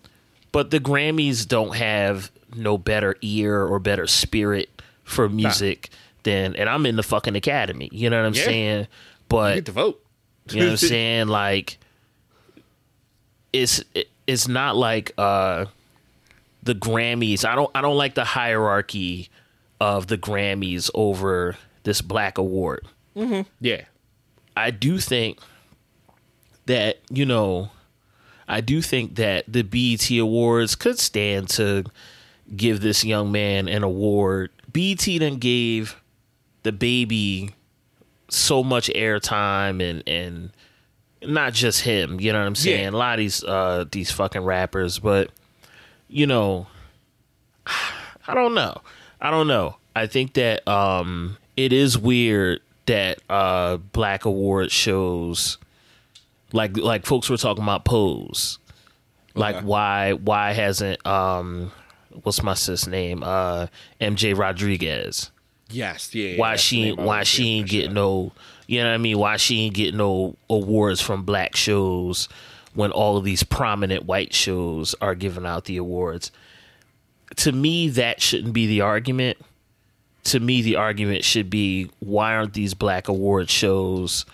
but 0.52 0.70
the 0.70 0.78
Grammys 0.80 1.46
don't 1.48 1.74
have 1.76 2.30
no 2.54 2.78
better 2.78 3.16
ear 3.22 3.64
or 3.64 3.78
better 3.80 4.06
spirit 4.06 4.68
for 5.04 5.28
music 5.28 5.90
than, 6.22 6.54
and 6.56 6.68
I'm 6.68 6.86
in 6.86 6.94
the 6.96 7.02
fucking 7.02 7.34
academy. 7.36 7.88
You 7.92 8.08
know 8.10 8.18
what 8.20 8.26
I'm 8.26 8.34
Yeah. 8.34 8.44
saying? 8.44 8.80
You 8.82 8.86
But 9.28 9.54
get 9.56 9.66
to 9.66 9.72
vote. 9.72 10.00
you 10.50 10.60
know 10.60 10.66
what 10.66 10.70
I'm 10.72 10.76
saying? 10.94 11.26
Like, 11.28 11.78
it's 13.62 13.82
it, 13.94 14.08
it's 14.26 14.48
not 14.48 14.76
like 14.76 15.12
uh 15.18 15.66
the 16.62 16.74
Grammys. 16.74 17.44
I 17.44 17.54
don't 17.54 17.70
I 17.74 17.80
don't 17.80 17.96
like 17.96 18.14
the 18.14 18.24
hierarchy 18.24 19.28
of 19.80 20.06
the 20.06 20.18
Grammys 20.18 20.90
over 20.94 21.56
this 21.84 22.00
Black 22.00 22.38
Award. 22.38 22.86
Yeah. 23.60 23.82
I 24.56 24.70
do 24.70 24.98
think 24.98 25.38
that 26.66 26.98
you 27.10 27.24
know, 27.26 27.70
I 28.48 28.60
do 28.60 28.82
think 28.82 29.16
that 29.16 29.44
the 29.48 29.62
BET 29.62 30.10
Awards 30.18 30.74
could 30.74 30.98
stand 30.98 31.48
to 31.50 31.84
give 32.54 32.80
this 32.80 33.04
young 33.04 33.32
man 33.32 33.68
an 33.68 33.82
award. 33.82 34.50
BET 34.72 35.04
then 35.04 35.36
gave 35.38 35.96
the 36.62 36.72
baby 36.72 37.50
so 38.28 38.64
much 38.64 38.88
airtime 38.88 39.80
and 39.82 40.02
and 40.06 40.50
not 41.28 41.52
just 41.52 41.82
him. 41.82 42.20
You 42.20 42.32
know 42.32 42.40
what 42.40 42.46
I'm 42.46 42.54
saying? 42.54 42.82
Yeah. 42.84 42.90
A 42.90 42.92
lot 42.98 43.14
of 43.14 43.18
these 43.18 43.42
uh 43.44 43.84
these 43.90 44.10
fucking 44.10 44.42
rappers, 44.42 44.98
but 44.98 45.30
you 46.08 46.26
know, 46.26 46.66
I 48.28 48.34
don't 48.34 48.54
know. 48.54 48.80
I 49.20 49.30
don't 49.30 49.46
know. 49.48 49.76
I 49.94 50.06
think 50.06 50.34
that 50.34 50.66
um 50.68 51.38
it 51.56 51.72
is 51.72 51.96
weird 51.98 52.60
that 52.86 53.18
uh 53.30 53.78
black 53.78 54.24
award 54.24 54.70
shows 54.70 55.58
like 56.52 56.76
like 56.76 57.06
folks 57.06 57.28
were 57.30 57.36
talking 57.36 57.62
about 57.62 57.84
pose. 57.84 58.58
Like 59.34 59.56
Okay. 59.56 59.64
why 59.66 60.12
why 60.12 60.52
hasn't 60.52 61.04
um 61.06 61.72
what's 62.22 62.42
my 62.42 62.54
sis 62.54 62.86
name? 62.86 63.22
Uh 63.22 63.66
MJ 64.00 64.36
Rodriguez. 64.36 65.30
Yes. 65.68 66.14
Yeah. 66.14 66.28
yeah, 66.30 66.38
Why 66.38 66.56
she 66.56 66.92
why 66.92 67.22
she 67.24 67.48
ain't 67.58 67.68
get 67.68 67.84
sure. 67.86 67.92
no 67.94 68.32
you 68.66 68.80
know 68.80 68.88
what 68.88 68.94
I 68.94 68.98
mean? 68.98 69.18
Why 69.18 69.36
she 69.36 69.60
ain't 69.60 69.74
getting 69.74 69.98
no 69.98 70.36
awards 70.50 71.00
from 71.00 71.24
black 71.24 71.56
shows 71.56 72.28
when 72.74 72.90
all 72.90 73.16
of 73.16 73.24
these 73.24 73.42
prominent 73.42 74.04
white 74.04 74.34
shows 74.34 74.94
are 75.00 75.14
giving 75.14 75.46
out 75.46 75.64
the 75.66 75.76
awards? 75.76 76.30
To 77.36 77.52
me, 77.52 77.88
that 77.90 78.20
shouldn't 78.20 78.52
be 78.54 78.66
the 78.66 78.80
argument. 78.80 79.38
To 80.24 80.40
me, 80.40 80.62
the 80.62 80.76
argument 80.76 81.24
should 81.24 81.48
be 81.50 81.90
why 82.00 82.34
aren't 82.34 82.54
these 82.54 82.74
black 82.74 83.08
award 83.08 83.48
shows 83.50 84.26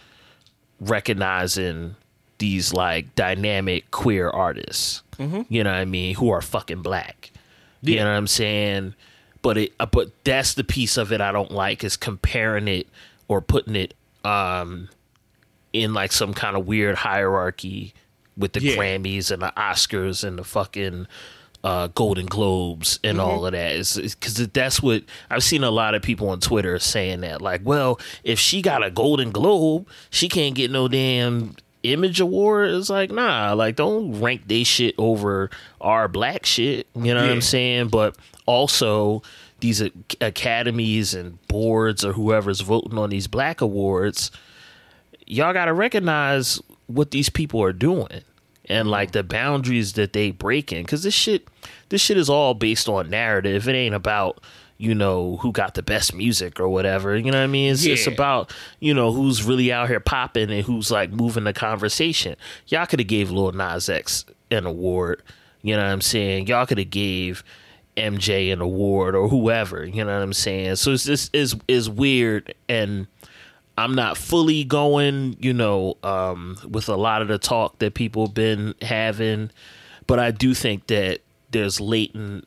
recognizing 0.80 1.96
these 2.38 2.72
like 2.72 3.14
dynamic 3.14 3.90
queer 3.90 4.28
artists? 4.28 5.02
You 5.48 5.62
know 5.62 5.70
what 5.70 5.78
I 5.78 5.84
mean? 5.84 6.14
Who 6.16 6.30
are 6.30 6.40
fucking 6.42 6.82
black. 6.82 7.30
You 7.82 7.96
know 7.96 8.06
what 8.06 8.16
I'm 8.16 8.26
saying? 8.26 8.94
But 9.42 9.58
it, 9.58 9.72
uh, 9.78 9.86
but 9.86 10.10
that's 10.24 10.54
the 10.54 10.64
piece 10.64 10.96
of 10.96 11.12
it 11.12 11.20
I 11.20 11.32
don't 11.32 11.50
like 11.50 11.84
is 11.84 11.96
comparing 11.96 12.68
it 12.68 12.86
or 13.28 13.40
putting 13.40 13.76
it 13.76 13.94
um 14.24 14.88
in 15.72 15.94
like 15.94 16.12
some 16.12 16.34
kind 16.34 16.56
of 16.56 16.66
weird 16.66 16.96
hierarchy 16.96 17.94
with 18.36 18.52
the 18.52 18.60
Yeah. 18.62 18.76
Grammys 18.76 19.30
and 19.30 19.42
the 19.42 19.52
Oscars 19.56 20.22
and 20.24 20.38
the 20.38 20.44
fucking 20.44 21.06
uh, 21.64 21.86
Golden 21.94 22.26
Globes 22.26 22.98
and 23.04 23.18
Mm-hmm. 23.18 23.26
all 23.26 23.46
of 23.46 23.52
that. 23.52 23.76
because 23.94 24.34
that's 24.48 24.82
what 24.82 25.04
I've 25.30 25.44
seen 25.44 25.62
a 25.64 25.70
lot 25.70 25.94
of 25.94 26.02
people 26.02 26.28
on 26.28 26.40
Twitter 26.40 26.78
saying 26.78 27.20
that. 27.20 27.40
Like, 27.40 27.60
well, 27.64 28.00
if 28.24 28.38
she 28.40 28.60
got 28.62 28.84
a 28.84 28.90
Golden 28.90 29.30
Globe, 29.30 29.86
she 30.10 30.28
can't 30.28 30.54
get 30.56 30.70
no 30.70 30.88
damn 30.88 31.54
image 31.84 32.20
award. 32.20 32.70
It's 32.70 32.90
like, 32.90 33.10
nah, 33.12 33.52
like 33.54 33.76
don't 33.76 34.20
rank 34.20 34.42
they 34.48 34.64
shit 34.64 34.94
over 34.98 35.50
our 35.80 36.08
black 36.08 36.44
shit. 36.46 36.86
You 36.96 37.14
know 37.14 37.22
what 37.22 37.30
I'm 37.30 37.40
saying? 37.40 37.88
But 37.88 38.16
also 38.46 39.22
these 39.62 39.82
academies 40.20 41.14
and 41.14 41.40
boards 41.48 42.04
or 42.04 42.12
whoever's 42.12 42.60
voting 42.60 42.98
on 42.98 43.08
these 43.08 43.26
black 43.26 43.62
awards 43.62 44.30
y'all 45.26 45.52
got 45.52 45.66
to 45.66 45.72
recognize 45.72 46.60
what 46.86 47.10
these 47.10 47.28
people 47.28 47.62
are 47.62 47.72
doing 47.72 48.22
and 48.66 48.90
like 48.90 49.12
the 49.12 49.22
boundaries 49.22 49.94
that 49.94 50.12
they 50.12 50.30
breaking. 50.30 50.82
Because 50.82 51.02
this 51.02 51.14
shit 51.14 51.48
this 51.88 52.00
shit 52.00 52.16
is 52.16 52.28
all 52.30 52.54
based 52.54 52.88
on 52.88 53.10
narrative. 53.10 53.68
It 53.68 53.74
ain't 53.74 53.94
about 53.94 54.42
you 54.78 54.94
know 54.94 55.36
who 55.38 55.52
got 55.52 55.74
the 55.74 55.82
best 55.82 56.14
music 56.14 56.60
or 56.60 56.68
whatever. 56.68 57.16
You 57.16 57.30
know 57.30 57.38
what 57.38 57.44
i 57.44 57.48
mean? 57.48 57.72
It's, 57.72 57.84
it's 57.84 58.06
about 58.06 58.52
you 58.80 58.94
know 58.94 59.12
who's 59.12 59.42
really 59.42 59.72
out 59.72 59.88
here 59.88 60.00
popping 60.00 60.50
and 60.50 60.64
who's 60.64 60.90
like 60.90 61.10
moving 61.10 61.44
the 61.44 61.52
conversation. 61.52 62.36
Y'all 62.66 62.86
could 62.86 63.00
have 63.00 63.08
gave 63.08 63.30
lil 63.30 63.52
nas 63.52 63.88
x 63.88 64.24
an 64.50 64.66
award. 64.66 65.22
You 65.62 65.76
know 65.76 65.82
what 65.82 65.92
i'm 65.92 66.00
saying? 66.00 66.48
Y'all 66.48 66.66
could 66.66 66.78
have 66.78 66.90
gave 66.90 67.44
mj 67.96 68.52
an 68.52 68.60
award 68.60 69.14
or 69.14 69.28
whoever 69.28 69.84
you 69.84 70.04
know 70.04 70.14
what 70.14 70.22
i'm 70.22 70.32
saying 70.32 70.76
so 70.76 70.92
it's 70.92 71.04
this 71.04 71.28
is 71.32 71.54
is 71.68 71.88
weird 71.90 72.54
and 72.68 73.06
I'm 73.74 73.94
not 73.94 74.18
fully 74.18 74.64
going, 74.64 75.34
you 75.40 75.54
know, 75.54 75.96
um, 76.02 76.58
with 76.68 76.90
a 76.90 76.94
lot 76.94 77.22
of 77.22 77.28
the 77.28 77.38
talk 77.38 77.78
that 77.78 77.94
people 77.94 78.26
have 78.26 78.34
been 78.34 78.74
having, 78.82 79.50
but 80.06 80.18
I 80.18 80.30
do 80.30 80.52
think 80.52 80.88
that 80.88 81.20
there's 81.52 81.80
latent 81.80 82.44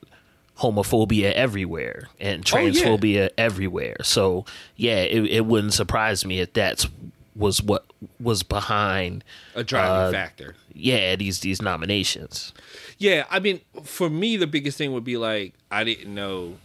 homophobia 0.60 1.34
everywhere 1.34 2.10
and 2.20 2.48
Oh, 2.54 2.60
yeah. 2.60 2.70
transphobia 2.72 3.30
everywhere. 3.40 3.98
So 4.04 4.46
yeah, 4.76 4.98
it, 4.98 5.24
it 5.26 5.46
wouldn't 5.48 5.74
surprise 5.74 6.26
me 6.26 6.42
if 6.42 6.54
that's 6.54 6.88
was 7.36 7.60
what 7.62 7.86
was 8.20 8.44
behind 8.44 9.24
a 9.56 9.64
driving 9.64 10.08
uh, 10.10 10.12
factor. 10.12 10.56
yeah 10.74 11.16
these 11.16 11.40
these 11.40 11.60
nominations. 11.60 12.54
Yeah, 12.98 13.26
I 13.30 13.40
mean, 13.40 13.62
for 13.84 14.10
me, 14.10 14.38
the 14.38 14.48
biggest 14.48 14.78
thing 14.78 14.94
would 14.94 15.04
be 15.04 15.18
like 15.18 15.54
I 15.70 15.84
didn't 15.84 16.14
know 16.14 16.56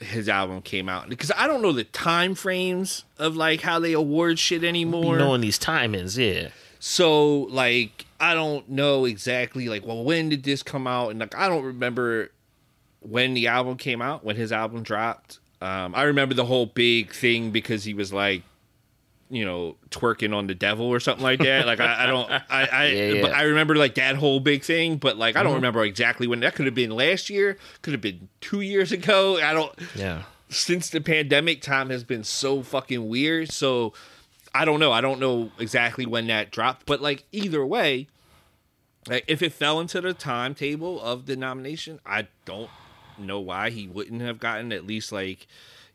his 0.00 0.28
album 0.28 0.62
came 0.62 0.88
out 0.88 1.08
because 1.08 1.32
I 1.36 1.46
don't 1.46 1.60
know 1.60 1.72
the 1.72 1.84
time 1.84 2.34
frames 2.34 3.04
of 3.18 3.36
like 3.36 3.60
how 3.60 3.78
they 3.78 3.92
award 3.92 4.38
shit 4.38 4.64
anymore. 4.64 5.18
Knowing 5.18 5.40
these 5.40 5.58
timings, 5.58 6.16
yeah. 6.16 6.50
So 6.78 7.40
like 7.50 8.06
I 8.20 8.34
don't 8.34 8.68
know 8.68 9.04
exactly 9.04 9.68
like 9.68 9.84
well 9.84 10.04
when 10.04 10.28
did 10.28 10.44
this 10.44 10.62
come 10.62 10.86
out 10.86 11.10
and 11.10 11.18
like 11.18 11.34
I 11.34 11.48
don't 11.48 11.64
remember 11.64 12.30
when 13.00 13.34
the 13.34 13.48
album 13.48 13.76
came 13.76 14.00
out 14.00 14.24
when 14.24 14.36
his 14.36 14.52
album 14.52 14.82
dropped. 14.82 15.40
Um, 15.60 15.94
I 15.94 16.02
remember 16.04 16.34
the 16.34 16.44
whole 16.44 16.66
big 16.66 17.12
thing 17.12 17.50
because 17.50 17.82
he 17.84 17.94
was 17.94 18.12
like 18.12 18.42
you 19.30 19.44
know 19.44 19.76
twerking 19.90 20.34
on 20.34 20.46
the 20.46 20.54
devil 20.54 20.86
or 20.86 21.00
something 21.00 21.22
like 21.22 21.40
that. 21.40 21.66
Like 21.66 21.80
I, 21.80 22.04
I 22.04 22.06
don't 22.06 22.30
I 22.30 22.42
I, 22.50 22.86
Yeah, 22.86 23.12
yeah. 23.12 23.26
I 23.26 23.42
remember 23.42 23.76
like 23.76 23.94
that 23.96 24.16
whole 24.16 24.40
big 24.40 24.62
thing, 24.62 24.96
but 24.96 25.16
like 25.16 25.36
I 25.36 25.42
don't 25.42 25.50
mm-hmm. 25.50 25.56
remember 25.56 25.84
exactly 25.84 26.26
when 26.26 26.40
that 26.40 26.54
could 26.54 26.66
have 26.66 26.74
been 26.74 26.90
last 26.90 27.30
year, 27.30 27.58
could 27.82 27.92
have 27.92 28.00
been 28.00 28.28
two 28.40 28.60
years 28.60 28.92
ago. 28.92 29.38
I 29.40 29.52
don't 29.52 29.72
Yeah. 29.94 30.22
since 30.48 30.90
the 30.90 31.00
pandemic 31.00 31.60
time 31.60 31.90
has 31.90 32.04
been 32.04 32.24
so 32.24 32.62
fucking 32.62 33.06
weird 33.06 33.52
so 33.52 33.92
i 34.54 34.64
don't 34.64 34.80
know 34.80 34.90
i 34.90 35.02
don't 35.02 35.20
know 35.20 35.50
exactly 35.58 36.06
when 36.06 36.26
that 36.26 36.50
dropped 36.50 36.86
but 36.86 37.02
like 37.02 37.26
either 37.32 37.66
way 37.66 38.06
like 39.06 39.22
if 39.28 39.42
it 39.42 39.52
fell 39.52 39.78
into 39.78 40.00
the 40.00 40.14
timetable 40.14 40.98
of 41.02 41.26
the 41.26 41.36
nomination 41.36 42.00
i 42.06 42.26
don't 42.46 42.70
know 43.18 43.40
why 43.40 43.68
he 43.68 43.86
wouldn't 43.86 44.22
have 44.22 44.38
gotten 44.38 44.72
at 44.72 44.86
least 44.86 45.12
like 45.12 45.46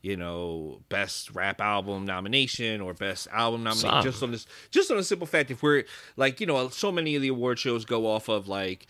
you 0.03 0.15
know 0.15 0.79
best 0.89 1.33
rap 1.33 1.59
album 1.59 2.05
nomination 2.05 2.79
or 2.81 2.93
best 2.93 3.27
album 3.31 3.63
nomination 3.63 4.03
just 4.03 4.21
on 4.21 4.29
this 4.31 4.45
just 4.69 4.91
on 4.91 4.97
a 4.99 5.03
simple 5.03 5.25
fact 5.25 5.49
if 5.49 5.63
we're 5.63 5.83
like 6.17 6.39
you 6.39 6.45
know 6.45 6.69
so 6.69 6.91
many 6.91 7.15
of 7.15 7.21
the 7.23 7.29
award 7.29 7.57
shows 7.57 7.85
go 7.85 8.05
off 8.05 8.29
of 8.29 8.47
like 8.47 8.85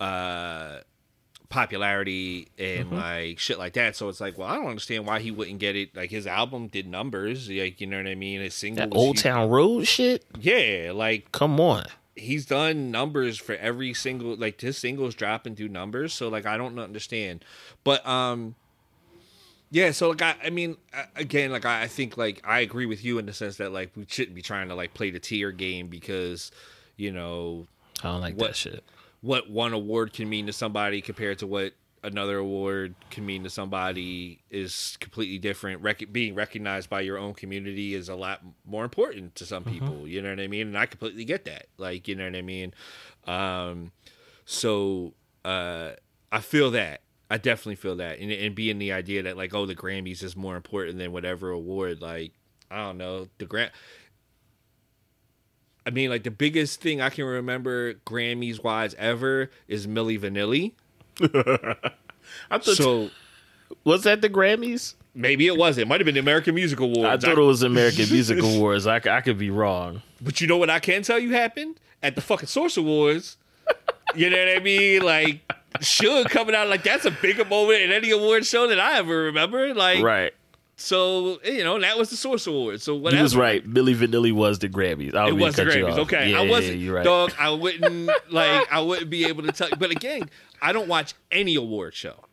uh 0.00 0.80
popularity 1.48 2.48
and 2.58 2.90
like 2.90 3.38
shit 3.38 3.56
like 3.58 3.74
that. 3.74 3.94
So 3.94 4.08
it's 4.08 4.20
like, 4.20 4.36
well, 4.36 4.48
I 4.48 4.56
don't 4.56 4.66
understand 4.66 5.06
why 5.06 5.20
he 5.20 5.30
wouldn't 5.30 5.60
get 5.60 5.76
it. 5.76 5.94
Like 5.94 6.10
his 6.10 6.26
album 6.26 6.66
did 6.66 6.88
numbers, 6.88 7.48
like 7.48 7.80
you 7.80 7.86
know 7.86 7.98
what 7.98 8.08
I 8.08 8.16
mean. 8.16 8.40
His 8.40 8.54
single, 8.54 8.88
That 8.88 8.96
Old 8.96 9.16
huge. 9.16 9.22
Town 9.22 9.48
Road 9.48 9.86
shit. 9.86 10.24
yeah, 10.40 10.90
like 10.92 11.30
Come 11.32 11.60
on. 11.60 11.86
he's 12.16 12.46
done 12.46 12.90
numbers 12.90 13.38
for 13.38 13.54
every 13.54 13.94
single 13.94 14.34
like 14.36 14.60
his 14.60 14.76
singles 14.76 15.14
drop 15.14 15.46
and 15.46 15.54
do 15.54 15.68
numbers 15.68 16.12
so 16.14 16.28
like 16.28 16.46
i 16.46 16.56
don't 16.56 16.78
understand 16.78 17.44
but 17.84 18.04
um 18.06 18.54
yeah 19.70 19.90
so 19.90 20.10
like 20.10 20.22
i, 20.22 20.34
I 20.44 20.50
mean 20.50 20.76
again 21.16 21.50
like 21.50 21.64
I, 21.64 21.82
I 21.82 21.86
think 21.88 22.16
like 22.16 22.40
i 22.44 22.60
agree 22.60 22.86
with 22.86 23.04
you 23.04 23.18
in 23.18 23.26
the 23.26 23.32
sense 23.32 23.56
that 23.56 23.72
like 23.72 23.90
we 23.96 24.06
shouldn't 24.08 24.34
be 24.34 24.42
trying 24.42 24.68
to 24.68 24.74
like 24.74 24.94
play 24.94 25.10
the 25.10 25.18
tier 25.20 25.50
game 25.52 25.88
because 25.88 26.50
you 26.96 27.12
know 27.12 27.66
I 28.00 28.08
don't 28.08 28.20
like 28.20 28.36
What- 28.36 28.48
that 28.48 28.56
shit. 28.56 28.84
what 29.22 29.50
one 29.50 29.72
award 29.72 30.12
can 30.12 30.28
mean 30.28 30.46
to 30.46 30.52
somebody 30.52 31.00
compared 31.00 31.38
to 31.40 31.46
what 31.46 31.72
another 32.04 32.36
award 32.36 32.94
can 33.10 33.26
mean 33.26 33.42
to 33.42 33.50
somebody 33.50 34.40
is 34.48 34.96
completely 35.00 35.38
different. 35.38 35.82
Rec- 35.82 36.12
being 36.12 36.36
recognized 36.36 36.88
by 36.88 37.00
your 37.00 37.18
own 37.18 37.34
community 37.34 37.94
is 37.94 38.08
a 38.08 38.14
lot 38.14 38.42
more 38.64 38.84
important 38.84 39.34
to 39.36 39.46
some 39.46 39.64
people. 39.64 40.06
You 40.06 40.22
know 40.22 40.28
what 40.30 40.38
I 40.38 40.46
mean? 40.46 40.68
And 40.68 40.78
I 40.78 40.86
completely 40.86 41.24
get 41.24 41.46
that. 41.46 41.66
Like, 41.78 42.06
you 42.06 42.14
know 42.14 42.24
what 42.26 42.36
I 42.36 42.42
mean? 42.42 42.74
Um, 43.26 43.90
so 44.44 45.14
uh, 45.44 45.92
I 46.30 46.40
feel 46.40 46.70
that. 46.72 47.00
I 47.30 47.38
definitely 47.38 47.76
feel 47.76 47.96
that. 47.96 48.18
And, 48.18 48.30
and 48.30 48.54
being 48.54 48.78
the 48.78 48.92
idea 48.92 49.22
that, 49.24 49.36
like, 49.36 49.54
oh, 49.54 49.66
the 49.66 49.74
Grammys 49.74 50.22
is 50.22 50.36
more 50.36 50.56
important 50.56 50.98
than 50.98 51.12
whatever 51.12 51.50
award, 51.50 52.00
like, 52.00 52.32
I 52.70 52.84
don't 52.84 52.98
know. 52.98 53.28
The 53.38 53.46
Gram. 53.46 53.70
I 55.84 55.90
mean, 55.90 56.10
like 56.10 56.24
the 56.24 56.32
biggest 56.32 56.80
thing 56.80 57.00
I 57.00 57.10
can 57.10 57.24
remember 57.24 57.94
Grammys 57.94 58.62
wise 58.62 58.94
ever 58.94 59.50
is 59.68 59.86
Milli 59.86 60.18
Vanilli. 60.18 60.72
I 62.50 62.58
thought 62.58 62.74
So 62.76 63.10
was 63.84 64.02
that 64.02 64.20
the 64.20 64.28
Grammys? 64.28 64.94
maybe 65.16 65.46
it 65.46 65.56
was. 65.56 65.78
It 65.78 65.88
might 65.88 66.00
have 66.00 66.04
been 66.04 66.14
the 66.14 66.20
American 66.20 66.54
Music 66.54 66.78
Awards. 66.78 67.24
I 67.24 67.28
thought 67.28 67.38
it 67.38 67.42
was 67.42 67.62
American 67.62 68.08
Music 68.10 68.38
Awards. 68.38 68.86
I, 68.86 68.96
I 68.96 69.20
could 69.22 69.38
be 69.38 69.50
wrong. 69.50 70.02
But 70.20 70.40
you 70.40 70.46
know 70.46 70.58
what 70.58 70.70
I 70.70 70.78
can 70.78 71.02
tell 71.02 71.18
you 71.18 71.32
happened 71.32 71.80
at 72.02 72.14
the 72.14 72.20
fucking 72.20 72.48
Source 72.48 72.76
Awards. 72.76 73.36
you 74.14 74.28
know 74.28 74.38
what 74.38 74.56
I 74.56 74.60
mean? 74.60 75.02
Like 75.02 75.52
Suge 75.80 76.26
coming 76.30 76.54
out 76.54 76.68
like 76.68 76.82
that's 76.82 77.04
a 77.04 77.10
bigger 77.10 77.44
moment 77.44 77.82
in 77.82 77.92
any 77.92 78.10
award 78.10 78.46
show 78.46 78.66
that 78.68 78.78
I 78.80 78.98
ever 78.98 79.24
remember. 79.24 79.74
Like 79.74 80.02
Right. 80.02 80.32
so, 80.76 81.38
you 81.44 81.64
know, 81.64 81.78
that 81.80 81.96
was 81.98 82.10
the 82.10 82.16
Source 82.16 82.46
Awards. 82.46 82.82
So 82.82 82.94
whatever. 82.94 83.18
You 83.18 83.22
was 83.22 83.36
right. 83.36 83.72
Billy 83.72 83.94
Vanilli 83.94 84.32
was 84.32 84.58
the 84.58 84.68
Grammys. 84.68 85.14
I 85.14 85.28
It 85.28 85.32
was 85.32 85.56
the 85.56 85.64
Grammys. 85.64 85.98
Okay, 85.98 86.30
Yeah, 86.30 86.40
I 86.40 86.42
yeah, 86.42 86.50
wasn't. 86.50 86.78
you're 86.78 86.94
right. 86.96 87.04
Dog, 87.04 87.32
I 87.38 87.50
wouldn't 87.50 88.10
like. 88.30 88.72
I 88.72 88.80
wouldn't 88.80 89.10
be 89.10 89.24
able 89.26 89.42
to 89.44 89.52
tell. 89.52 89.68
But 89.78 89.90
again, 89.90 90.28
I 90.60 90.72
don't 90.72 90.88
watch 90.88 91.14
any 91.32 91.54
award 91.54 91.94
show. 91.94 92.24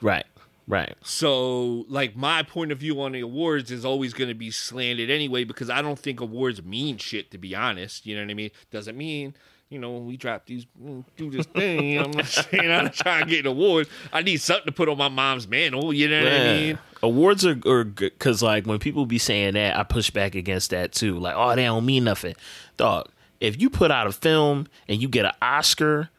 Right. 0.00 0.24
Right. 0.68 0.94
So, 1.02 1.84
like, 1.88 2.14
my 2.14 2.44
point 2.44 2.70
of 2.70 2.78
view 2.78 3.00
on 3.02 3.10
the 3.10 3.20
awards 3.20 3.72
is 3.72 3.84
always 3.84 4.12
going 4.12 4.28
to 4.28 4.34
be 4.36 4.52
slanted 4.52 5.10
anyway 5.10 5.42
because 5.42 5.68
I 5.68 5.82
don't 5.82 5.98
think 5.98 6.20
awards 6.20 6.62
mean 6.62 6.96
shit, 6.96 7.32
to 7.32 7.38
be 7.38 7.56
honest. 7.56 8.06
You 8.06 8.14
know 8.14 8.22
what 8.22 8.30
I 8.30 8.34
mean? 8.34 8.50
Doesn't 8.70 8.96
mean, 8.96 9.34
you 9.70 9.78
know, 9.78 9.98
we 9.98 10.16
drop 10.16 10.46
these, 10.46 10.66
mm, 10.82 11.04
do 11.16 11.30
this 11.30 11.46
thing. 11.46 11.84
You 11.90 11.98
know 12.00 12.04
I'm 12.06 12.10
not 12.10 12.26
saying 12.26 12.70
I'm 12.70 12.90
trying 12.90 13.24
to 13.24 13.30
get 13.30 13.40
an 13.40 13.52
award. 13.52 13.88
I 14.12 14.20
need 14.22 14.40
something 14.40 14.66
to 14.66 14.72
put 14.72 14.88
on 14.88 14.98
my 14.98 15.08
mom's 15.08 15.46
mantle. 15.48 15.92
You 15.92 16.08
know 16.08 16.22
what 16.24 16.32
I 16.32 16.44
mean? 16.54 16.78
Awards 17.02 17.46
are, 17.46 17.58
are 17.66 17.84
good 17.84 18.12
because, 18.18 18.42
like, 18.42 18.66
when 18.66 18.78
people 18.80 19.06
be 19.06 19.18
saying 19.18 19.54
that, 19.54 19.78
I 19.78 19.84
push 19.84 20.10
back 20.10 20.34
against 20.34 20.70
that 20.70 20.92
too. 20.92 21.18
Like, 21.18 21.34
oh, 21.36 21.54
they 21.54 21.64
don't 21.64 21.86
mean 21.86 22.04
nothing. 22.04 22.34
Dog, 22.76 23.08
if 23.40 23.60
you 23.60 23.70
put 23.70 23.90
out 23.90 24.06
a 24.06 24.12
film 24.12 24.66
and 24.88 25.00
you 25.00 25.08
get 25.08 25.24
an 25.24 25.32
Oscar, 25.40 26.10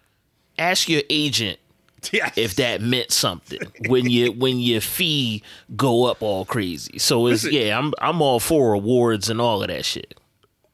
ask 0.58 0.88
your 0.90 1.04
agent 1.10 1.60
Yes. 2.12 2.36
if 2.36 2.56
that 2.56 2.82
meant 2.82 3.12
something 3.12 3.60
when 3.88 4.10
you 4.10 4.32
when 4.32 4.58
your 4.60 4.82
fee 4.82 5.44
go 5.76 6.06
up 6.06 6.24
all 6.24 6.46
crazy. 6.46 6.98
So 6.98 7.28
it's 7.28 7.44
Listen. 7.44 7.60
yeah, 7.62 7.78
I'm 7.78 7.94
I'm 8.00 8.22
all 8.24 8.40
for 8.40 8.74
awards 8.74 9.30
and 9.30 9.40
all 9.40 9.62
of 9.62 9.68
that 9.68 9.86
shit. 9.86 10.16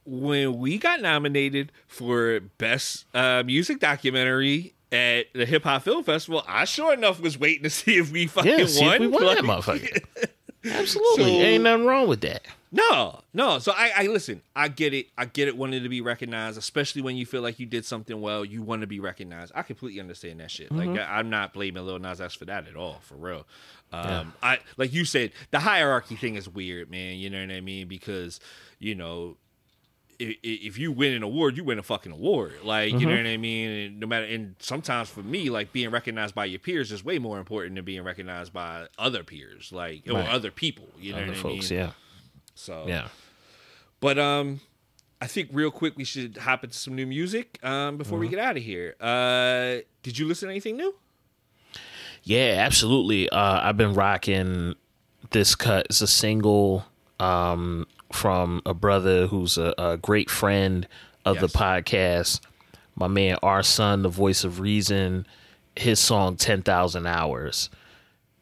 When 0.08 0.58
we 0.58 0.78
got 0.78 1.02
nominated 1.02 1.72
for 1.86 2.40
best 2.58 3.06
uh, 3.14 3.44
music 3.46 3.80
documentary 3.80 4.74
at 4.92 5.26
the 5.34 5.46
Hip 5.46 5.64
Hop 5.66 5.84
Film 5.84 6.04
Festival, 6.04 6.44
I 6.48 6.64
sure 6.66 6.94
enough 6.94 7.20
was 7.20 7.38
waiting 7.38 7.64
to 7.64 7.70
see 7.72 7.98
if 7.98 8.12
we 8.12 8.26
fucking 8.28 8.60
Yeah, 8.60 8.66
see 8.66 8.86
won. 8.86 8.94
if 8.96 9.02
we 9.02 9.08
won 9.08 9.24
Like, 9.26 9.38
that 9.38 9.44
motherfucker. 9.46 10.30
Absolutely, 10.66 11.24
So- 11.24 11.30
ain't 11.30 11.64
nothing 11.64 11.86
wrong 11.86 12.08
with 12.08 12.22
that. 12.22 12.44
No, 12.70 13.22
no. 13.34 13.60
So 13.60 13.72
I, 13.72 13.92
I 13.96 14.08
listen. 14.08 14.42
I 14.54 14.68
get 14.68 14.94
it. 14.94 15.08
I 15.18 15.24
get 15.24 15.48
it. 15.48 15.56
Wanting 15.56 15.84
to 15.84 15.90
be 15.90 16.02
recognized, 16.02 16.58
especially 16.58 17.02
when 17.02 17.16
you 17.16 17.26
feel 17.26 17.42
like 17.42 17.60
you 17.62 17.66
did 17.66 17.86
something 17.86 18.20
well, 18.20 18.44
you 18.44 18.62
want 18.62 18.82
to 18.82 18.88
be 18.88 19.00
recognized. 19.00 19.54
I 19.56 19.62
completely 19.64 20.02
understand 20.02 20.42
that 20.42 20.52
shit. 20.52 20.70
Like 20.70 20.90
I, 20.90 21.18
I'm 21.20 21.30
not 21.30 21.54
blaming 21.54 21.86
Lil 21.86 22.00
Nas 22.00 22.20
X 22.20 22.34
for 22.36 22.44
that 22.46 22.68
at 22.68 22.76
all, 22.76 23.00
for 23.04 23.16
real. 23.16 23.48
Um, 23.94 24.34
I 24.44 24.60
like 24.76 24.92
you 24.92 25.06
said, 25.06 25.32
the 25.52 25.60
hierarchy 25.60 26.18
thing 26.18 26.36
is 26.36 26.50
weird, 26.50 26.92
man. 26.92 27.16
You 27.18 27.30
know 27.30 27.40
what 27.40 27.52
I 27.56 27.62
mean? 27.62 27.88
Because 27.88 28.42
you 28.80 28.96
know, 28.96 29.38
if, 30.20 30.36
if 30.44 30.78
you 30.78 30.92
win 30.92 31.14
an 31.14 31.24
award, 31.24 31.58
you 31.58 31.64
win 31.64 31.80
a 31.80 31.84
fucking 31.84 32.12
award. 32.12 32.54
Like 32.64 32.92
you 32.94 33.06
know 33.06 33.16
what 33.16 33.26
I 33.26 33.38
mean. 33.38 33.70
And 33.70 34.00
no 34.00 34.08
matter, 34.08 34.26
and 34.26 34.56
sometimes 34.60 35.10
for 35.10 35.22
me, 35.24 35.50
like 35.50 35.72
being 35.74 35.90
recognized 35.92 36.34
by 36.36 36.46
your 36.46 36.60
peers 36.60 36.92
is 36.92 37.04
way 37.04 37.20
more 37.20 37.38
important 37.40 37.76
than 37.76 37.86
being 37.86 38.04
recognized 38.04 38.52
by 38.54 38.88
other 38.98 39.24
peers, 39.24 39.72
like 39.72 40.04
or 40.10 40.20
other 40.20 40.52
people. 40.52 40.88
You 41.00 41.14
know 41.14 41.20
Other 41.20 41.28
what 41.28 41.38
folks, 41.38 41.72
I 41.72 41.76
mean? 41.76 41.84
yeah, 41.84 41.92
So 42.56 42.86
yeah. 42.88 43.08
but 44.00 44.18
um, 44.20 44.60
I 45.22 45.28
think 45.28 45.50
real 45.52 45.72
quick 45.72 45.98
we 45.98 46.04
should 46.04 46.38
hop 46.38 46.64
into 46.64 46.76
some 46.78 46.96
new 46.96 47.06
music 47.08 47.60
um 47.64 47.98
before 47.98 48.18
Mm-hmm. 48.18 48.22
we 48.22 48.28
get 48.30 48.40
out 48.40 48.58
of 48.58 48.64
here. 48.64 48.96
Uh, 49.00 49.84
did 50.04 50.18
you 50.18 50.28
listen 50.28 50.48
to 50.48 50.52
anything 50.54 50.78
new? 50.78 50.94
Yeah, 52.24 52.56
absolutely. 52.60 53.30
Uh, 53.30 53.60
I've 53.62 53.78
been 53.78 53.94
rocking 53.94 54.76
this 55.32 55.56
cut. 55.56 55.86
It's 55.90 56.02
a 56.02 56.08
single 56.08 56.86
um, 57.20 57.88
from 58.12 58.62
a 58.66 58.74
brother 58.74 59.28
who's 59.28 59.58
a, 59.58 59.74
a 59.78 59.98
great 59.98 60.30
friend 60.30 60.88
of 61.26 61.38
Yes. 61.42 61.52
the 61.52 61.58
podcast. 61.58 62.40
My 62.96 63.08
man, 63.08 63.38
R-SON, 63.44 64.02
the 64.02 64.10
voice 64.10 64.44
of 64.44 64.60
reason. 64.60 65.26
His 65.76 66.00
song 66.00 66.36
"Ten 66.38 66.62
Thousand 66.64 67.06
Hours." 67.06 67.70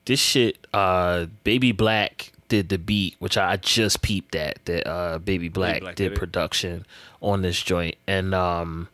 This 0.06 0.20
shit, 0.20 0.58
uh, 0.74 1.26
Baby 1.44 1.72
Black 1.74 2.32
did 2.48 2.70
the 2.70 2.78
beat, 2.78 3.16
which 3.20 3.38
I 3.38 3.58
just 3.58 4.02
peeped 4.02 4.36
at. 4.36 4.64
That 4.66 4.88
uh, 4.88 5.18
Baby 5.18 5.50
Black, 5.50 5.82
Black 5.82 5.96
did 5.96 6.10
did 6.10 6.18
production 6.20 6.86
on 7.22 7.42
this 7.42 7.62
joint, 7.62 7.96
and 8.08 8.34
um, 8.34 8.88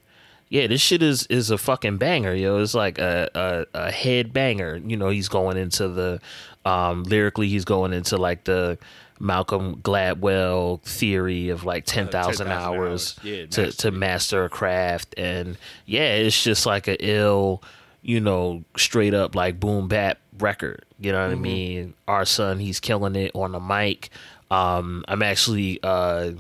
yeah, 0.49 0.65
this 0.67 0.81
shit 0.81 1.03
is 1.03 1.27
is 1.27 1.51
a 1.51 1.57
fucking 1.57 1.97
banger, 1.97 2.33
yo. 2.33 2.57
It's 2.59 2.73
like 2.73 2.97
a 2.97 3.29
a, 3.35 3.65
a 3.77 3.91
head 3.91 4.33
banger. 4.33 4.77
You 4.83 4.97
know, 4.97 5.09
he's 5.09 5.27
going 5.27 5.57
into 5.57 5.87
the 5.89 6.19
um 6.65 7.03
lyrically, 7.03 7.49
he's 7.49 7.65
going 7.65 7.93
into 7.93 8.17
like 8.17 8.45
the 8.45 8.77
Malcolm 9.21 9.75
Gladwell 9.77 10.81
theory 10.81 11.49
of 11.49 11.63
like 11.63 11.85
ten 11.85 12.07
thousand 12.07 12.47
10,000 12.47 12.51
hours, 12.51 12.79
hours. 12.79 13.19
Yeah, 13.23 13.45
to 13.45 13.61
mastery. 13.61 13.71
to 13.71 13.91
master 13.91 14.43
a 14.45 14.49
craft, 14.49 15.13
and 15.17 15.57
yeah, 15.85 16.15
it's 16.15 16.43
just 16.43 16.65
like 16.65 16.87
a 16.87 16.97
ill, 17.05 17.61
you 18.01 18.19
know, 18.19 18.63
straight 18.75 19.13
up 19.13 19.35
like 19.35 19.59
boom 19.59 19.87
bap 19.87 20.17
record. 20.39 20.85
You 20.99 21.11
know 21.11 21.23
what 21.23 21.31
I 21.31 21.35
mean? 21.35 21.93
R-SON, 22.07 22.59
he's 22.59 22.79
killing 22.79 23.15
it 23.15 23.31
on 23.33 23.53
the 23.53 23.59
mic. 23.59 24.09
Um, 24.49 25.05
I'm 25.07 25.21
actually 25.21 25.79
uh 25.83 26.31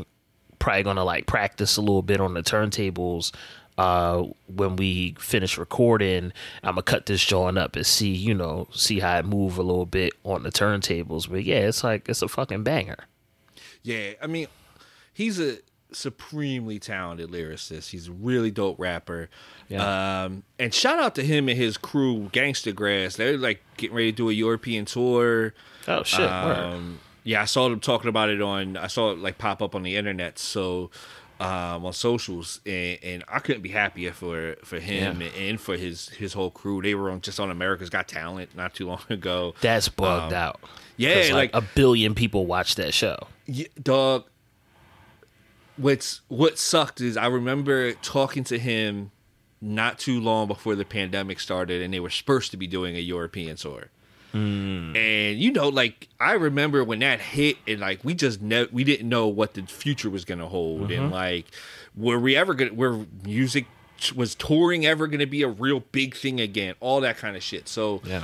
probably 0.59 0.83
gonna 0.83 1.03
like 1.03 1.25
practice 1.25 1.77
a 1.77 1.81
little 1.81 2.03
bit 2.03 2.21
on 2.21 2.33
the 2.33 2.43
turntables 2.43 3.31
uh 3.81 4.23
when 4.59 4.75
we 4.75 5.15
finish 5.19 5.57
recording 5.57 6.31
i'm 6.63 6.73
gonna 6.75 6.81
cut 6.83 7.05
this 7.05 7.23
joint 7.23 7.57
up 7.57 7.75
and 7.75 7.85
see 7.85 8.13
you 8.27 8.33
know 8.33 8.67
see 8.71 8.99
how 8.99 9.17
it 9.19 9.25
move 9.25 9.57
a 9.57 9.63
little 9.63 9.85
bit 9.85 10.13
on 10.23 10.43
the 10.43 10.51
turntables 10.51 11.29
but 11.29 11.43
yeah 11.43 11.59
it's 11.69 11.83
like 11.83 12.07
it's 12.09 12.21
a 12.21 12.27
fucking 12.27 12.63
banger 12.63 12.99
Yeah, 13.83 14.13
I 14.21 14.27
mean, 14.27 14.47
he's 15.11 15.39
a 15.39 15.57
supremely 15.91 16.77
talented 16.79 17.29
lyricist. 17.31 17.89
He's 17.89 18.07
a 18.07 18.11
really 18.11 18.51
dope 18.51 18.79
rapper. 18.79 19.29
Yeah. 19.69 20.23
Um, 20.23 20.43
and 20.59 20.71
shout 20.73 20.99
out 20.99 21.15
to 21.15 21.23
him 21.23 21.49
and 21.49 21.57
his 21.57 21.77
crew, 21.77 22.29
Gangsta 22.31 22.73
Grass. 22.75 23.15
They're 23.15 23.37
like 23.37 23.61
getting 23.77 23.95
ready 23.95 24.11
to 24.11 24.15
do 24.15 24.29
a 24.29 24.33
European 24.33 24.85
tour. 24.85 25.53
oh 25.87 26.03
shit. 26.03 26.29
Um, 26.29 26.99
yeah, 27.23 27.41
I 27.41 27.45
saw 27.45 27.69
them 27.69 27.79
talking 27.79 28.09
about 28.09 28.29
it 28.29 28.41
on. 28.41 28.77
I 28.77 28.87
saw 28.87 29.11
it 29.11 29.17
like 29.19 29.37
pop 29.37 29.61
up 29.61 29.73
on 29.75 29.83
the 29.83 29.95
internet. 29.95 30.37
So 30.39 30.91
um, 31.41 31.85
on 31.85 31.93
socials, 31.93 32.59
and, 32.65 32.99
and 33.03 33.23
I 33.27 33.39
couldn't 33.39 33.61
be 33.61 33.69
happier 33.69 34.11
for 34.13 34.55
for 34.63 34.79
him 34.79 35.21
Yeah. 35.21 35.27
and, 35.27 35.35
and 35.35 35.61
for 35.61 35.75
his 35.77 36.09
his 36.09 36.33
whole 36.33 36.51
crew. 36.51 36.81
They 36.81 36.95
were 36.95 37.09
on 37.11 37.21
just 37.21 37.39
on 37.39 37.49
America's 37.51 37.89
Got 37.89 38.07
Talent 38.07 38.55
not 38.55 38.73
too 38.73 38.87
long 38.87 39.01
ago. 39.09 39.53
that's 39.61 39.89
bugged 39.89 40.33
out 40.33 40.59
Yeah, 40.97 41.15
like, 41.33 41.53
like- 41.53 41.55
a 41.55 41.61
billion 41.75 42.15
people 42.15 42.45
watch 42.45 42.75
that 42.75 42.93
show 42.93 43.27
Yeah, 43.47 43.67
dog. 43.81 44.25
What's 45.77 46.21
what 46.27 46.59
sucked 46.59 47.01
is 47.01 47.17
I 47.17 47.27
remember 47.27 47.93
talking 47.93 48.43
to 48.45 48.59
him 48.59 49.11
not 49.61 49.99
too 49.99 50.19
long 50.19 50.47
before 50.47 50.75
the 50.75 50.85
pandemic 50.85 51.39
started, 51.39 51.81
and 51.81 51.93
they 51.93 51.99
were 51.99 52.09
supposed 52.09 52.51
to 52.51 52.57
be 52.57 52.67
doing 52.67 52.95
a 52.95 52.99
European 52.99 53.55
tour. 53.55 53.89
And 54.33 55.39
you 55.39 55.51
know, 55.51 55.69
like 55.69 56.07
I 56.19 56.33
remember 56.33 56.83
when 56.83 56.99
that 56.99 57.19
hit, 57.19 57.57
and 57.67 57.79
like 57.79 58.03
we 58.03 58.13
just 58.13 58.41
ne- 58.41 58.67
we 58.71 58.83
didn't 58.83 59.09
know 59.09 59.27
what 59.27 59.53
the 59.55 59.63
future 59.63 60.09
was 60.09 60.25
gonna 60.25 60.47
hold, 60.47 60.91
and 60.91 61.11
like 61.11 61.45
were 61.95 62.19
we 62.19 62.35
ever 62.35 62.53
gonna 62.53 62.73
were 62.73 63.05
music 63.23 63.65
was 64.15 64.33
touring 64.33 64.83
ever 64.85 65.05
going 65.05 65.19
to 65.19 65.27
be 65.27 65.43
a 65.43 65.47
real 65.47 65.79
big 65.91 66.15
thing 66.15 66.41
again? 66.41 66.73
All 66.79 67.01
that 67.01 67.17
kind 67.17 67.35
of 67.37 67.43
shit. 67.43 67.67
So 67.67 68.01
Yeah. 68.03 68.23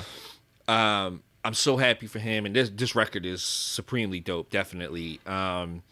um, 0.67 1.21
I'm 1.45 1.53
so 1.53 1.77
happy 1.77 2.07
for 2.07 2.17
him, 2.19 2.45
and 2.47 2.55
this 2.55 2.69
this 2.69 2.95
record 2.95 3.25
is 3.25 3.43
supremely 3.43 4.19
dope, 4.19 4.49
definitely. 4.49 5.19
Um, 5.27 5.83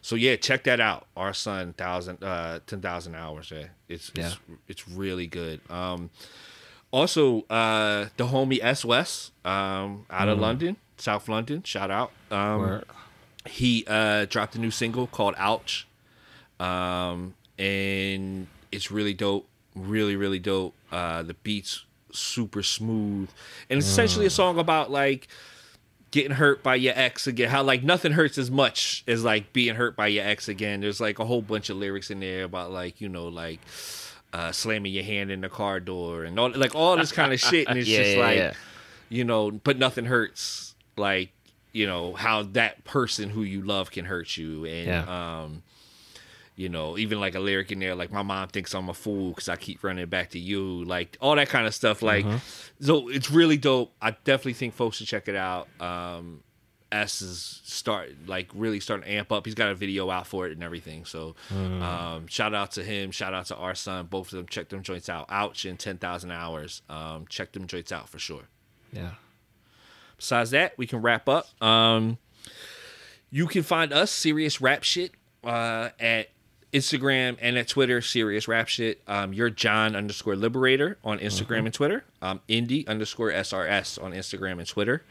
so 0.00 0.16
yeah, 0.16 0.34
check 0.36 0.64
that 0.64 0.80
out. 0.80 1.06
R-SON, 1.16 1.74
thousand, 1.74 2.24
uh, 2.24 2.58
ten 2.66 2.80
thousand 2.80 3.14
hours. 3.14 3.52
Yeah, 3.54 3.66
it's 3.88 4.10
it's 4.16 4.36
it's 4.66 4.88
really 4.88 5.28
good. 5.28 5.60
Um, 5.70 6.10
also, 6.92 7.42
uh, 7.48 8.08
the 8.18 8.26
homie 8.26 8.60
S 8.62 8.84
West, 8.84 9.32
um, 9.44 10.06
out 10.10 10.28
of 10.28 10.38
London, 10.38 10.76
South 10.98 11.28
London. 11.28 11.62
Shout 11.64 11.90
out. 11.90 12.12
Um, 12.30 12.82
he 13.46 13.84
uh, 13.88 14.26
dropped 14.26 14.54
a 14.54 14.58
new 14.60 14.70
single 14.70 15.06
called 15.06 15.34
"Ouch," 15.38 15.86
um, 16.60 17.34
and 17.58 18.46
it's 18.70 18.90
really 18.90 19.14
dope. 19.14 19.48
Really, 19.74 20.16
really 20.16 20.38
dope. 20.38 20.74
Uh, 20.92 21.22
the 21.22 21.34
beats 21.34 21.84
super 22.12 22.62
smooth, 22.62 23.30
and 23.70 23.78
it's 23.78 23.88
essentially 23.88 24.26
a 24.26 24.30
song 24.30 24.58
about 24.58 24.90
like 24.90 25.28
getting 26.10 26.32
hurt 26.32 26.62
by 26.62 26.74
your 26.74 26.92
ex 26.94 27.26
again. 27.26 27.48
How 27.48 27.62
like 27.62 27.82
nothing 27.82 28.12
hurts 28.12 28.36
as 28.38 28.50
much 28.50 29.02
as 29.08 29.24
like 29.24 29.52
being 29.52 29.74
hurt 29.76 29.96
by 29.96 30.08
your 30.08 30.24
ex 30.24 30.46
again. 30.46 30.82
There's 30.82 31.00
like 31.00 31.18
a 31.18 31.24
whole 31.24 31.42
bunch 31.42 31.70
of 31.70 31.78
lyrics 31.78 32.10
in 32.10 32.20
there 32.20 32.44
about 32.44 32.70
like 32.70 33.00
you 33.00 33.08
know 33.08 33.28
like 33.28 33.60
uh, 34.32 34.52
slamming 34.52 34.92
your 34.92 35.04
hand 35.04 35.30
in 35.30 35.40
the 35.40 35.48
car 35.48 35.80
door 35.80 36.24
and 36.24 36.38
all 36.38 36.50
like 36.50 36.74
all 36.74 36.96
this 36.96 37.12
kind 37.12 37.32
of 37.32 37.40
shit, 37.40 37.68
and 37.68 37.78
it's 37.78 37.88
Yeah, 37.88 37.98
just 37.98 38.16
yeah, 38.16 38.22
like 38.22 38.36
yeah. 38.38 38.52
you 39.08 39.24
know, 39.24 39.50
but 39.50 39.78
nothing 39.78 40.06
hurts 40.06 40.74
like 40.96 41.30
you 41.72 41.86
know 41.86 42.14
how 42.14 42.42
that 42.42 42.84
person 42.84 43.30
who 43.30 43.42
you 43.42 43.62
love 43.62 43.90
can 43.90 44.04
hurt 44.04 44.36
you, 44.36 44.64
and 44.64 45.08
um, 45.08 45.62
you 46.56 46.68
know, 46.68 46.98
even 46.98 47.18
like 47.20 47.34
a 47.34 47.40
lyric 47.40 47.72
in 47.72 47.78
there, 47.78 47.94
like 47.94 48.12
my 48.12 48.22
mom 48.22 48.48
thinks 48.48 48.74
I'm 48.74 48.88
a 48.88 48.94
fool 48.94 49.30
because 49.30 49.48
I 49.48 49.56
keep 49.56 49.82
running 49.82 50.06
back 50.06 50.30
to 50.30 50.38
you, 50.38 50.84
like 50.84 51.16
all 51.20 51.34
that 51.36 51.48
kind 51.48 51.66
of 51.66 51.74
stuff. 51.74 52.02
Like, 52.02 52.26
so 52.80 53.08
it's 53.08 53.30
really 53.30 53.56
dope. 53.56 53.92
I 54.02 54.10
definitely 54.10 54.52
think 54.54 54.74
folks 54.74 54.98
should 54.98 55.06
check 55.06 55.28
it 55.28 55.36
out. 55.36 55.68
Um, 55.80 56.42
S 56.92 57.22
is 57.22 57.60
start 57.64 58.10
like 58.26 58.48
really 58.54 58.80
starting 58.80 59.04
to 59.06 59.12
amp 59.12 59.32
up. 59.32 59.46
He's 59.46 59.54
got 59.54 59.70
a 59.70 59.74
video 59.74 60.10
out 60.10 60.26
for 60.26 60.46
it 60.46 60.52
and 60.52 60.62
everything. 60.62 61.04
So, 61.04 61.34
um, 61.50 62.26
shout 62.26 62.54
out 62.54 62.72
to 62.72 62.84
him. 62.84 63.10
Shout 63.10 63.34
out 63.34 63.46
to 63.46 63.56
R-SON. 63.56 64.06
Both 64.06 64.32
of 64.32 64.38
them. 64.38 64.46
Check 64.46 64.68
them 64.68 64.82
joints 64.82 65.08
out. 65.08 65.26
Ouch 65.28 65.64
in 65.64 65.76
ten 65.76 65.98
thousand 65.98 66.30
hours. 66.30 66.82
Um, 66.88 67.26
check 67.28 67.52
them 67.52 67.66
joints 67.66 67.92
out 67.92 68.08
for 68.08 68.18
sure. 68.18 68.42
Yeah. 68.92 69.12
Besides 70.16 70.50
that, 70.50 70.76
we 70.76 70.86
can 70.86 71.02
wrap 71.02 71.28
up. 71.28 71.48
Um, 71.62 72.18
you 73.30 73.46
can 73.46 73.62
find 73.62 73.92
us 73.92 74.10
serious 74.10 74.60
rap 74.60 74.82
shit 74.84 75.12
uh, 75.42 75.88
at 75.98 76.28
Instagram 76.72 77.36
and 77.40 77.58
at 77.58 77.68
Twitter. 77.68 78.00
Serious 78.00 78.46
rap 78.48 78.68
shit. 78.68 79.02
Um, 79.06 79.32
you're 79.32 79.50
John 79.50 79.96
underscore 79.96 80.36
Liberator 80.36 80.98
on 81.04 81.18
Instagram 81.18 81.64
and 81.64 81.74
Twitter. 81.74 82.04
Um, 82.20 82.40
Indie 82.48 82.86
underscore 82.86 83.30
SRS 83.30 84.02
on 84.02 84.12
Instagram 84.12 84.58
and 84.58 84.66
Twitter. 84.66 85.02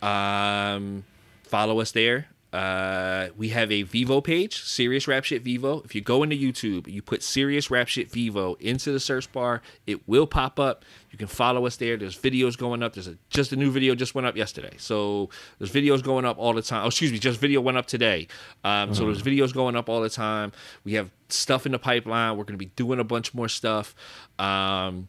Um, 0.00 1.04
follow 1.52 1.80
us 1.80 1.92
there. 1.92 2.28
Uh, 2.50 3.28
we 3.36 3.48
have 3.50 3.70
a 3.70 3.84
Vevo 3.84 4.24
page, 4.24 4.62
Serious 4.62 5.06
Rap 5.06 5.24
Shit 5.24 5.44
Vevo. 5.44 5.84
If 5.84 5.94
you 5.94 6.00
go 6.00 6.22
into 6.22 6.34
YouTube, 6.36 6.86
you 6.86 7.02
put 7.02 7.22
Serious 7.22 7.70
Rap 7.70 7.88
Shit 7.88 8.10
Vevo 8.10 8.58
into 8.58 8.90
the 8.90 9.00
search 9.00 9.30
bar, 9.32 9.60
it 9.86 10.06
will 10.08 10.26
pop 10.26 10.58
up. 10.58 10.84
You 11.10 11.18
can 11.18 11.28
follow 11.28 11.66
us 11.66 11.76
there. 11.76 11.98
There's 11.98 12.18
videos 12.18 12.56
going 12.56 12.82
up. 12.82 12.94
There's 12.94 13.06
a, 13.06 13.16
just 13.28 13.52
a 13.52 13.56
new 13.56 13.70
video 13.70 13.94
just 13.94 14.14
went 14.14 14.26
up 14.26 14.34
yesterday. 14.34 14.74
So 14.78 15.28
there's 15.58 15.72
videos 15.72 16.02
going 16.02 16.24
up 16.24 16.38
all 16.38 16.54
the 16.54 16.62
time. 16.62 16.84
Oh, 16.84 16.88
excuse 16.88 17.12
me, 17.12 17.18
just 17.18 17.38
video 17.38 17.60
went 17.60 17.76
up 17.76 17.86
today. 17.86 18.28
Um, 18.64 18.94
So 18.94 19.04
there's 19.04 19.22
videos 19.22 19.52
going 19.52 19.76
up 19.76 19.90
all 19.90 20.00
the 20.00 20.10
time. 20.10 20.52
We 20.84 20.94
have 20.94 21.10
stuff 21.28 21.66
in 21.66 21.72
the 21.72 21.78
pipeline. 21.78 22.36
We're 22.38 22.44
going 22.44 22.58
to 22.58 22.64
be 22.66 22.72
doing 22.76 22.98
a 22.98 23.04
bunch 23.04 23.34
more 23.34 23.48
stuff. 23.48 23.94
Um, 24.38 25.08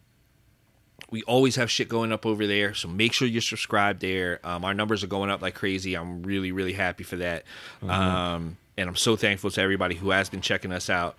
we 1.14 1.22
always 1.22 1.54
have 1.54 1.70
shit 1.70 1.88
going 1.88 2.10
up 2.10 2.26
over 2.26 2.44
there 2.44 2.74
so 2.74 2.88
make 2.88 3.12
sure 3.12 3.28
you're 3.28 3.40
subscribed 3.40 4.00
there. 4.00 4.40
Um, 4.42 4.64
our 4.64 4.74
numbers 4.74 5.04
are 5.04 5.06
going 5.06 5.30
up 5.30 5.42
like 5.42 5.54
crazy. 5.54 5.94
I'm 5.94 6.24
really 6.24 6.50
really 6.50 6.72
happy 6.72 7.04
for 7.04 7.14
that. 7.16 7.44
Um, 7.82 8.56
and 8.76 8.88
i'm 8.88 8.96
so 8.96 9.14
thankful 9.14 9.52
to 9.52 9.60
everybody 9.60 9.94
who 9.94 10.10
has 10.10 10.28
been 10.28 10.40
checking 10.40 10.72
us 10.72 10.90
out. 10.90 11.16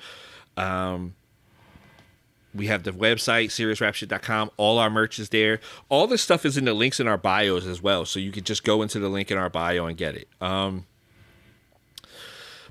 Um, 0.57 1.15
we 2.53 2.67
have 2.67 2.83
the 2.83 2.91
website 2.91 3.47
seriousrapshit.com 3.47 4.51
all 4.57 4.79
our 4.79 4.89
merch 4.89 5.17
is 5.17 5.29
there. 5.29 5.61
All 5.87 6.07
this 6.07 6.21
stuff 6.21 6.45
is 6.45 6.57
in 6.57 6.65
the 6.65 6.73
links 6.73 6.99
in 6.99 7.07
our 7.07 7.17
bios 7.17 7.65
as 7.65 7.81
well 7.81 8.03
so 8.03 8.19
you 8.19 8.33
could 8.33 8.45
just 8.45 8.65
go 8.65 8.81
into 8.81 8.99
the 8.99 9.07
link 9.07 9.31
in 9.31 9.37
our 9.37 9.49
bio 9.49 9.85
and 9.85 9.97
get 9.97 10.15
it. 10.15 10.27
Um, 10.41 10.85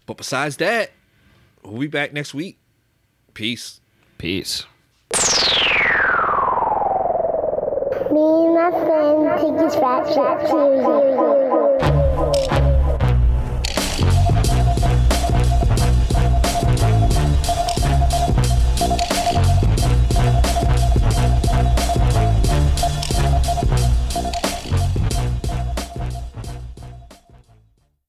but 0.05 0.19
besides 0.19 0.59
that 0.59 0.91
we'll 1.63 1.81
be 1.81 1.87
back 1.87 2.13
next 2.13 2.35
week. 2.35 2.59
Peace. 3.33 3.81
Peace. 4.19 4.67
Me 9.55 9.61
and 9.61 9.81
my 9.81 10.03
friend 10.13 11.44